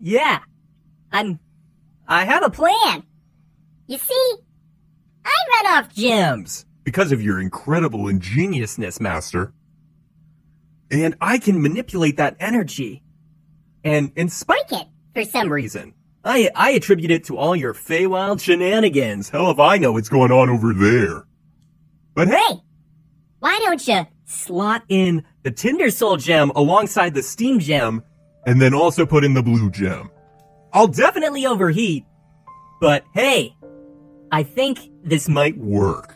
[0.00, 0.40] yeah.
[1.12, 1.38] I'm.
[2.06, 3.04] I have a Plan.
[3.86, 4.34] You see,
[5.24, 6.66] I run off gems.
[6.84, 9.52] because of your incredible ingeniousness, Master.
[10.94, 13.02] And I can manipulate that energy.
[13.82, 14.30] And spite
[14.68, 15.94] Spike it for some reason.
[16.24, 19.28] I I attribute it to all your Feywild shenanigans.
[19.28, 21.26] Hell if I know what's going on over there.
[22.14, 22.60] But hey, Hey,
[23.40, 24.06] why don't you?
[24.26, 28.02] slot in the Tinder Soul gem alongside the Steam gem,
[28.46, 30.10] and then also put in the blue gem.
[30.72, 32.04] I'll definitely overheat,
[32.80, 33.54] but hey,
[34.32, 36.14] I think this might work.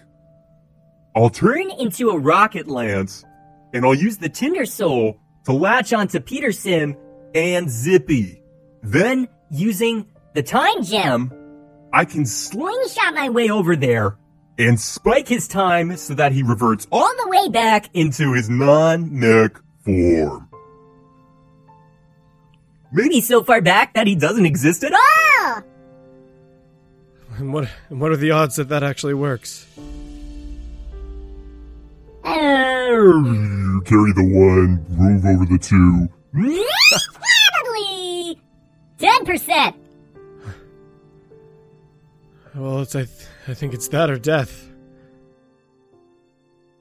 [1.14, 3.24] I'll turn into a rocket lance,
[3.72, 6.96] and I'll use the Tinder Soul to latch onto Peterson
[7.34, 8.42] and Zippy.
[8.82, 11.32] Then, using the Time Gem,
[11.92, 14.16] I can slingshot my way over there
[14.58, 19.58] and spike his time so that he reverts all the way back into his non-mech
[19.84, 20.48] form.
[22.92, 25.62] Maybe so far back that he doesn't exist at all.
[27.36, 29.66] And what and what are the odds that that actually works?
[32.24, 32.77] You
[33.84, 36.09] carry the one, move over the two.
[37.62, 38.41] probably
[38.99, 39.76] ten percent.
[42.55, 44.68] Well, it's I, th- I think it's that or death.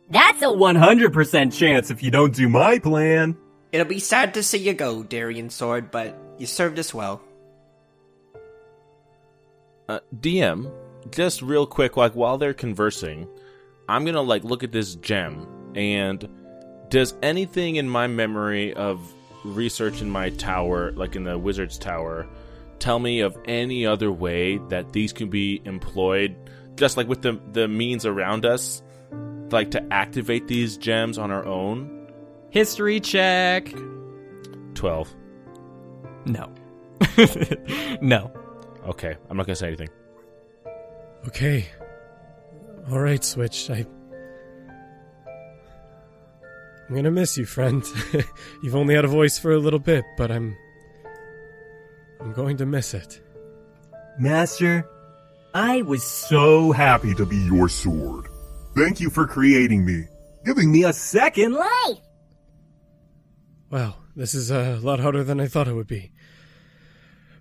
[0.09, 3.37] That's a 100% chance if you don't do my plan.
[3.73, 7.21] It'll be sad to see you go, Darian Sword, but you served us well.
[9.89, 10.71] Uh, DM,
[11.11, 13.27] just real quick, like while they're conversing,
[13.89, 15.45] I'm gonna like look at this gem,
[15.77, 16.27] and
[16.89, 18.99] does anything in my memory of
[19.45, 22.27] research in my tower, like in the wizard's tower,
[22.79, 26.35] tell me of any other way that these can be employed,
[26.75, 28.81] just like with the the means around us,
[29.51, 32.09] like to activate these gems on our own?
[32.49, 33.71] History check.
[34.73, 35.13] Twelve.
[36.25, 36.51] No.
[38.01, 38.31] no.
[38.87, 39.89] Okay, I'm not gonna say anything.
[41.27, 41.67] Okay.
[42.89, 43.69] All right, Switch.
[43.69, 43.85] I
[46.87, 47.83] I'm gonna miss you, friend.
[48.63, 50.55] You've only had a voice for a little bit, but I'm
[52.21, 53.21] I'm going to miss it.
[54.19, 54.87] Master,
[55.53, 58.27] I was so happy to be Your sword.
[58.75, 60.05] Thank you for creating me.
[60.45, 61.67] giving me a second life.
[61.87, 61.97] life.
[63.69, 66.11] Wow, this is a lot harder than I thought it would be.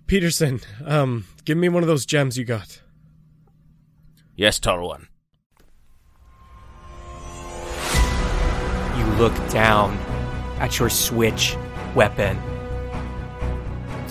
[0.07, 2.81] Peterson, um, give me one of those gems you got.
[4.35, 5.07] Yes, Talwyn.
[9.17, 9.97] Look down
[10.59, 11.55] at your switch
[11.95, 12.37] weapon.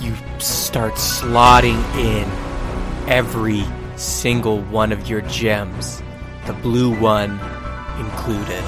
[0.00, 2.28] You start slotting in
[3.08, 3.64] every
[3.96, 6.02] single one of your gems,
[6.46, 7.40] the blue one
[7.98, 8.64] included.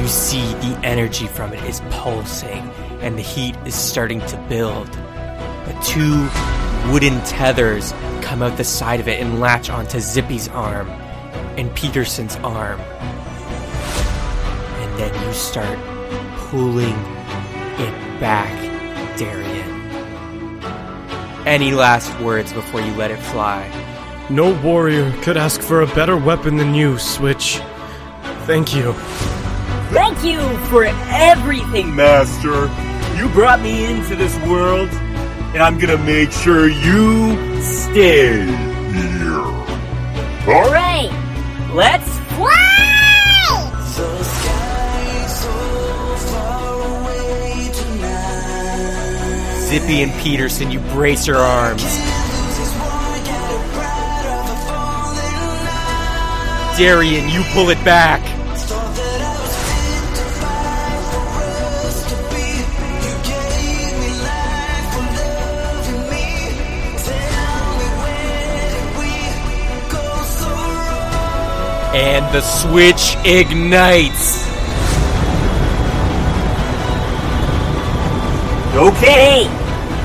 [0.00, 2.70] You see the energy from it is pulsing
[3.02, 4.88] and the heat is starting to build.
[4.88, 6.28] The two
[6.90, 7.92] wooden tethers
[8.22, 10.88] come out the side of it and latch onto Zippy's arm
[11.58, 12.80] and Peterson's arm.
[14.92, 15.78] And then you start
[16.36, 16.94] pulling
[17.78, 18.52] it back,
[19.16, 20.62] Darian.
[21.46, 23.70] Any last words before you let it fly?
[24.28, 27.60] No warrior could ask for a better weapon than you, Switch.
[28.46, 28.92] Thank you.
[29.92, 32.70] Thank you for everything, Master.
[33.16, 34.88] You brought me into this world,
[35.54, 38.44] and I'm gonna make sure you stay
[38.92, 39.40] Here.
[40.46, 41.10] All Right.
[41.72, 42.21] Let's
[49.72, 51.82] Zippy and Peterson, you brace your arms.
[56.76, 58.20] Darian, you pull it back.
[71.94, 74.46] And the switch ignites.
[78.76, 79.61] Okay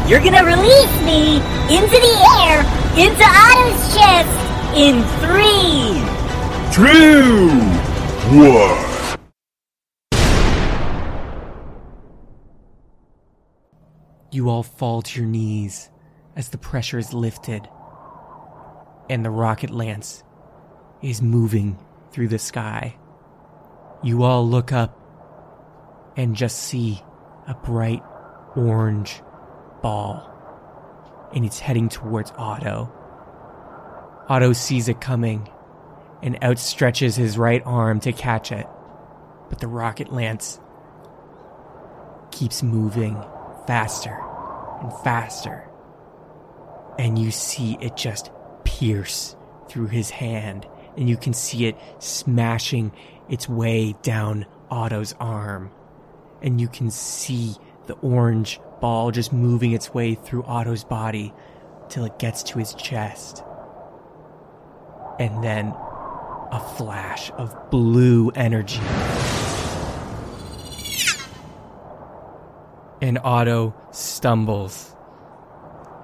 [0.07, 1.35] you're gonna release me
[1.69, 2.59] into the air,
[2.97, 4.29] into Otto's chest,
[4.73, 6.17] in three,
[6.71, 7.59] Two,
[8.37, 9.17] one.
[14.31, 15.89] You all fall to your knees
[16.35, 17.67] as the pressure is lifted
[19.09, 20.23] and the rocket lance
[21.01, 21.79] is moving
[22.11, 22.95] through the sky.
[24.03, 25.01] You all look up
[26.15, 27.01] and just see
[27.47, 28.03] a bright
[28.55, 29.21] orange
[29.87, 32.91] ball and it's heading towards Otto.
[34.27, 35.47] Otto sees it coming
[36.21, 38.67] and outstretches his right arm to catch it,
[39.47, 40.59] but the rocket lance
[42.31, 43.15] keeps moving
[43.65, 44.19] faster
[44.81, 45.69] and faster.
[46.99, 48.29] And you see it just
[48.65, 49.37] pierce
[49.69, 50.67] through his hand,
[50.97, 52.91] and you can see it smashing
[53.29, 55.71] its way down Otto's arm.
[56.41, 61.33] And you can see the orange ball just moving its way through Otto's body
[61.89, 63.43] till it gets to his chest.
[65.19, 65.73] And then
[66.51, 68.81] a flash of blue energy.
[73.01, 74.95] And Otto stumbles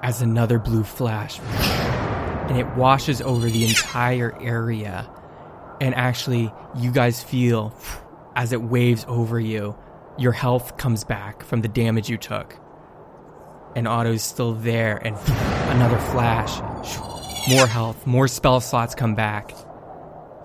[0.02, 1.40] as another blue flash
[2.50, 5.10] and it washes over the entire area.
[5.80, 7.74] And actually, you guys feel
[8.36, 9.76] as it waves over you,
[10.18, 12.60] your health comes back from the damage you took.
[13.76, 15.16] And Otto's still there, and
[15.76, 16.60] another flash.
[17.50, 19.52] More health, more spell slots come back.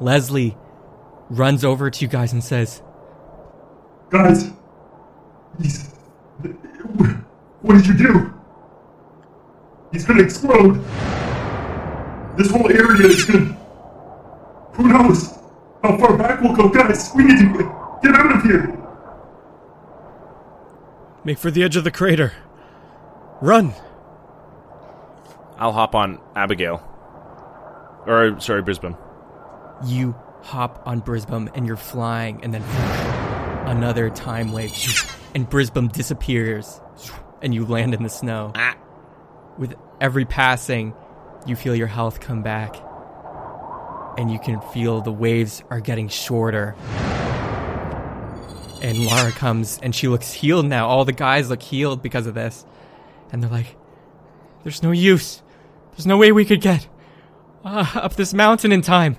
[0.00, 0.56] Leslie
[1.30, 2.82] runs over to you guys and says,
[4.10, 4.50] Guys,
[5.60, 5.94] he's.
[7.60, 8.34] What did you do?
[9.92, 10.74] He's gonna explode.
[12.36, 13.56] This whole area is gonna.
[14.74, 15.34] Who knows
[15.82, 17.10] how far back we'll go, guys?
[17.14, 18.74] We need to get out of here.
[21.24, 22.32] Make for the edge of the crater.
[23.40, 23.72] Run!
[25.58, 26.82] I'll hop on Abigail.
[28.06, 28.96] Or, sorry, Brisbane.
[29.84, 32.62] You hop on Brisbane and you're flying, and then
[33.68, 34.72] another time wave,
[35.34, 36.80] and Brisbane disappears,
[37.42, 38.52] and you land in the snow.
[38.54, 38.76] Ah.
[39.56, 40.94] With every passing,
[41.46, 42.76] you feel your health come back,
[44.16, 46.74] and you can feel the waves are getting shorter.
[48.80, 50.86] And Lara comes and she looks healed now.
[50.86, 52.64] All the guys look healed because of this.
[53.30, 53.76] And they're like,
[54.62, 55.42] there's no use.
[55.92, 56.88] There's no way we could get
[57.64, 59.16] uh, up this mountain in time.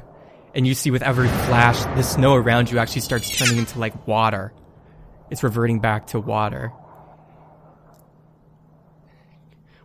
[0.55, 4.07] And you see with every flash, the snow around you actually starts turning into like
[4.07, 4.53] water.
[5.29, 6.73] It's reverting back to water.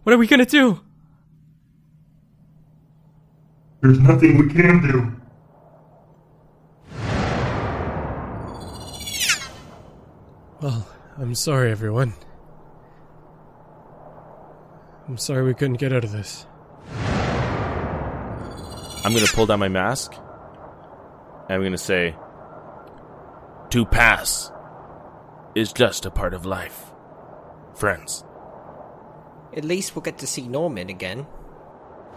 [0.05, 0.81] What are we gonna do?
[3.81, 5.21] There's nothing we can do.
[10.63, 12.15] Well, I'm sorry, everyone.
[15.07, 16.47] I'm sorry we couldn't get out of this.
[19.05, 20.15] I'm going to pull down my mask.
[20.15, 22.17] And I'm going to say,
[23.69, 24.51] To pass
[25.55, 26.91] is just a part of life.
[27.75, 28.25] Friends.
[29.55, 31.27] At least we'll get to see Norman again.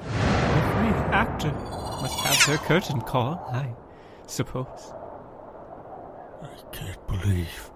[0.02, 3.76] Every actor must have their curtain call, I
[4.28, 4.94] suppose.
[6.42, 7.70] I can't believe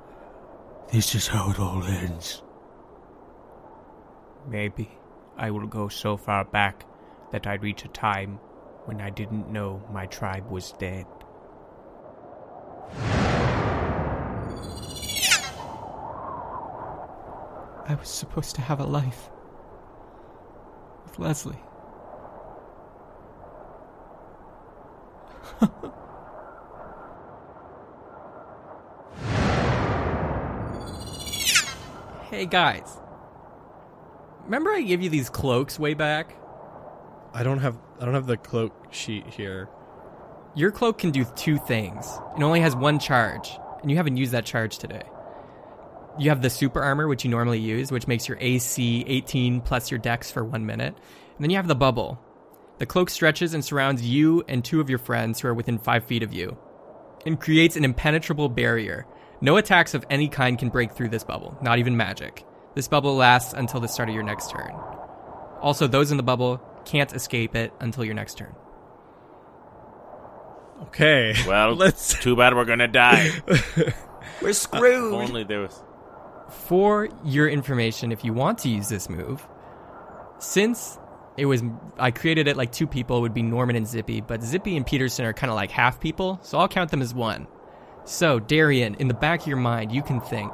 [0.90, 2.44] this is how it all ends.
[4.48, 4.90] Maybe
[5.38, 6.86] I will go so far back
[7.32, 8.40] that I reach a time
[8.86, 11.06] when I didn't know my tribe was dead.
[17.88, 19.30] I was supposed to have a life
[21.04, 21.60] with Leslie.
[32.30, 33.02] hey guys.
[34.52, 36.36] Remember I gave you these cloaks way back?
[37.34, 39.70] I don't have I don't have the cloak sheet here.
[40.56, 42.06] Your cloak can do two things.
[42.36, 43.50] It only has one charge,
[43.82, 45.04] and you haven't used that charge today.
[46.20, 49.90] You have the super armor, which you normally use, which makes your AC 18 plus
[49.90, 50.96] your dex for one minute.
[50.98, 52.20] And then you have the bubble.
[52.80, 56.04] The cloak stretches and surrounds you and two of your friends who are within five
[56.04, 56.58] feet of you,
[57.26, 59.08] and creates an impenetrable barrier.
[59.40, 62.46] No attacks of any kind can break through this bubble, not even magic.
[62.76, 64.72] This bubble lasts until the start of your next turn.
[65.62, 68.56] Also, those in the bubble can't escape it until your next turn.
[70.84, 71.34] Okay.
[71.48, 73.30] well, Let's- too bad we're going to die.
[74.42, 75.14] We're If screwed.
[75.14, 75.84] only there was.
[76.50, 79.48] For your information, if you want to use this move,
[80.40, 80.98] since
[81.38, 81.64] it was
[81.98, 84.86] I created it like two people it would be Norman and Zippy, but Zippy and
[84.86, 87.48] Peterson are kind of like half people, so I'll count them as one.
[88.04, 90.52] So Darian, in the back of your mind, you can think,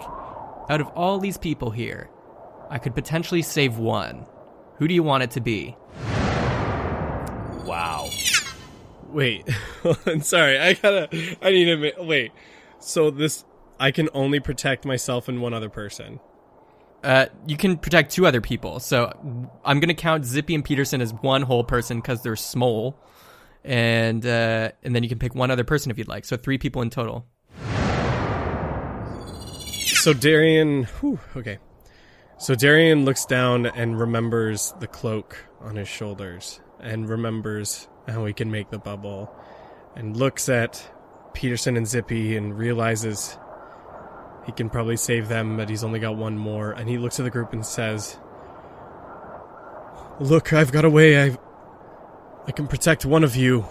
[0.69, 2.09] out of all these people here,
[2.69, 4.25] I could potentially save one.
[4.77, 5.75] Who do you want it to be?
[7.65, 8.09] Wow.
[9.09, 9.47] Wait,
[10.05, 10.59] I'm sorry.
[10.59, 11.09] I gotta.
[11.41, 11.77] I need to.
[11.77, 12.31] ma- Wait.
[12.79, 13.45] So this,
[13.79, 16.19] I can only protect myself and one other person.
[17.03, 18.79] Uh, you can protect two other people.
[18.79, 19.13] So
[19.63, 22.99] I'm gonna count Zippy and Peterson as one whole person because they're small,
[23.63, 26.25] and uh, and then you can pick one other person if you'd like.
[26.25, 27.25] So three people in total.
[29.97, 30.83] So Darian.
[31.01, 31.57] Whew, okay.
[32.37, 38.31] So Darian looks down and remembers the cloak on his shoulders, and remembers how he
[38.31, 39.35] can make the bubble,
[39.95, 40.89] and looks at
[41.33, 43.37] Peterson and Zippy and realizes
[44.45, 46.71] he can probably save them, but he's only got one more.
[46.71, 48.17] And he looks at the group and says,
[50.19, 51.21] "Look, I've got a way.
[51.21, 51.37] I,
[52.45, 53.65] I can protect one of you,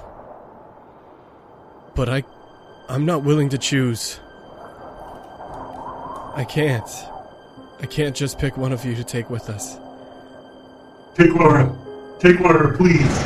[1.94, 2.24] but I,
[2.88, 4.20] I'm not willing to choose.
[6.36, 6.88] I can't.
[7.80, 9.78] I can't just pick one of you to take with us."
[11.16, 11.74] Take Laura.
[12.20, 13.24] Take Laura, please.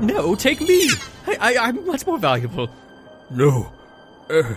[0.00, 0.90] No, take me.
[1.26, 2.68] I, I I'm much more valuable.
[3.30, 3.72] No.
[4.28, 4.56] Uh,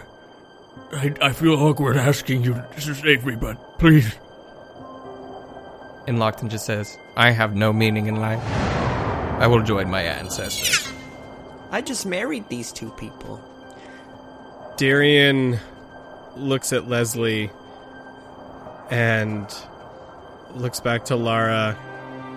[0.91, 4.15] I, I feel awkward asking you to save me, but please.
[6.07, 8.43] And Lockton just says, "I have no meaning in life.
[9.39, 10.89] I will join my ancestors."
[11.71, 13.41] I just married these two people.
[14.77, 15.59] Darian
[16.38, 17.49] looks at Leslie
[18.89, 19.47] and
[20.53, 21.77] looks back to Lara,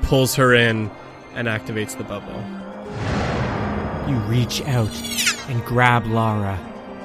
[0.02, 0.90] pulls her in,
[1.34, 2.42] and activates the bubble.
[4.08, 4.94] You reach out
[5.48, 6.58] and grab Lara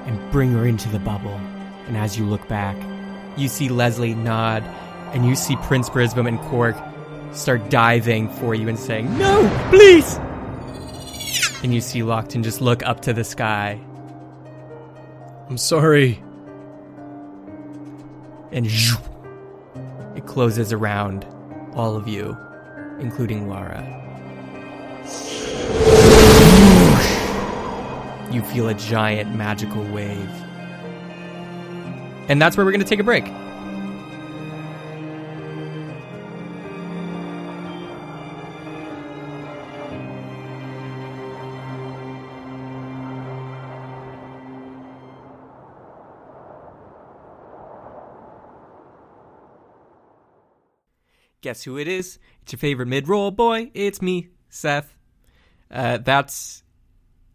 [0.06, 1.40] and bring her into the bubble.
[1.88, 2.78] And as you look back,
[3.36, 4.64] You see Leslie nod,
[5.14, 6.76] and you see Prince Brisbane and Cork
[7.34, 10.18] start diving for you and saying, No, please!
[11.64, 13.80] And you see Lockton just look up to the sky.
[15.50, 16.22] I'm sorry.
[18.54, 18.68] And
[20.16, 21.26] it closes around
[21.74, 22.38] all of you,
[23.00, 23.82] including Lara.
[28.32, 30.30] You feel a giant magical wave.
[32.30, 33.26] And that's where we're going to take a break.
[51.44, 52.20] Guess who it is?
[52.42, 53.70] It's your favorite mid-roll boy.
[53.74, 54.96] It's me, Seth.
[55.70, 56.64] Uh, that's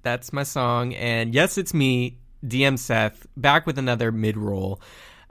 [0.02, 4.80] that's my song, and yes, it's me, DM Seth, back with another mid-roll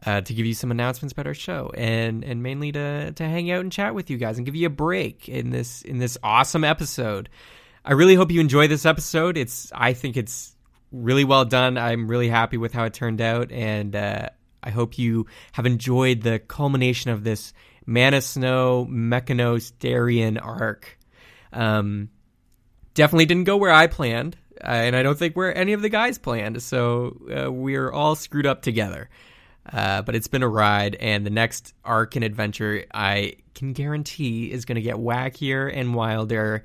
[0.05, 3.49] uh, to give you some announcements about our show, and and mainly to to hang
[3.49, 6.15] out and chat with you guys and give you a break in this in this
[6.21, 7.29] awesome episode.
[7.83, 9.37] I really hope you enjoy this episode.
[9.37, 10.55] It's I think it's
[10.91, 11.79] really well done.
[11.79, 14.29] I'm really happy with how it turned out, and uh,
[14.61, 17.53] I hope you have enjoyed the culmination of this
[17.87, 20.99] Mana Snow Mechanos Darian arc.
[21.51, 22.09] Um,
[22.93, 25.89] definitely didn't go where I planned, uh, and I don't think where any of the
[25.89, 26.61] guys planned.
[26.61, 29.09] So uh, we're all screwed up together.
[29.71, 34.51] Uh, but it's been a ride, and the next arc and adventure I can guarantee
[34.51, 36.63] is going to get wackier and wilder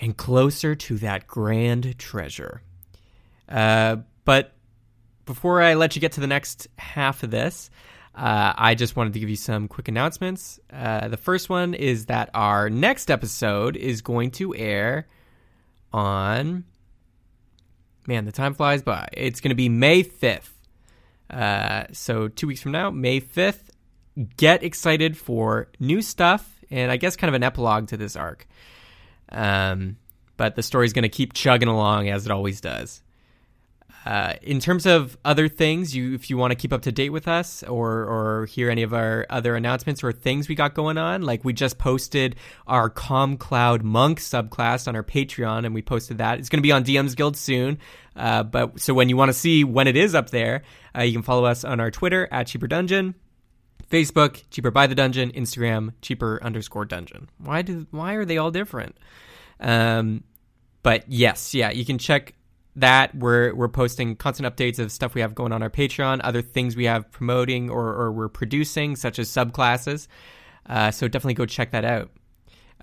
[0.00, 2.62] and closer to that grand treasure.
[3.48, 4.52] Uh, but
[5.24, 7.70] before I let you get to the next half of this,
[8.16, 10.58] uh, I just wanted to give you some quick announcements.
[10.72, 15.06] Uh, the first one is that our next episode is going to air
[15.92, 16.64] on.
[18.06, 19.08] Man, the time flies by.
[19.12, 20.50] It's going to be May 5th.
[21.28, 23.68] Uh, so, two weeks from now, May 5th.
[24.36, 28.46] Get excited for new stuff and I guess kind of an epilogue to this arc.
[29.30, 29.96] Um,
[30.36, 33.02] but the story's going to keep chugging along as it always does.
[34.06, 37.10] Uh, in terms of other things, you if you want to keep up to date
[37.10, 40.96] with us or or hear any of our other announcements or things we got going
[40.96, 42.36] on, like we just posted
[42.68, 46.38] our Calm Cloud Monk subclass on our Patreon, and we posted that.
[46.38, 47.78] It's going to be on DM's Guild soon.
[48.14, 50.62] Uh, but so when you want to see when it is up there,
[50.96, 53.16] uh, you can follow us on our Twitter at Cheaper Dungeon,
[53.90, 57.28] Facebook Cheaper by the Dungeon, Instagram Cheaper underscore Dungeon.
[57.38, 58.96] Why do why are they all different?
[59.58, 60.22] Um,
[60.84, 62.35] but yes, yeah, you can check
[62.76, 66.42] that we're we're posting constant updates of stuff we have going on our Patreon, other
[66.42, 70.08] things we have promoting or, or we're producing, such as subclasses.
[70.66, 72.10] Uh, so definitely go check that out.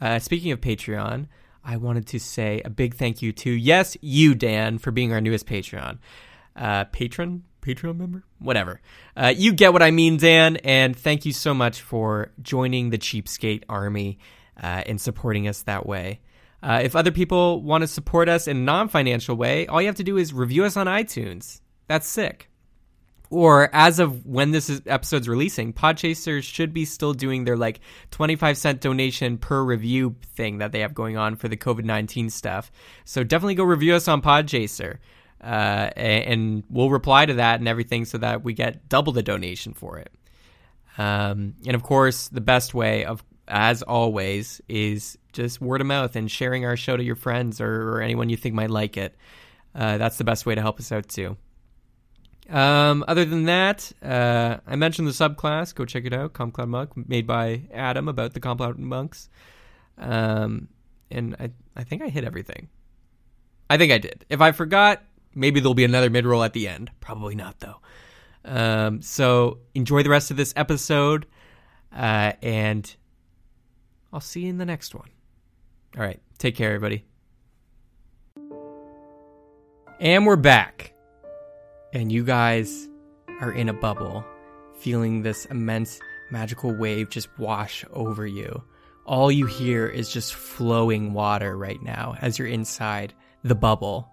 [0.01, 1.27] Uh, speaking of Patreon,
[1.63, 5.21] I wanted to say a big thank you to yes you Dan for being our
[5.21, 5.99] newest Patreon
[6.55, 8.81] uh, patron Patreon member whatever.
[9.15, 12.97] Uh, you get what I mean, Dan, and thank you so much for joining the
[12.97, 14.17] Cheapskate Army.
[14.61, 16.19] uh, and supporting us that way.
[16.63, 19.87] Uh, if other people want to support us in a non financial way, all you
[19.87, 21.59] have to do is review us on iTunes.
[21.87, 22.49] That's sick.
[23.29, 27.81] Or as of when this is, episode's releasing, Podchaser should be still doing their like
[28.11, 32.29] 25 cent donation per review thing that they have going on for the COVID 19
[32.29, 32.71] stuff.
[33.03, 34.99] So definitely go review us on Podchaser.
[35.43, 39.73] Uh, and we'll reply to that and everything so that we get double the donation
[39.73, 40.13] for it.
[40.97, 46.15] Um, and of course, the best way of, as always, is just word of mouth
[46.15, 49.15] and sharing our show to your friends or, or anyone you think might like it.
[49.75, 51.37] Uh, that's the best way to help us out too.
[52.49, 55.73] Um, other than that, uh, I mentioned the subclass.
[55.73, 56.33] Go check it out.
[56.33, 59.29] Compcloud Monk, made by Adam about the Compcloud monks.
[59.97, 60.67] Um,
[61.09, 62.69] and I, I think I hit everything.
[63.69, 64.25] I think I did.
[64.29, 65.03] If I forgot,
[65.33, 66.91] maybe there'll be another mid roll at the end.
[66.99, 67.77] Probably not though.
[68.45, 71.25] Um, so enjoy the rest of this episode,
[71.95, 72.93] uh, and
[74.13, 75.09] I'll see you in the next one.
[75.97, 77.03] All right, take care, everybody.
[79.99, 80.93] And we're back,
[81.93, 82.87] and you guys
[83.41, 84.23] are in a bubble,
[84.77, 85.99] feeling this immense
[86.29, 88.63] magical wave just wash over you.
[89.05, 93.13] All you hear is just flowing water right now as you're inside
[93.43, 94.07] the bubble.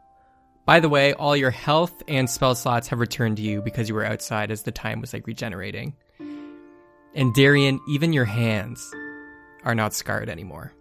[0.64, 3.94] By the way, all your health and spell slots have returned to you because you
[3.94, 5.94] were outside as the time was like regenerating.
[7.14, 8.94] And Darian, even your hands
[9.64, 10.72] are not scarred anymore.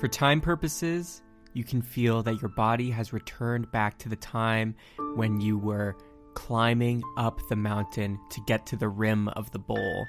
[0.00, 1.22] For time purposes,
[1.54, 4.74] you can feel that your body has returned back to the time
[5.14, 5.96] when you were
[6.34, 10.06] climbing up the mountain to get to the rim of the bowl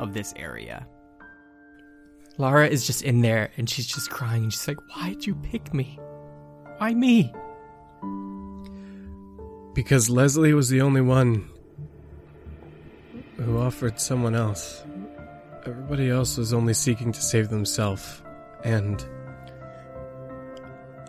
[0.00, 0.86] of this area.
[2.36, 5.74] Lara is just in there and she's just crying and she's like, Why'd you pick
[5.74, 5.98] me?
[6.78, 7.32] Why me?
[9.74, 11.48] Because Leslie was the only one
[13.36, 14.82] who offered someone else.
[15.68, 18.22] Everybody else was only seeking to save themselves.
[18.64, 19.04] And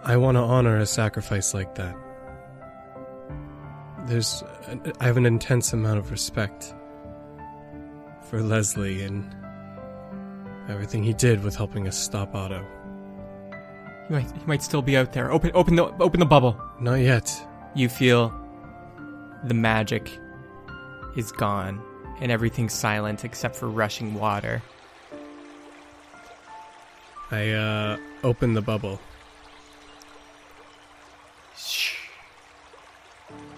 [0.04, 1.96] I want to honor a sacrifice like that.
[4.06, 4.44] There's.
[5.00, 6.76] I have an intense amount of respect
[8.24, 9.34] for Leslie and
[10.68, 12.66] everything he did with helping us stop Otto.
[14.10, 15.32] He might, he might still be out there.
[15.32, 16.62] Open, open the, open the bubble.
[16.82, 17.32] Not yet.
[17.76, 18.34] You feel
[19.46, 20.12] the magic
[21.16, 21.82] is gone
[22.22, 24.62] and everything's silent except for rushing water.
[27.32, 29.00] I, uh, open the bubble.
[31.56, 31.96] Shh.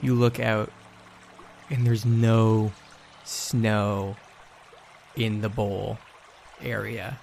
[0.01, 0.71] You look out
[1.69, 2.71] and there's no
[3.23, 4.15] snow
[5.15, 5.97] in the bowl
[6.61, 7.17] area.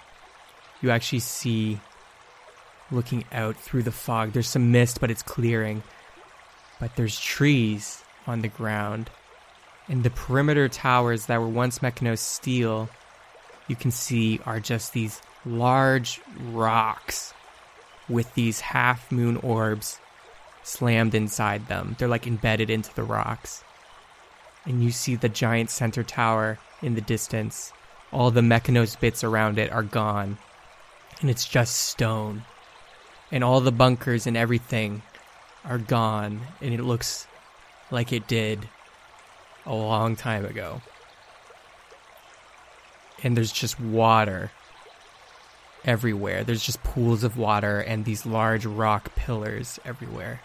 [0.81, 1.81] You actually see
[2.91, 4.33] looking out through the fog.
[4.33, 5.83] There's some mist, but it's clearing.
[6.81, 9.11] But there's trees on the ground.
[9.89, 12.91] And the perimeter towers that were once Mechanos steel,
[13.69, 16.21] you can see are just these large
[16.51, 17.33] rocks
[18.09, 19.99] with these half moon orbs
[20.63, 21.97] slammed inside them.
[21.99, 23.65] They're like embedded into the rocks.
[24.67, 27.73] And you see the giant center tower in the distance.
[28.13, 30.37] All the Mechanos bits around it are gone.
[31.21, 32.45] And it's just stone.
[33.31, 35.03] And all the bunkers and everything
[35.65, 36.41] are gone.
[36.61, 37.27] And it looks
[37.91, 38.69] like it did
[39.67, 40.81] a long time ago.
[43.23, 44.53] And there's just water
[45.85, 46.45] everywhere.
[46.45, 50.41] There's just pools of water and these large rock pillars everywhere.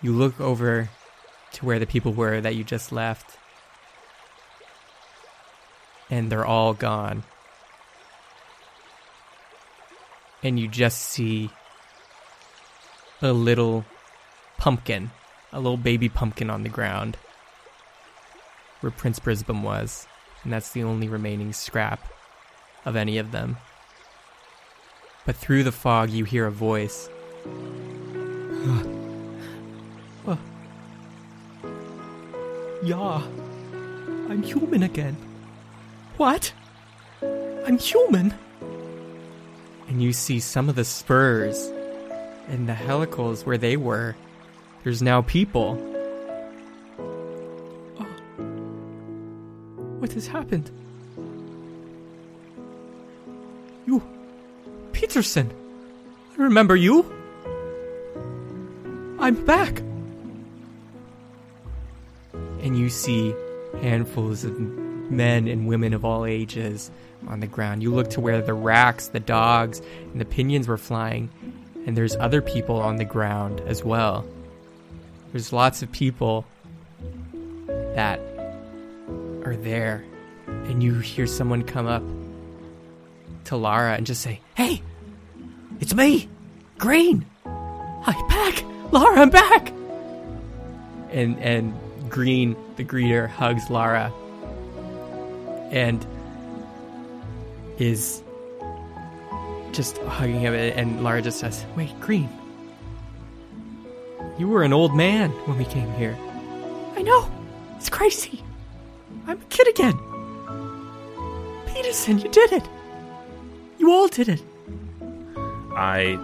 [0.00, 0.90] You look over
[1.52, 3.38] to where the people were that you just left,
[6.10, 7.22] and they're all gone.
[10.42, 11.50] And you just see
[13.20, 13.84] a little
[14.58, 15.12] pumpkin,
[15.52, 17.16] a little baby pumpkin on the ground
[18.80, 20.06] where Prince Brisbane was,
[20.42, 22.12] and that's the only remaining scrap
[22.84, 23.56] of any of them.
[25.24, 27.08] But through the fog, you hear a voice.
[30.24, 30.36] Uh,
[32.84, 33.20] yeah,
[34.28, 35.16] I'm human again.
[36.16, 36.52] What?
[37.20, 38.34] I'm human?
[39.88, 41.72] And you see some of the spurs
[42.48, 44.14] and the helicals where they were.
[44.84, 45.78] There's now people.
[47.98, 48.06] Oh.
[49.98, 50.70] What has happened?
[53.86, 54.02] You.
[54.92, 55.52] Peterson!
[56.36, 57.04] I remember you!
[59.20, 59.80] I'm back!
[62.62, 63.34] And you see
[63.80, 66.90] handfuls of men and women of all ages
[67.28, 67.82] on the ground.
[67.82, 69.80] You look to where the racks, the dogs,
[70.12, 71.30] and the pinions were flying,
[71.86, 74.24] and there's other people on the ground as well.
[75.32, 76.44] There's lots of people
[77.94, 78.20] that
[79.44, 80.04] are there,
[80.46, 82.02] and you hear someone come up.
[83.44, 84.82] to Lara and just say, "Hey,
[85.80, 86.28] it's me,
[86.78, 87.26] Green.
[87.44, 89.20] I'm back, Lara.
[89.20, 89.72] I'm back."
[91.10, 91.74] And and
[92.08, 94.12] Green, the greeter, hugs Lara
[95.72, 96.06] and
[97.78, 98.22] is
[99.72, 100.54] just hugging him.
[100.54, 102.28] And Lara just says, "Wait, Green,
[104.38, 106.16] you were an old man when we came here.
[106.96, 107.30] I know.
[107.76, 108.42] It's crazy.
[109.26, 109.98] I'm a kid again.
[111.66, 112.68] Peterson, you did it.
[113.78, 114.42] You all did it.
[115.74, 116.18] I.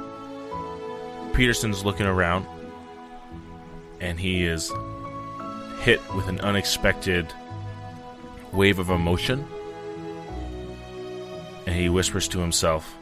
[1.33, 2.47] Peterson's looking around,
[4.01, 4.73] and he is
[5.81, 7.33] hit with an unexpected
[8.53, 9.47] wave of emotion.
[11.67, 12.97] And he whispers to himself,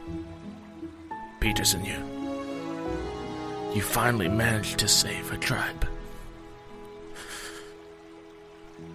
[1.39, 2.16] Peterson, you.
[3.77, 5.87] You finally managed to save a tribe.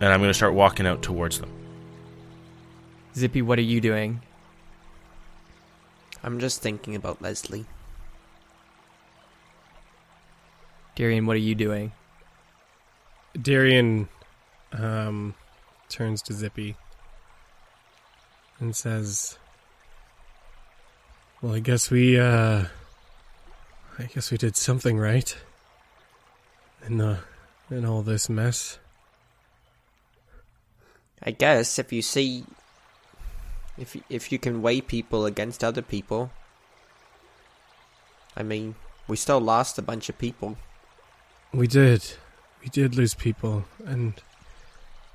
[0.00, 1.52] and I'm going to start walking out towards them.
[3.14, 4.22] Zippy, what are you doing?
[6.24, 7.64] I'm just thinking about Leslie.
[10.96, 11.92] Darian, what are you doing?
[13.40, 14.08] Darian
[14.72, 15.36] um,
[15.88, 16.74] turns to Zippy
[18.58, 19.38] and says,
[21.40, 22.64] "Well, I guess we, uh,
[23.98, 25.36] I guess we did something right
[26.86, 27.18] in the
[27.70, 28.78] in all this mess."
[31.22, 32.44] I guess if you see,
[33.78, 36.30] if if you can weigh people against other people,
[38.36, 38.74] I mean,
[39.06, 40.56] we still lost a bunch of people.
[41.52, 42.14] We did.
[42.62, 44.14] We did lose people, and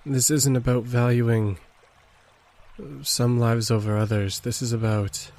[0.05, 1.57] this isn't about valuing
[3.01, 4.41] some lives over others.
[4.41, 5.31] This is about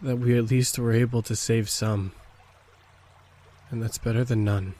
[0.00, 2.12] that we at least were able to save some.
[3.74, 4.76] And that's better than none.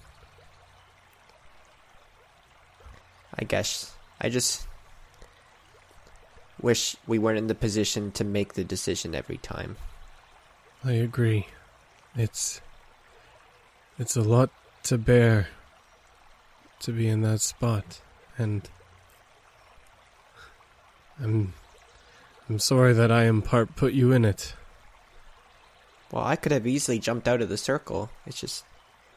[3.36, 3.92] I guess.
[4.20, 4.68] I just
[6.62, 9.76] wish we weren't in the position to make the decision every time.
[10.84, 11.48] I agree.
[12.14, 12.60] It's
[13.98, 14.50] it's a lot
[14.84, 15.48] to bear
[16.78, 18.00] to be in that spot
[18.38, 18.62] and
[21.20, 21.52] I'm
[22.48, 24.54] I'm sorry that I in part put you in it.
[26.12, 28.08] Well, I could have easily jumped out of the circle.
[28.24, 28.64] It's just,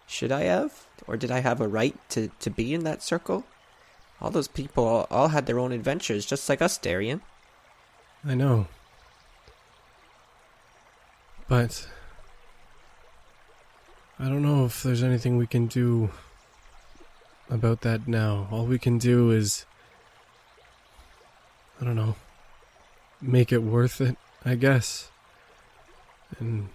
[0.07, 0.87] should I have?
[1.05, 3.45] Or did I have a right to, to be in that circle?
[4.19, 7.21] All those people all, all had their own adventures, just like us, Darian.
[8.25, 8.67] I know.
[11.47, 11.87] But
[14.19, 16.09] I don't know if there's anything we can do
[17.49, 18.47] about that now.
[18.51, 19.65] All we can do is
[21.79, 22.15] I don't know.
[23.21, 25.09] Make it worth it, I guess.
[26.39, 26.69] And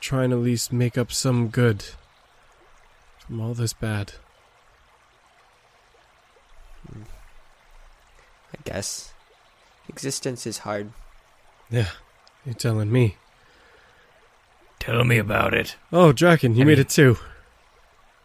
[0.00, 1.84] try and at least make up some good
[3.30, 4.14] from all this bad.
[6.92, 9.12] I guess.
[9.88, 10.90] Existence is hard.
[11.70, 11.90] Yeah,
[12.44, 13.14] you're telling me.
[14.80, 15.76] Tell me about it.
[15.92, 17.18] Oh, Draken, you made it too.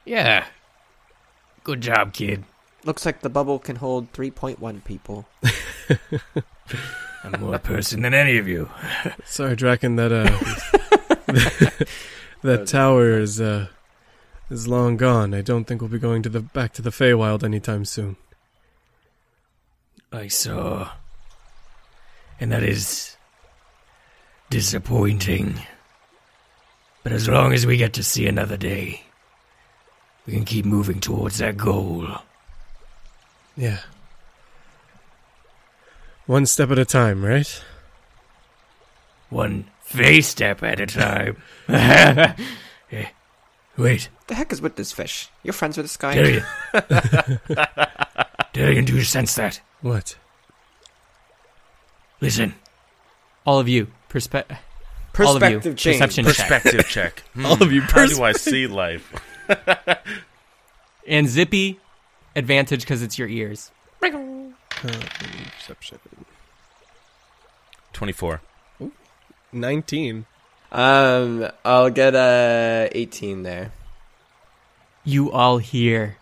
[0.05, 0.45] Yeah.
[1.63, 2.43] Good job, kid.
[2.83, 5.27] Looks like the bubble can hold 3.1 people.
[7.23, 8.71] I'm more person than any of you.
[9.25, 10.31] Sorry, Draken, that uh
[12.41, 13.67] that tower is uh
[14.49, 15.33] is long gone.
[15.33, 18.17] I don't think we'll be going to the back to the Feywild anytime soon.
[20.11, 20.91] I saw.
[22.39, 23.15] And that is
[24.49, 25.59] disappointing.
[27.03, 29.03] But as long as we get to see another day,
[30.25, 32.07] we can keep moving towards that goal.
[33.55, 33.79] Yeah.
[36.25, 37.63] One step at a time, right?
[39.29, 41.37] One face step at a time.
[43.77, 45.29] Wait, The heck is with this fish?
[45.43, 46.15] You're friends with this guy?
[46.15, 46.45] Darian.
[48.53, 49.59] Darian, do you sense that?
[49.81, 50.15] What?
[52.21, 52.55] Listen.
[53.45, 54.45] All of you, perspe-
[55.19, 55.99] all of you, Perspective change.
[55.99, 57.19] perception Perspective check.
[57.33, 59.13] Hmm, All of you How do I see life?
[61.07, 61.79] and Zippy,
[62.35, 63.71] advantage because it's your ears.
[65.59, 65.99] Perception.
[67.93, 68.41] 24.
[69.51, 70.25] 19.
[70.71, 73.71] Um, I'll get a 18 there.
[75.03, 76.17] You all hear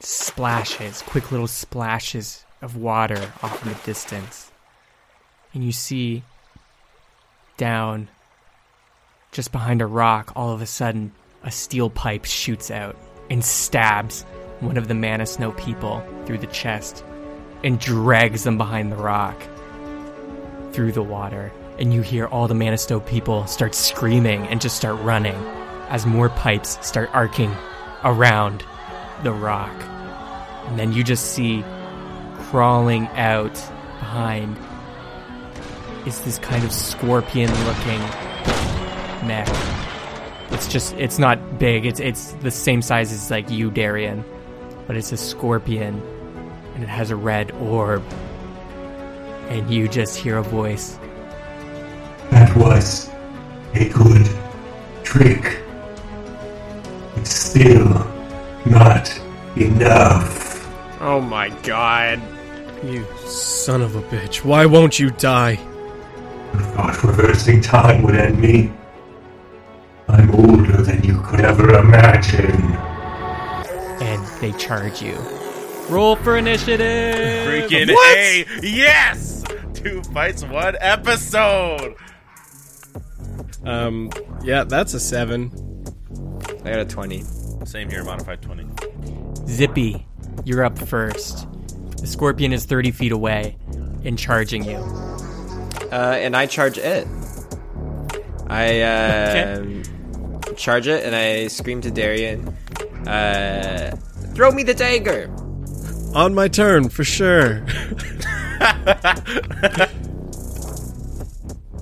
[0.00, 4.50] splashes, quick little splashes of water off in the distance.
[5.54, 6.22] And you see
[7.56, 8.08] down,
[9.32, 12.96] just behind a rock, all of a sudden, a steel pipe shoots out
[13.30, 14.22] and stabs
[14.60, 17.04] one of the Mana Snow people through the chest
[17.62, 19.40] and drags them behind the rock
[20.72, 21.52] through the water.
[21.78, 25.34] And you hear all the Mana Snow people start screaming and just start running
[25.88, 27.54] as more pipes start arcing
[28.04, 28.64] around
[29.22, 29.74] the rock.
[30.68, 31.64] And then you just see
[32.50, 33.54] crawling out
[33.98, 34.56] behind
[36.06, 38.00] is this kind of scorpion looking
[39.26, 39.48] mech.
[40.50, 41.84] It's just it's not big.
[41.84, 44.24] It's it's the same size as like you, Darian,
[44.86, 46.00] but it's a scorpion
[46.74, 48.04] and it has a red orb.
[49.48, 50.98] And you just hear a voice.
[52.30, 53.10] That was
[53.74, 54.28] a good
[55.02, 55.60] trick.
[57.16, 58.06] It's still
[58.66, 59.20] not
[59.56, 60.68] enough.
[61.00, 62.20] Oh my god.
[62.84, 64.44] You son of a bitch.
[64.44, 65.58] Why won't you die?
[66.52, 68.72] I thought reversing time would end me.
[70.08, 72.62] I'm older than you could ever imagine.
[74.02, 75.16] And they charge you.
[75.88, 77.14] Roll for initiative.
[77.70, 78.44] Freaking A!
[78.62, 79.44] Yes!
[79.74, 81.96] Two fights, one episode!
[83.66, 84.10] Um,
[84.42, 85.50] yeah, that's a seven.
[86.64, 87.22] I got a 20.
[87.64, 88.66] Same here, modified 20.
[89.48, 90.06] Zippy,
[90.44, 91.46] you're up first.
[91.98, 93.56] The scorpion is 30 feet away
[94.04, 94.76] and charging you.
[95.90, 97.06] Uh, and I charge it.
[98.48, 99.64] I uh,
[100.56, 102.48] charge it and I scream to Darian,
[103.06, 103.96] uh,
[104.34, 105.28] "Throw me the dagger!"
[106.14, 107.66] On my turn, for sure.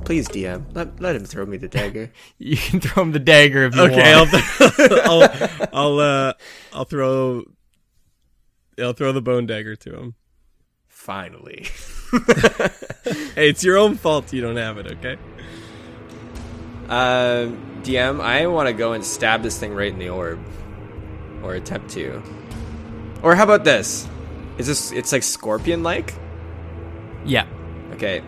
[0.05, 2.11] Please, DM, let, let him throw me the dagger.
[2.39, 4.31] You can throw him the dagger if you okay, I'll, want.
[4.31, 6.33] th- I'll, I'll, uh,
[6.73, 7.45] I'll throw,
[8.79, 10.15] I'll throw the bone dagger to him.
[10.89, 11.67] Finally.
[13.35, 15.19] Hey, it's your own fault you don't have it, okay?
[16.89, 20.39] Um, DM, I want to go and stab this thing right in the orb,
[21.43, 22.23] or attempt to.
[23.23, 24.09] Or how about this?
[24.57, 24.93] Is this?
[24.93, 26.15] It's like scorpion-like.
[27.25, 27.47] Yeah.
[27.93, 28.23] Okay.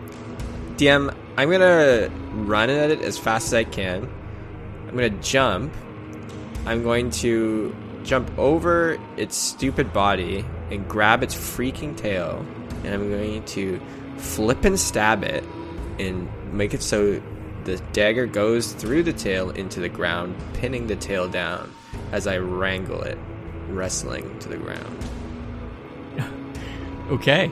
[0.75, 4.09] DM, I'm gonna run at it as fast as I can.
[4.87, 5.71] I'm gonna jump.
[6.65, 12.45] I'm going to jump over its stupid body and grab its freaking tail,
[12.83, 13.79] and I'm going to
[14.17, 15.43] flip and stab it
[15.99, 17.21] and make it so
[17.65, 21.71] the dagger goes through the tail into the ground, pinning the tail down
[22.11, 23.17] as I wrangle it,
[23.69, 24.97] wrestling to the ground.
[27.09, 27.49] Okay.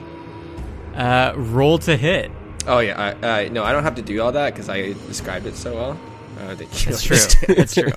[0.94, 2.30] Uh, roll to hit.
[2.66, 5.46] Oh yeah, I, uh, no, I don't have to do all that because I described
[5.46, 6.00] it so well.
[6.40, 7.16] Uh, That's true.
[7.54, 7.92] That's true.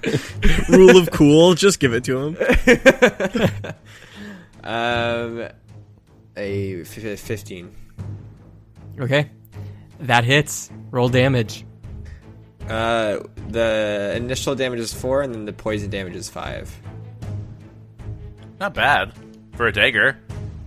[0.70, 3.74] Rule of cool, just give it to him.
[4.62, 5.48] Um,
[6.36, 7.74] a f- f- fifteen.
[9.00, 9.32] Okay.
[10.02, 10.70] That hits.
[10.92, 11.66] Roll damage.
[12.68, 16.70] Uh, the initial damage is four, and then the poison damage is five.
[18.60, 19.14] Not bad.
[19.56, 20.20] For a dagger.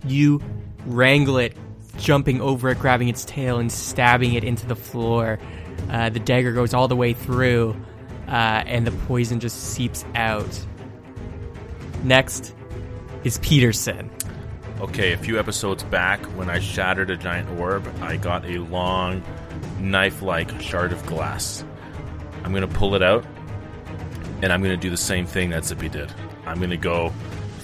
[0.07, 0.41] You
[0.87, 1.57] wrangle it,
[2.03, 5.39] jumping over it, grabbing its tail, and stabbing it into the floor.
[5.89, 7.77] Uh, the dagger goes all the way through,
[8.27, 10.67] uh, and the poison just seeps out.
[12.03, 12.55] Next
[13.25, 14.11] is Peterson.
[14.81, 19.23] Okay, a few episodes back, when I shattered a giant orb, I got a long,
[19.79, 21.65] knife like shard of glass.
[22.43, 23.25] I'm going to pull it out,
[24.43, 26.13] and I'm going to do the same thing that Zippy did.
[26.47, 27.13] I'm going to go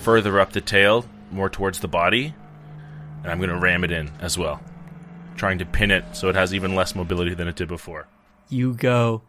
[0.02, 2.34] further up the tail, more towards the body,
[3.28, 4.58] and I'm going to ram it in as well.
[5.36, 8.08] Trying to pin it so it has even less mobility than it did before.
[8.48, 9.20] You go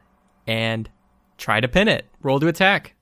[0.47, 0.89] and
[1.38, 2.05] try to pin it.
[2.23, 2.95] Roll to attack.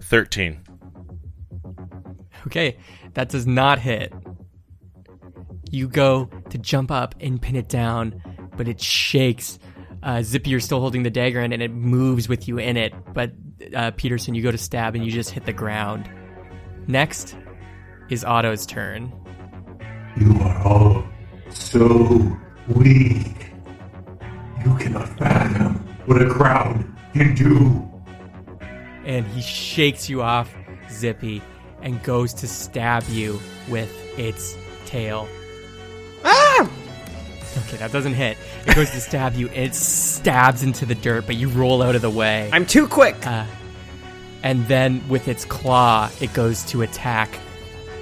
[0.00, 0.62] Thirteen.
[2.46, 2.78] Okay,
[3.14, 4.12] that does not hit.
[5.72, 8.22] You go to jump up and pin it down,
[8.56, 9.58] but it shakes.
[10.04, 12.94] Uh, Zippy, you're still holding the dagger in, and it moves with you in it.
[13.12, 13.32] But
[13.74, 16.08] uh, Peterson, you go to stab, and you just hit the ground.
[16.86, 17.36] Next
[18.08, 19.12] is Otto's turn.
[20.16, 21.04] You are all
[21.50, 22.36] so
[22.68, 23.52] weak.
[24.64, 25.74] You cannot fathom
[26.06, 27.86] what a crowd can do.
[29.04, 30.54] and he shakes you off,
[30.90, 31.42] Zippy,
[31.82, 34.56] and goes to stab you with its
[34.86, 35.26] tail.
[36.24, 36.68] Ah!
[37.58, 38.36] Okay, that doesn't hit.
[38.66, 42.02] It goes to stab you, it stabs into the dirt, but you roll out of
[42.02, 42.48] the way.
[42.52, 43.26] I'm too quick.
[43.26, 43.44] Uh,
[44.42, 47.38] and then with its claw, it goes to attack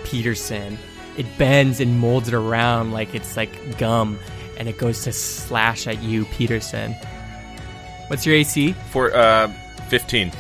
[0.04, 0.78] Peterson.
[1.16, 4.18] It bends and molds it around like it's like gum,
[4.56, 6.94] and it goes to slash at you, Peterson.
[8.08, 8.72] What's your AC?
[8.90, 9.48] For uh,
[9.88, 10.32] 15.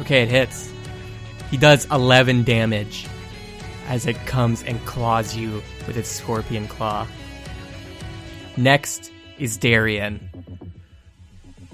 [0.00, 0.70] Okay, it hits.
[1.50, 3.06] He does 11 damage
[3.88, 7.06] as it comes and claws you with its scorpion claw.
[8.56, 10.30] Next is Darian.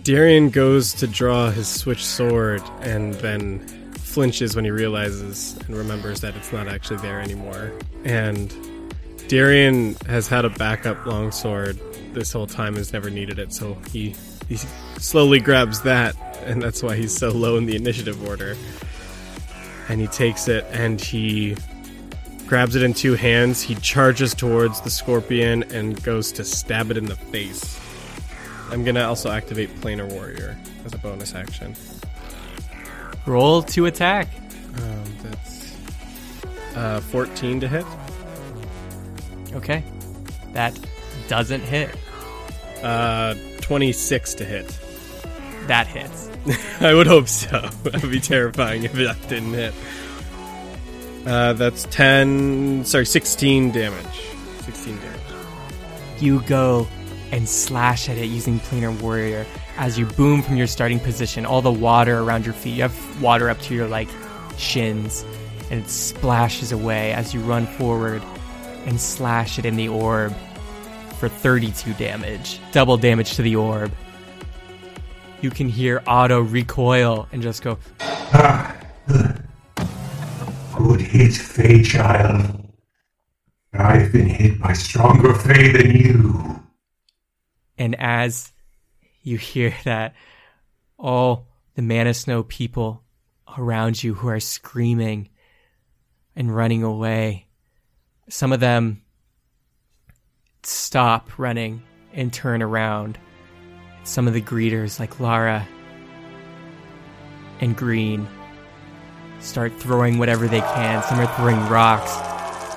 [0.03, 3.59] Darian goes to draw his switch sword and then
[3.95, 7.73] flinches when he realizes and remembers that it's not actually there anymore.
[8.05, 8.55] And
[9.29, 11.79] Darian has had a backup longsword
[12.15, 14.15] this whole time, and has never needed it, so he
[14.49, 14.57] he
[14.99, 18.57] slowly grabs that, and that's why he's so low in the initiative order.
[19.89, 21.57] And he takes it and he
[22.47, 23.63] grabs it in two hands.
[23.63, 27.81] He charges towards the scorpion and goes to stab it in the face.
[28.71, 31.75] I'm gonna also activate Planar Warrior as a bonus action.
[33.27, 34.29] Roll to attack.
[34.77, 35.77] Um, that's
[36.77, 37.85] uh, 14 to hit.
[39.55, 39.83] Okay.
[40.53, 40.79] That
[41.29, 41.95] doesn't hit.
[42.83, 44.79] Uh, 26 to hit.
[45.67, 46.31] That hits.
[46.81, 47.69] I would hope so.
[47.83, 49.75] That would be terrifying if that didn't hit.
[51.27, 54.21] Uh, that's 10, sorry, 16 damage.
[54.61, 55.21] 16 damage.
[56.21, 56.87] You go
[57.33, 59.45] and slash at it using Planar Warrior
[59.77, 61.45] as you boom from your starting position.
[61.45, 62.77] All the water around your feet.
[62.77, 64.09] You have water up to your like
[64.57, 65.25] shins,
[65.71, 68.23] and it splashes away as you run forward
[68.87, 70.33] and slash it in the orb
[71.19, 72.61] for 32 damage.
[72.73, 73.91] Double damage to the orb.
[75.41, 77.79] You can hear Otto recoil and just go,
[80.77, 82.69] Good hit, Fey child.
[83.73, 86.63] I've been hit by stronger Fey than you.
[87.79, 88.53] And as
[89.23, 90.15] you hear that,
[90.99, 91.47] all
[91.77, 93.03] the Mana Snow people
[93.57, 95.31] around you who are screaming
[96.35, 97.47] and running away,
[98.29, 99.03] some of them
[100.63, 101.83] stop running
[102.13, 103.19] and turn around.
[104.05, 105.67] Some of the greeters, like Lara
[107.61, 108.29] and Green,
[109.47, 111.03] start throwing whatever they can.
[111.05, 112.13] Some are throwing rocks.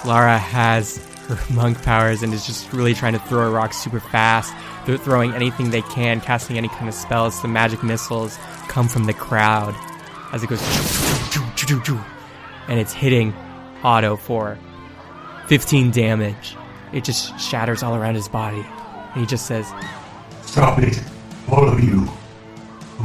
[0.06, 0.98] Lara has
[1.28, 4.54] her monk powers and is just really trying to throw a rock super fast.
[4.86, 7.42] They're throwing anything they can, casting any kind of spells.
[7.42, 8.38] The magic missiles
[8.68, 9.76] come from the crowd
[10.32, 10.62] as it goes,
[12.68, 13.34] and it's hitting
[13.84, 14.58] Otto for
[15.48, 16.56] 15 damage.
[16.94, 18.66] It just shatters all around his body.
[19.14, 19.72] And he just says,
[20.44, 21.02] Stop it,
[21.52, 22.08] all of you.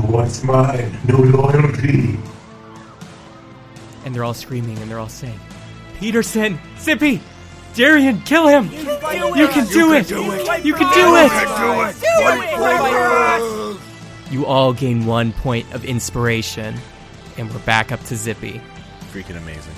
[0.09, 0.97] Wants mine?
[1.07, 2.19] No loyalty.
[4.05, 5.39] And they're all screaming and they're all saying,
[5.99, 7.21] Peterson, Zippy,
[7.75, 8.71] Darian, kill him!
[8.71, 10.11] You can do it!
[10.65, 11.17] You can do
[13.67, 13.77] it!
[14.31, 16.77] You all gain one point of inspiration,
[17.37, 18.61] and we're back up to Zippy.
[19.13, 19.75] Freaking amazing.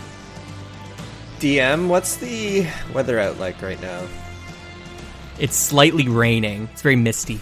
[1.41, 4.07] DM, what's the weather out like right now?
[5.39, 6.69] It's slightly raining.
[6.73, 7.41] It's very misty.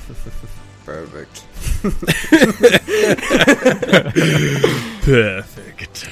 [0.84, 1.44] Perfect.
[5.04, 6.08] Perfect.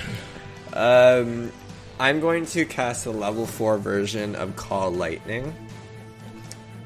[0.72, 1.52] Um,
[1.98, 5.54] I'm going to cast a level four version of Call Lightning,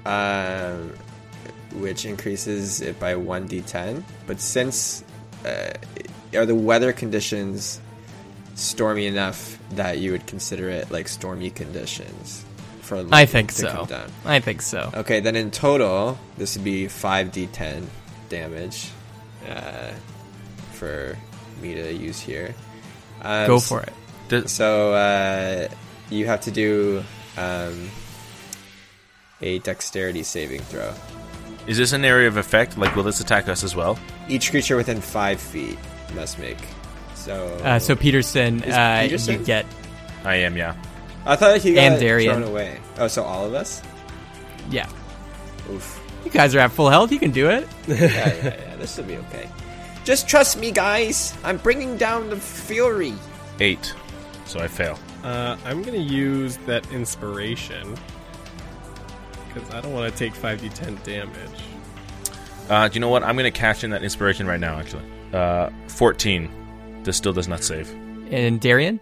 [0.05, 0.93] um,
[1.75, 4.03] which increases it by one d10.
[4.27, 5.05] But since
[5.45, 5.73] uh,
[6.35, 7.81] are the weather conditions
[8.55, 12.45] stormy enough that you would consider it like stormy conditions
[12.81, 14.07] for I think to so.
[14.25, 14.91] I think so.
[14.95, 17.85] Okay, then in total, this would be 5d10
[18.29, 18.91] damage
[19.49, 19.93] uh,
[20.73, 21.19] for
[21.61, 22.55] me to use here.
[23.23, 23.83] Um, Go for
[24.31, 24.49] it.
[24.49, 25.69] So uh,
[26.11, 27.03] you have to do
[27.37, 27.91] um,
[29.41, 30.93] a dexterity saving throw.
[31.67, 32.79] Is this an area of effect?
[32.79, 33.99] Like, will this attack us as well?
[34.29, 35.79] Each creature within five feet
[36.15, 36.59] must make.
[37.15, 39.41] So, Uh, so Peterson, Is uh, Peterson?
[39.41, 39.67] you get
[40.25, 40.75] I am, yeah.
[41.25, 42.37] I thought he got and Darian.
[42.37, 42.79] thrown away.
[42.99, 43.83] Oh, so all of us?
[44.71, 44.89] yeah.
[45.71, 46.01] Oof.
[46.25, 47.11] You guys are at full health.
[47.13, 47.69] You can do it.
[47.89, 48.77] yeah, yeah, yeah.
[48.77, 49.49] This will be okay.
[50.07, 51.35] Just trust me, guys.
[51.45, 53.12] I'm bringing down the fury.
[53.61, 53.93] Eight.
[54.47, 54.99] So I fail.
[55.24, 57.97] Uh, I'm gonna use that inspiration
[59.53, 61.61] because I don't want to take 5d10 damage.
[62.69, 63.23] Uh, do you know what?
[63.24, 65.05] I'm going to cash in that inspiration right now, actually.
[65.33, 66.51] Uh, 14.
[67.05, 67.89] This still does not save.
[68.31, 69.01] And Darian?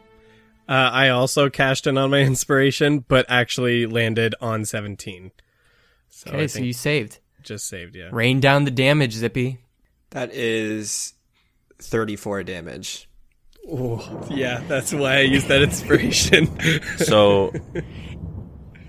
[0.68, 5.32] Uh, I also cashed in on my inspiration, but actually landed on 17.
[6.10, 7.18] So I Okay, so you saved.
[7.42, 8.10] just saved, yeah.
[8.12, 9.58] Rain down the damage, Zippy.
[10.14, 11.12] That is
[11.80, 13.08] 34 damage.
[13.70, 16.48] Oh, yeah, that's why I used that inspiration.
[16.98, 17.52] So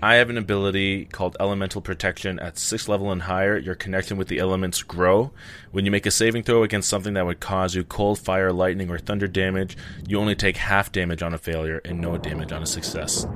[0.02, 2.38] I have an ability called Elemental Protection.
[2.38, 5.32] At sixth level and higher, your connection with the elements grow.
[5.72, 8.88] When you make a saving throw against something that would cause you cold, fire, lightning,
[8.90, 9.76] or thunder damage,
[10.06, 13.26] you only take half damage on a failure and no damage on a success.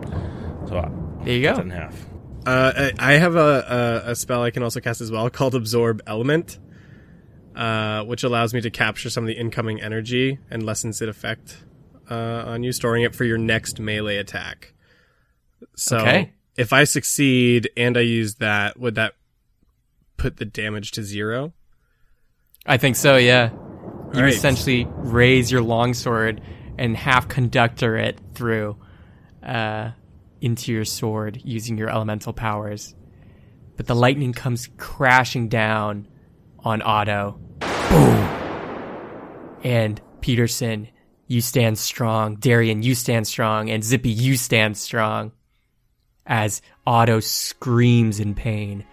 [0.68, 0.90] So uh,
[1.24, 1.54] There you go.
[1.60, 1.96] in half.
[2.46, 5.54] Uh, I I have a, a, a spell I can also cast as well called
[5.54, 6.58] Absorb Element,
[7.56, 11.64] uh, which allows me to capture some of the incoming energy and lessens its effect
[12.10, 14.72] uh, on you, storing it for your next melee attack.
[15.76, 16.32] So Okay.
[16.56, 19.14] if I succeed and I use that, would that
[20.16, 21.52] put the damage to zero?
[22.66, 23.50] I think so, yeah.
[24.12, 24.32] You right.
[24.34, 26.40] essentially raise your longsword
[26.78, 28.76] and half conductor it through
[29.42, 29.90] uh,
[30.40, 32.94] into your sword using your elemental powers.
[33.76, 36.06] But the lightning comes crashing down
[36.64, 37.38] on Otto.
[37.60, 38.28] Boom!
[39.62, 40.88] And Peterson,
[41.26, 42.36] you stand strong.
[42.36, 43.70] Darian, you stand strong.
[43.70, 45.32] And Zippy, you stand strong.
[46.26, 48.84] As Otto screams in pain.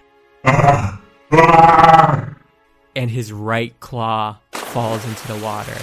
[2.95, 5.77] and his right claw falls into the water.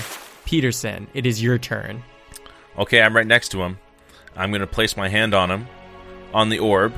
[0.45, 2.03] Peterson, it is your turn.
[2.79, 3.79] Okay, I'm right next to him.
[4.37, 5.67] I'm going to place my hand on him,
[6.33, 6.93] on the orb,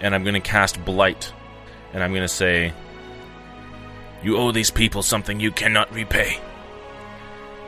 [0.00, 1.32] and I'm going to cast Blight.
[1.92, 2.72] And I'm going to say,
[4.24, 6.40] You owe these people something you cannot repay.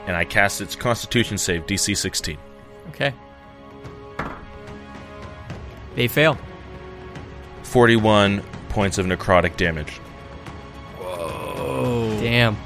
[0.07, 2.39] and I cast its Constitution save, DC 16.
[2.89, 3.13] Okay.
[5.97, 6.39] They fail.
[7.65, 9.91] 41 points of necrotic damage.
[10.99, 12.17] Whoa.
[12.21, 12.57] Damn.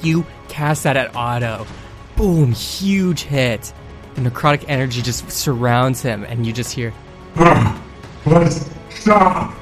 [0.00, 1.66] You cast that at Otto.
[2.16, 3.72] Boom, huge hit.
[4.14, 6.92] The necrotic energy just surrounds him, and you just hear,
[8.26, 9.54] Let's stop.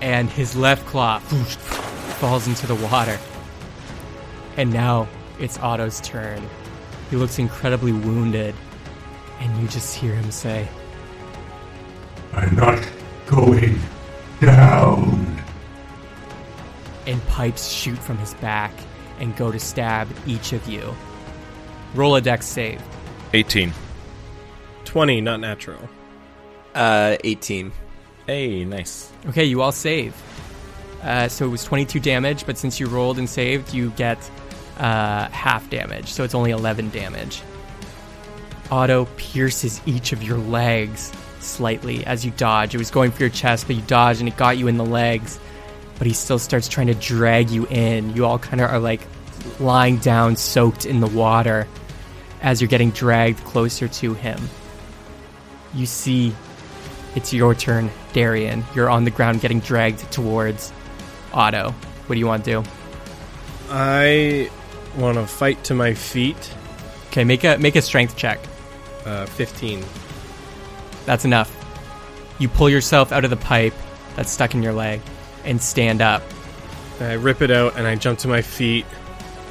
[0.00, 3.18] And his left claw whoosh, falls into the water.
[4.56, 5.08] And now
[5.38, 6.42] it's Otto's turn.
[7.10, 8.54] He looks incredibly wounded,
[9.40, 10.68] and you just hear him say,
[12.32, 12.86] I'm not
[13.26, 13.78] going
[14.40, 15.42] down.
[17.06, 18.72] and pipes shoot from his back
[19.18, 20.94] and go to stab each of you.
[21.94, 22.82] Roll a dex save.
[23.32, 23.72] 18.
[24.84, 25.88] 20, not natural.
[26.74, 27.72] Uh, 18.
[28.28, 29.10] Hey, nice.
[29.28, 30.14] Okay, you all save.
[31.02, 34.18] Uh, so it was 22 damage, but since you rolled and saved, you get
[34.76, 36.12] uh, half damage.
[36.12, 37.40] So it's only 11 damage.
[38.70, 41.10] Otto pierces each of your legs
[41.40, 42.74] slightly as you dodge.
[42.74, 44.84] It was going for your chest, but you dodge and it got you in the
[44.84, 45.40] legs.
[45.96, 48.14] But he still starts trying to drag you in.
[48.14, 49.00] You all kind of are like
[49.58, 51.66] lying down, soaked in the water
[52.42, 54.38] as you're getting dragged closer to him.
[55.72, 56.34] You see
[57.14, 58.64] it's your turn, Darian.
[58.74, 60.72] You're on the ground getting dragged towards
[61.32, 61.70] Otto.
[62.06, 62.70] What do you want to do?
[63.70, 64.50] I
[64.96, 66.54] want to fight to my feet.
[67.08, 68.38] Okay, make a make a strength check.
[69.04, 69.84] Uh, 15.
[71.06, 71.54] That's enough.
[72.38, 73.74] You pull yourself out of the pipe
[74.16, 75.00] that's stuck in your leg
[75.44, 76.22] and stand up.
[77.00, 78.84] I rip it out and I jump to my feet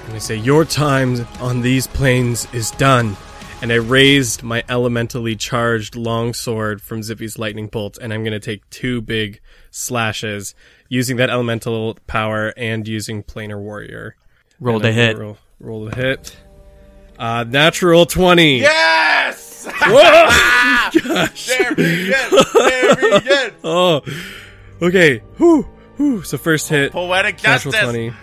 [0.05, 3.15] and I say, Your time on these plains is done.
[3.59, 8.39] And I raised my elementally charged longsword from Zippy's lightning bolt, and I'm going to
[8.39, 10.53] take two big slashes
[10.89, 14.15] using that elemental power and using planar warrior.
[14.59, 15.17] Roll And to gonna hit.
[15.17, 16.37] Roll, roll the hit.
[17.17, 18.59] Uh, natural 20.
[18.59, 19.65] Yes!
[19.87, 21.01] Whoa!
[21.13, 21.47] Gosh.
[21.57, 22.43] There we go.
[22.53, 23.49] There we go.
[23.63, 24.01] Oh,
[24.81, 25.17] okay.
[25.37, 25.63] Whew,
[25.97, 26.21] whew.
[26.23, 27.81] So first hit, Poetic natural justice.
[27.89, 28.13] twenty.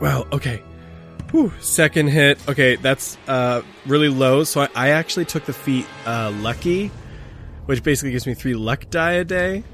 [0.00, 0.26] Wow.
[0.32, 0.62] Okay.
[1.30, 1.52] Whew.
[1.60, 2.38] Second hit.
[2.48, 4.44] Okay, that's uh really low.
[4.44, 6.90] So I, I actually took the feat uh, lucky,
[7.66, 9.64] which basically gives me three luck die a day.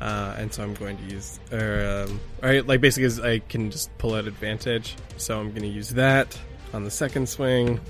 [0.00, 3.70] Uh, and so I'm going to use, or um, right, like basically is I can
[3.70, 4.96] just pull out advantage.
[5.18, 6.38] So I'm going to use that
[6.72, 7.80] on the second swing,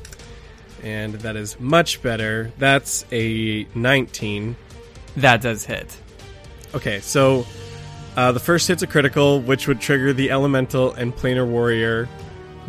[0.82, 2.50] and that is much better.
[2.58, 4.56] That's a 19.
[5.16, 5.96] That does hit.
[6.74, 7.46] Okay, so
[8.16, 12.08] uh, the first hit's a critical, which would trigger the elemental and planar warrior,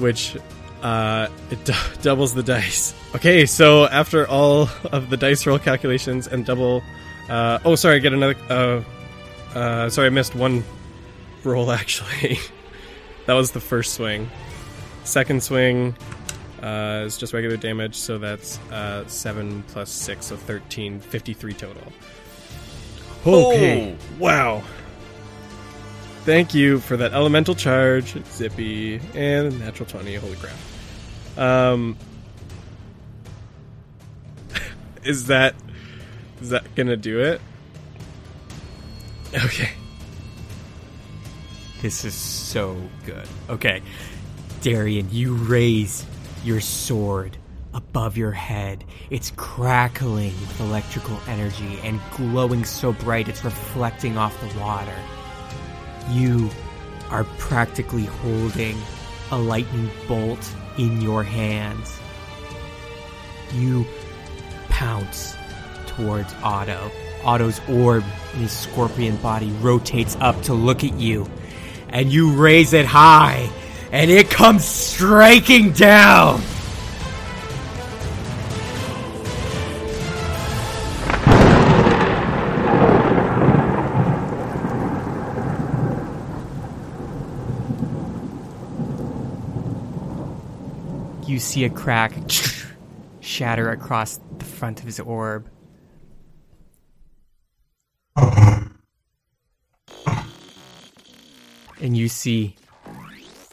[0.01, 0.35] which
[0.81, 2.93] uh, it d- doubles the dice.
[3.15, 6.81] Okay, so after all of the dice roll calculations and double,
[7.29, 8.35] uh, oh sorry, I get another.
[8.49, 8.83] Uh,
[9.57, 10.63] uh, sorry, I missed one
[11.43, 12.39] roll actually.
[13.27, 14.29] that was the first swing.
[15.03, 15.95] Second swing
[16.61, 21.81] uh, is just regular damage, so that's uh, 7 plus 6, so 13, 53 total.
[23.25, 23.95] Okay.
[24.19, 24.63] Wow.
[26.23, 30.15] Thank you for that elemental charge, Zippy, and natural 20.
[30.15, 30.55] Holy crap.
[31.35, 31.97] Um,
[35.03, 35.55] is that
[36.41, 37.41] is that gonna do it?
[39.33, 39.69] Okay.
[41.81, 42.75] This is so
[43.05, 43.27] good.
[43.49, 43.81] Okay.
[44.61, 46.05] Darian, you raise
[46.43, 47.37] your sword
[47.73, 48.83] above your head.
[49.09, 54.93] It's crackling with electrical energy and glowing so bright it's reflecting off the water.
[56.11, 56.49] You
[57.09, 58.77] are practically holding
[59.31, 61.99] a lightning bolt in your hands.
[63.53, 63.85] You
[64.69, 65.35] pounce
[65.87, 66.91] towards Otto.
[67.23, 71.29] Otto's orb in his scorpion body rotates up to look at you,
[71.89, 73.49] and you raise it high,
[73.91, 76.41] and it comes striking down.
[91.31, 92.11] You see a crack
[93.21, 95.49] shatter across the front of his orb.
[101.79, 102.57] And you see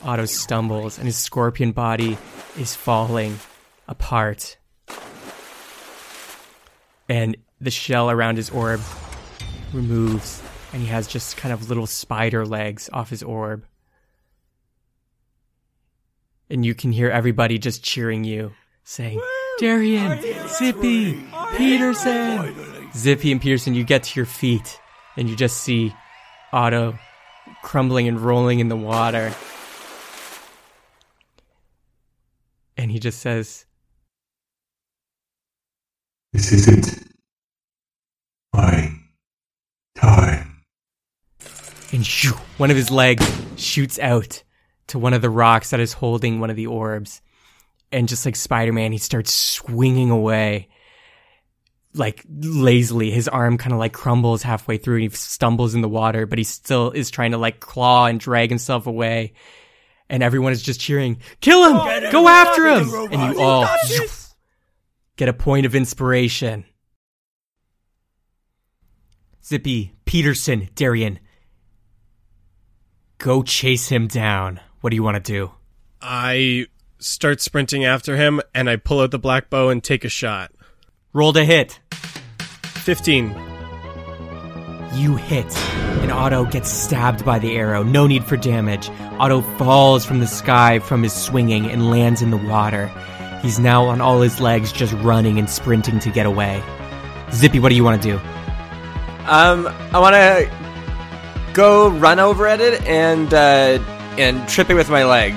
[0.02, 2.18] Otto stumbles and his scorpion body
[2.59, 3.38] is falling
[3.86, 4.59] apart.
[7.09, 8.80] And the shell around his orb
[9.72, 10.42] removes,
[10.72, 13.64] and he has just kind of little spider legs off his orb.
[16.51, 18.53] And you can hear everybody just cheering you,
[18.85, 19.20] saying,
[19.59, 20.19] Darian,
[20.49, 21.23] Zippy,
[21.57, 22.91] Peterson.
[22.95, 24.81] Zippy and Peterson, you get to your feet,
[25.16, 25.95] and you just see
[26.53, 26.99] Otto
[27.62, 29.35] crumbling and rolling in the water.
[32.79, 33.66] And he just says,
[36.33, 37.12] This isn't
[38.55, 38.93] my
[39.97, 40.62] time.
[41.93, 43.27] and shoo, one of his legs
[43.57, 44.43] shoots out
[44.89, 47.20] to one of the rocks that is holding one of the orbs.
[47.90, 50.69] And just like Spider Man, he starts swinging away,
[51.94, 53.10] like lazily.
[53.10, 56.39] His arm kind of like crumbles halfway through and he stumbles in the water, but
[56.39, 59.32] he still is trying to like claw and drag himself away.
[60.10, 62.10] And everyone is just cheering, Kill him!
[62.10, 63.12] Go after him!
[63.12, 63.69] And you all
[65.16, 66.65] get a point of inspiration.
[69.44, 71.19] Zippy, Peterson, Darian,
[73.19, 74.60] go chase him down.
[74.80, 75.50] What do you want to do?
[76.00, 76.66] I
[76.98, 80.52] start sprinting after him and I pull out the black bow and take a shot.
[81.12, 81.80] Roll to hit.
[82.62, 83.34] 15.
[84.94, 85.56] You hit,
[86.00, 87.82] and Otto gets stabbed by the arrow.
[87.82, 88.88] No need for damage.
[89.18, 92.86] Otto falls from the sky from his swinging and lands in the water.
[93.42, 96.62] He's now on all his legs, just running and sprinting to get away.
[97.32, 98.16] Zippy, what do you want to do?
[99.26, 103.78] Um, I want to go run over at it and uh,
[104.19, 105.35] and trip it with my leg.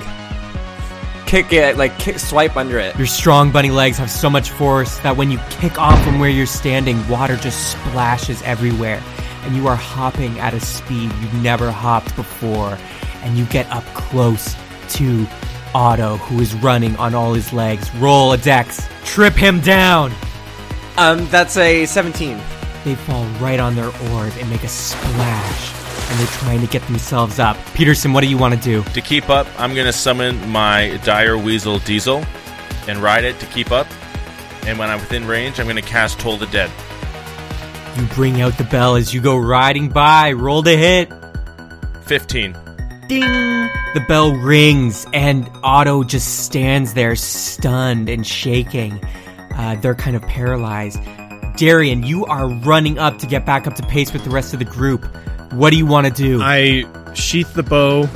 [1.26, 2.98] Kick it, like kick, swipe under it.
[2.98, 6.30] Your strong bunny legs have so much force that when you kick off from where
[6.30, 9.02] you're standing, water just splashes everywhere.
[9.44, 12.78] And you are hopping at a speed you've never hopped before.
[13.24, 14.56] And you get up close
[14.90, 15.26] to
[15.74, 17.94] Otto, who is running on all his legs.
[17.96, 18.88] Roll a dex.
[19.06, 20.12] Trip him down.
[20.98, 22.40] Um, that's a 17.
[22.84, 25.81] They fall right on their orb and make a splash.
[26.12, 27.58] And they're trying to get themselves up.
[27.74, 28.84] Peterson, what do you want to do?
[28.84, 32.24] To keep up, I'm going to summon my Dire Weasel Diesel
[32.88, 33.88] and ride it to keep up.
[34.66, 36.70] And when I'm within range, I'm going to cast Toll the Dead.
[37.98, 40.34] You bring out the bell as you go riding by.
[40.34, 41.12] Roll to hit.
[42.04, 42.56] 15.
[43.08, 43.70] Ding!
[43.94, 49.04] The bell rings, and Otto just stands there stunned and shaking.
[49.56, 51.00] Uh, they're kind of paralyzed.
[51.58, 54.60] Darian, you are running up to get back up to pace with the rest of
[54.60, 55.06] the group.
[55.52, 56.40] What do you want to do?
[56.42, 58.08] I sheath the bow,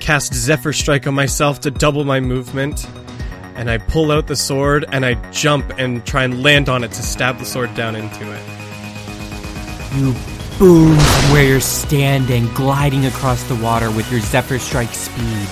[0.00, 2.86] cast Zephyr Strike on myself to double my movement,
[3.56, 6.92] and I pull out the sword and I jump and try and land on it
[6.92, 8.42] to stab the sword down into it.
[9.96, 10.14] You
[10.58, 15.48] boom from where you're standing, gliding across the water with your Zephyr Strike speed.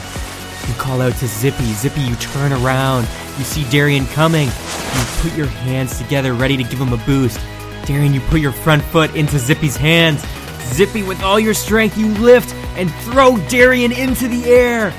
[0.69, 1.65] You call out to Zippy.
[1.75, 3.03] Zippy, you turn around.
[3.37, 4.47] You see Darian coming.
[4.47, 7.39] You put your hands together, ready to give him a boost.
[7.85, 10.25] Darian, you put your front foot into Zippy's hands.
[10.63, 14.93] Zippy, with all your strength, you lift and throw Darian into the air.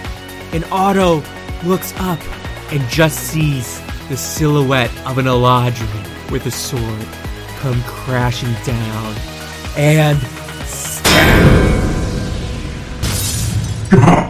[0.52, 1.24] And Otto
[1.64, 2.20] looks up
[2.72, 7.08] and just sees the silhouette of an Eladrin with a sword
[7.60, 9.16] come crashing down
[9.78, 10.18] and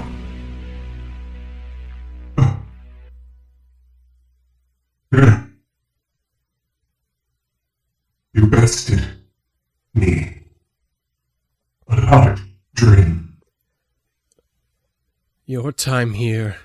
[15.52, 16.56] Your time here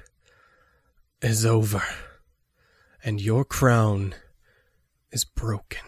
[1.21, 1.83] is over,
[3.03, 4.15] and your crown
[5.11, 5.83] is broken.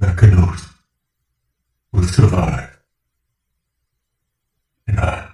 [0.00, 0.66] Mechanos
[1.92, 2.80] will survive.
[4.86, 5.28] And I,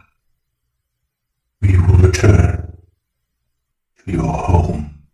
[1.61, 2.79] we will return
[4.05, 5.05] to your home.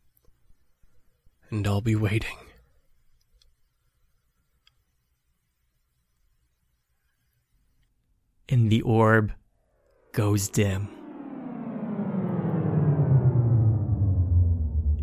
[1.51, 2.39] And I'll be waiting.
[8.49, 9.33] And the orb
[10.13, 10.89] goes dim.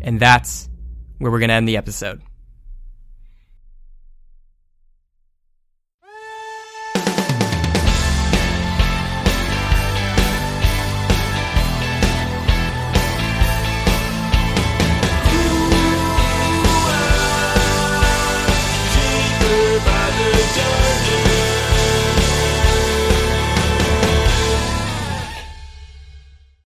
[0.00, 0.68] And that's
[1.18, 2.22] where we're going to end the episode.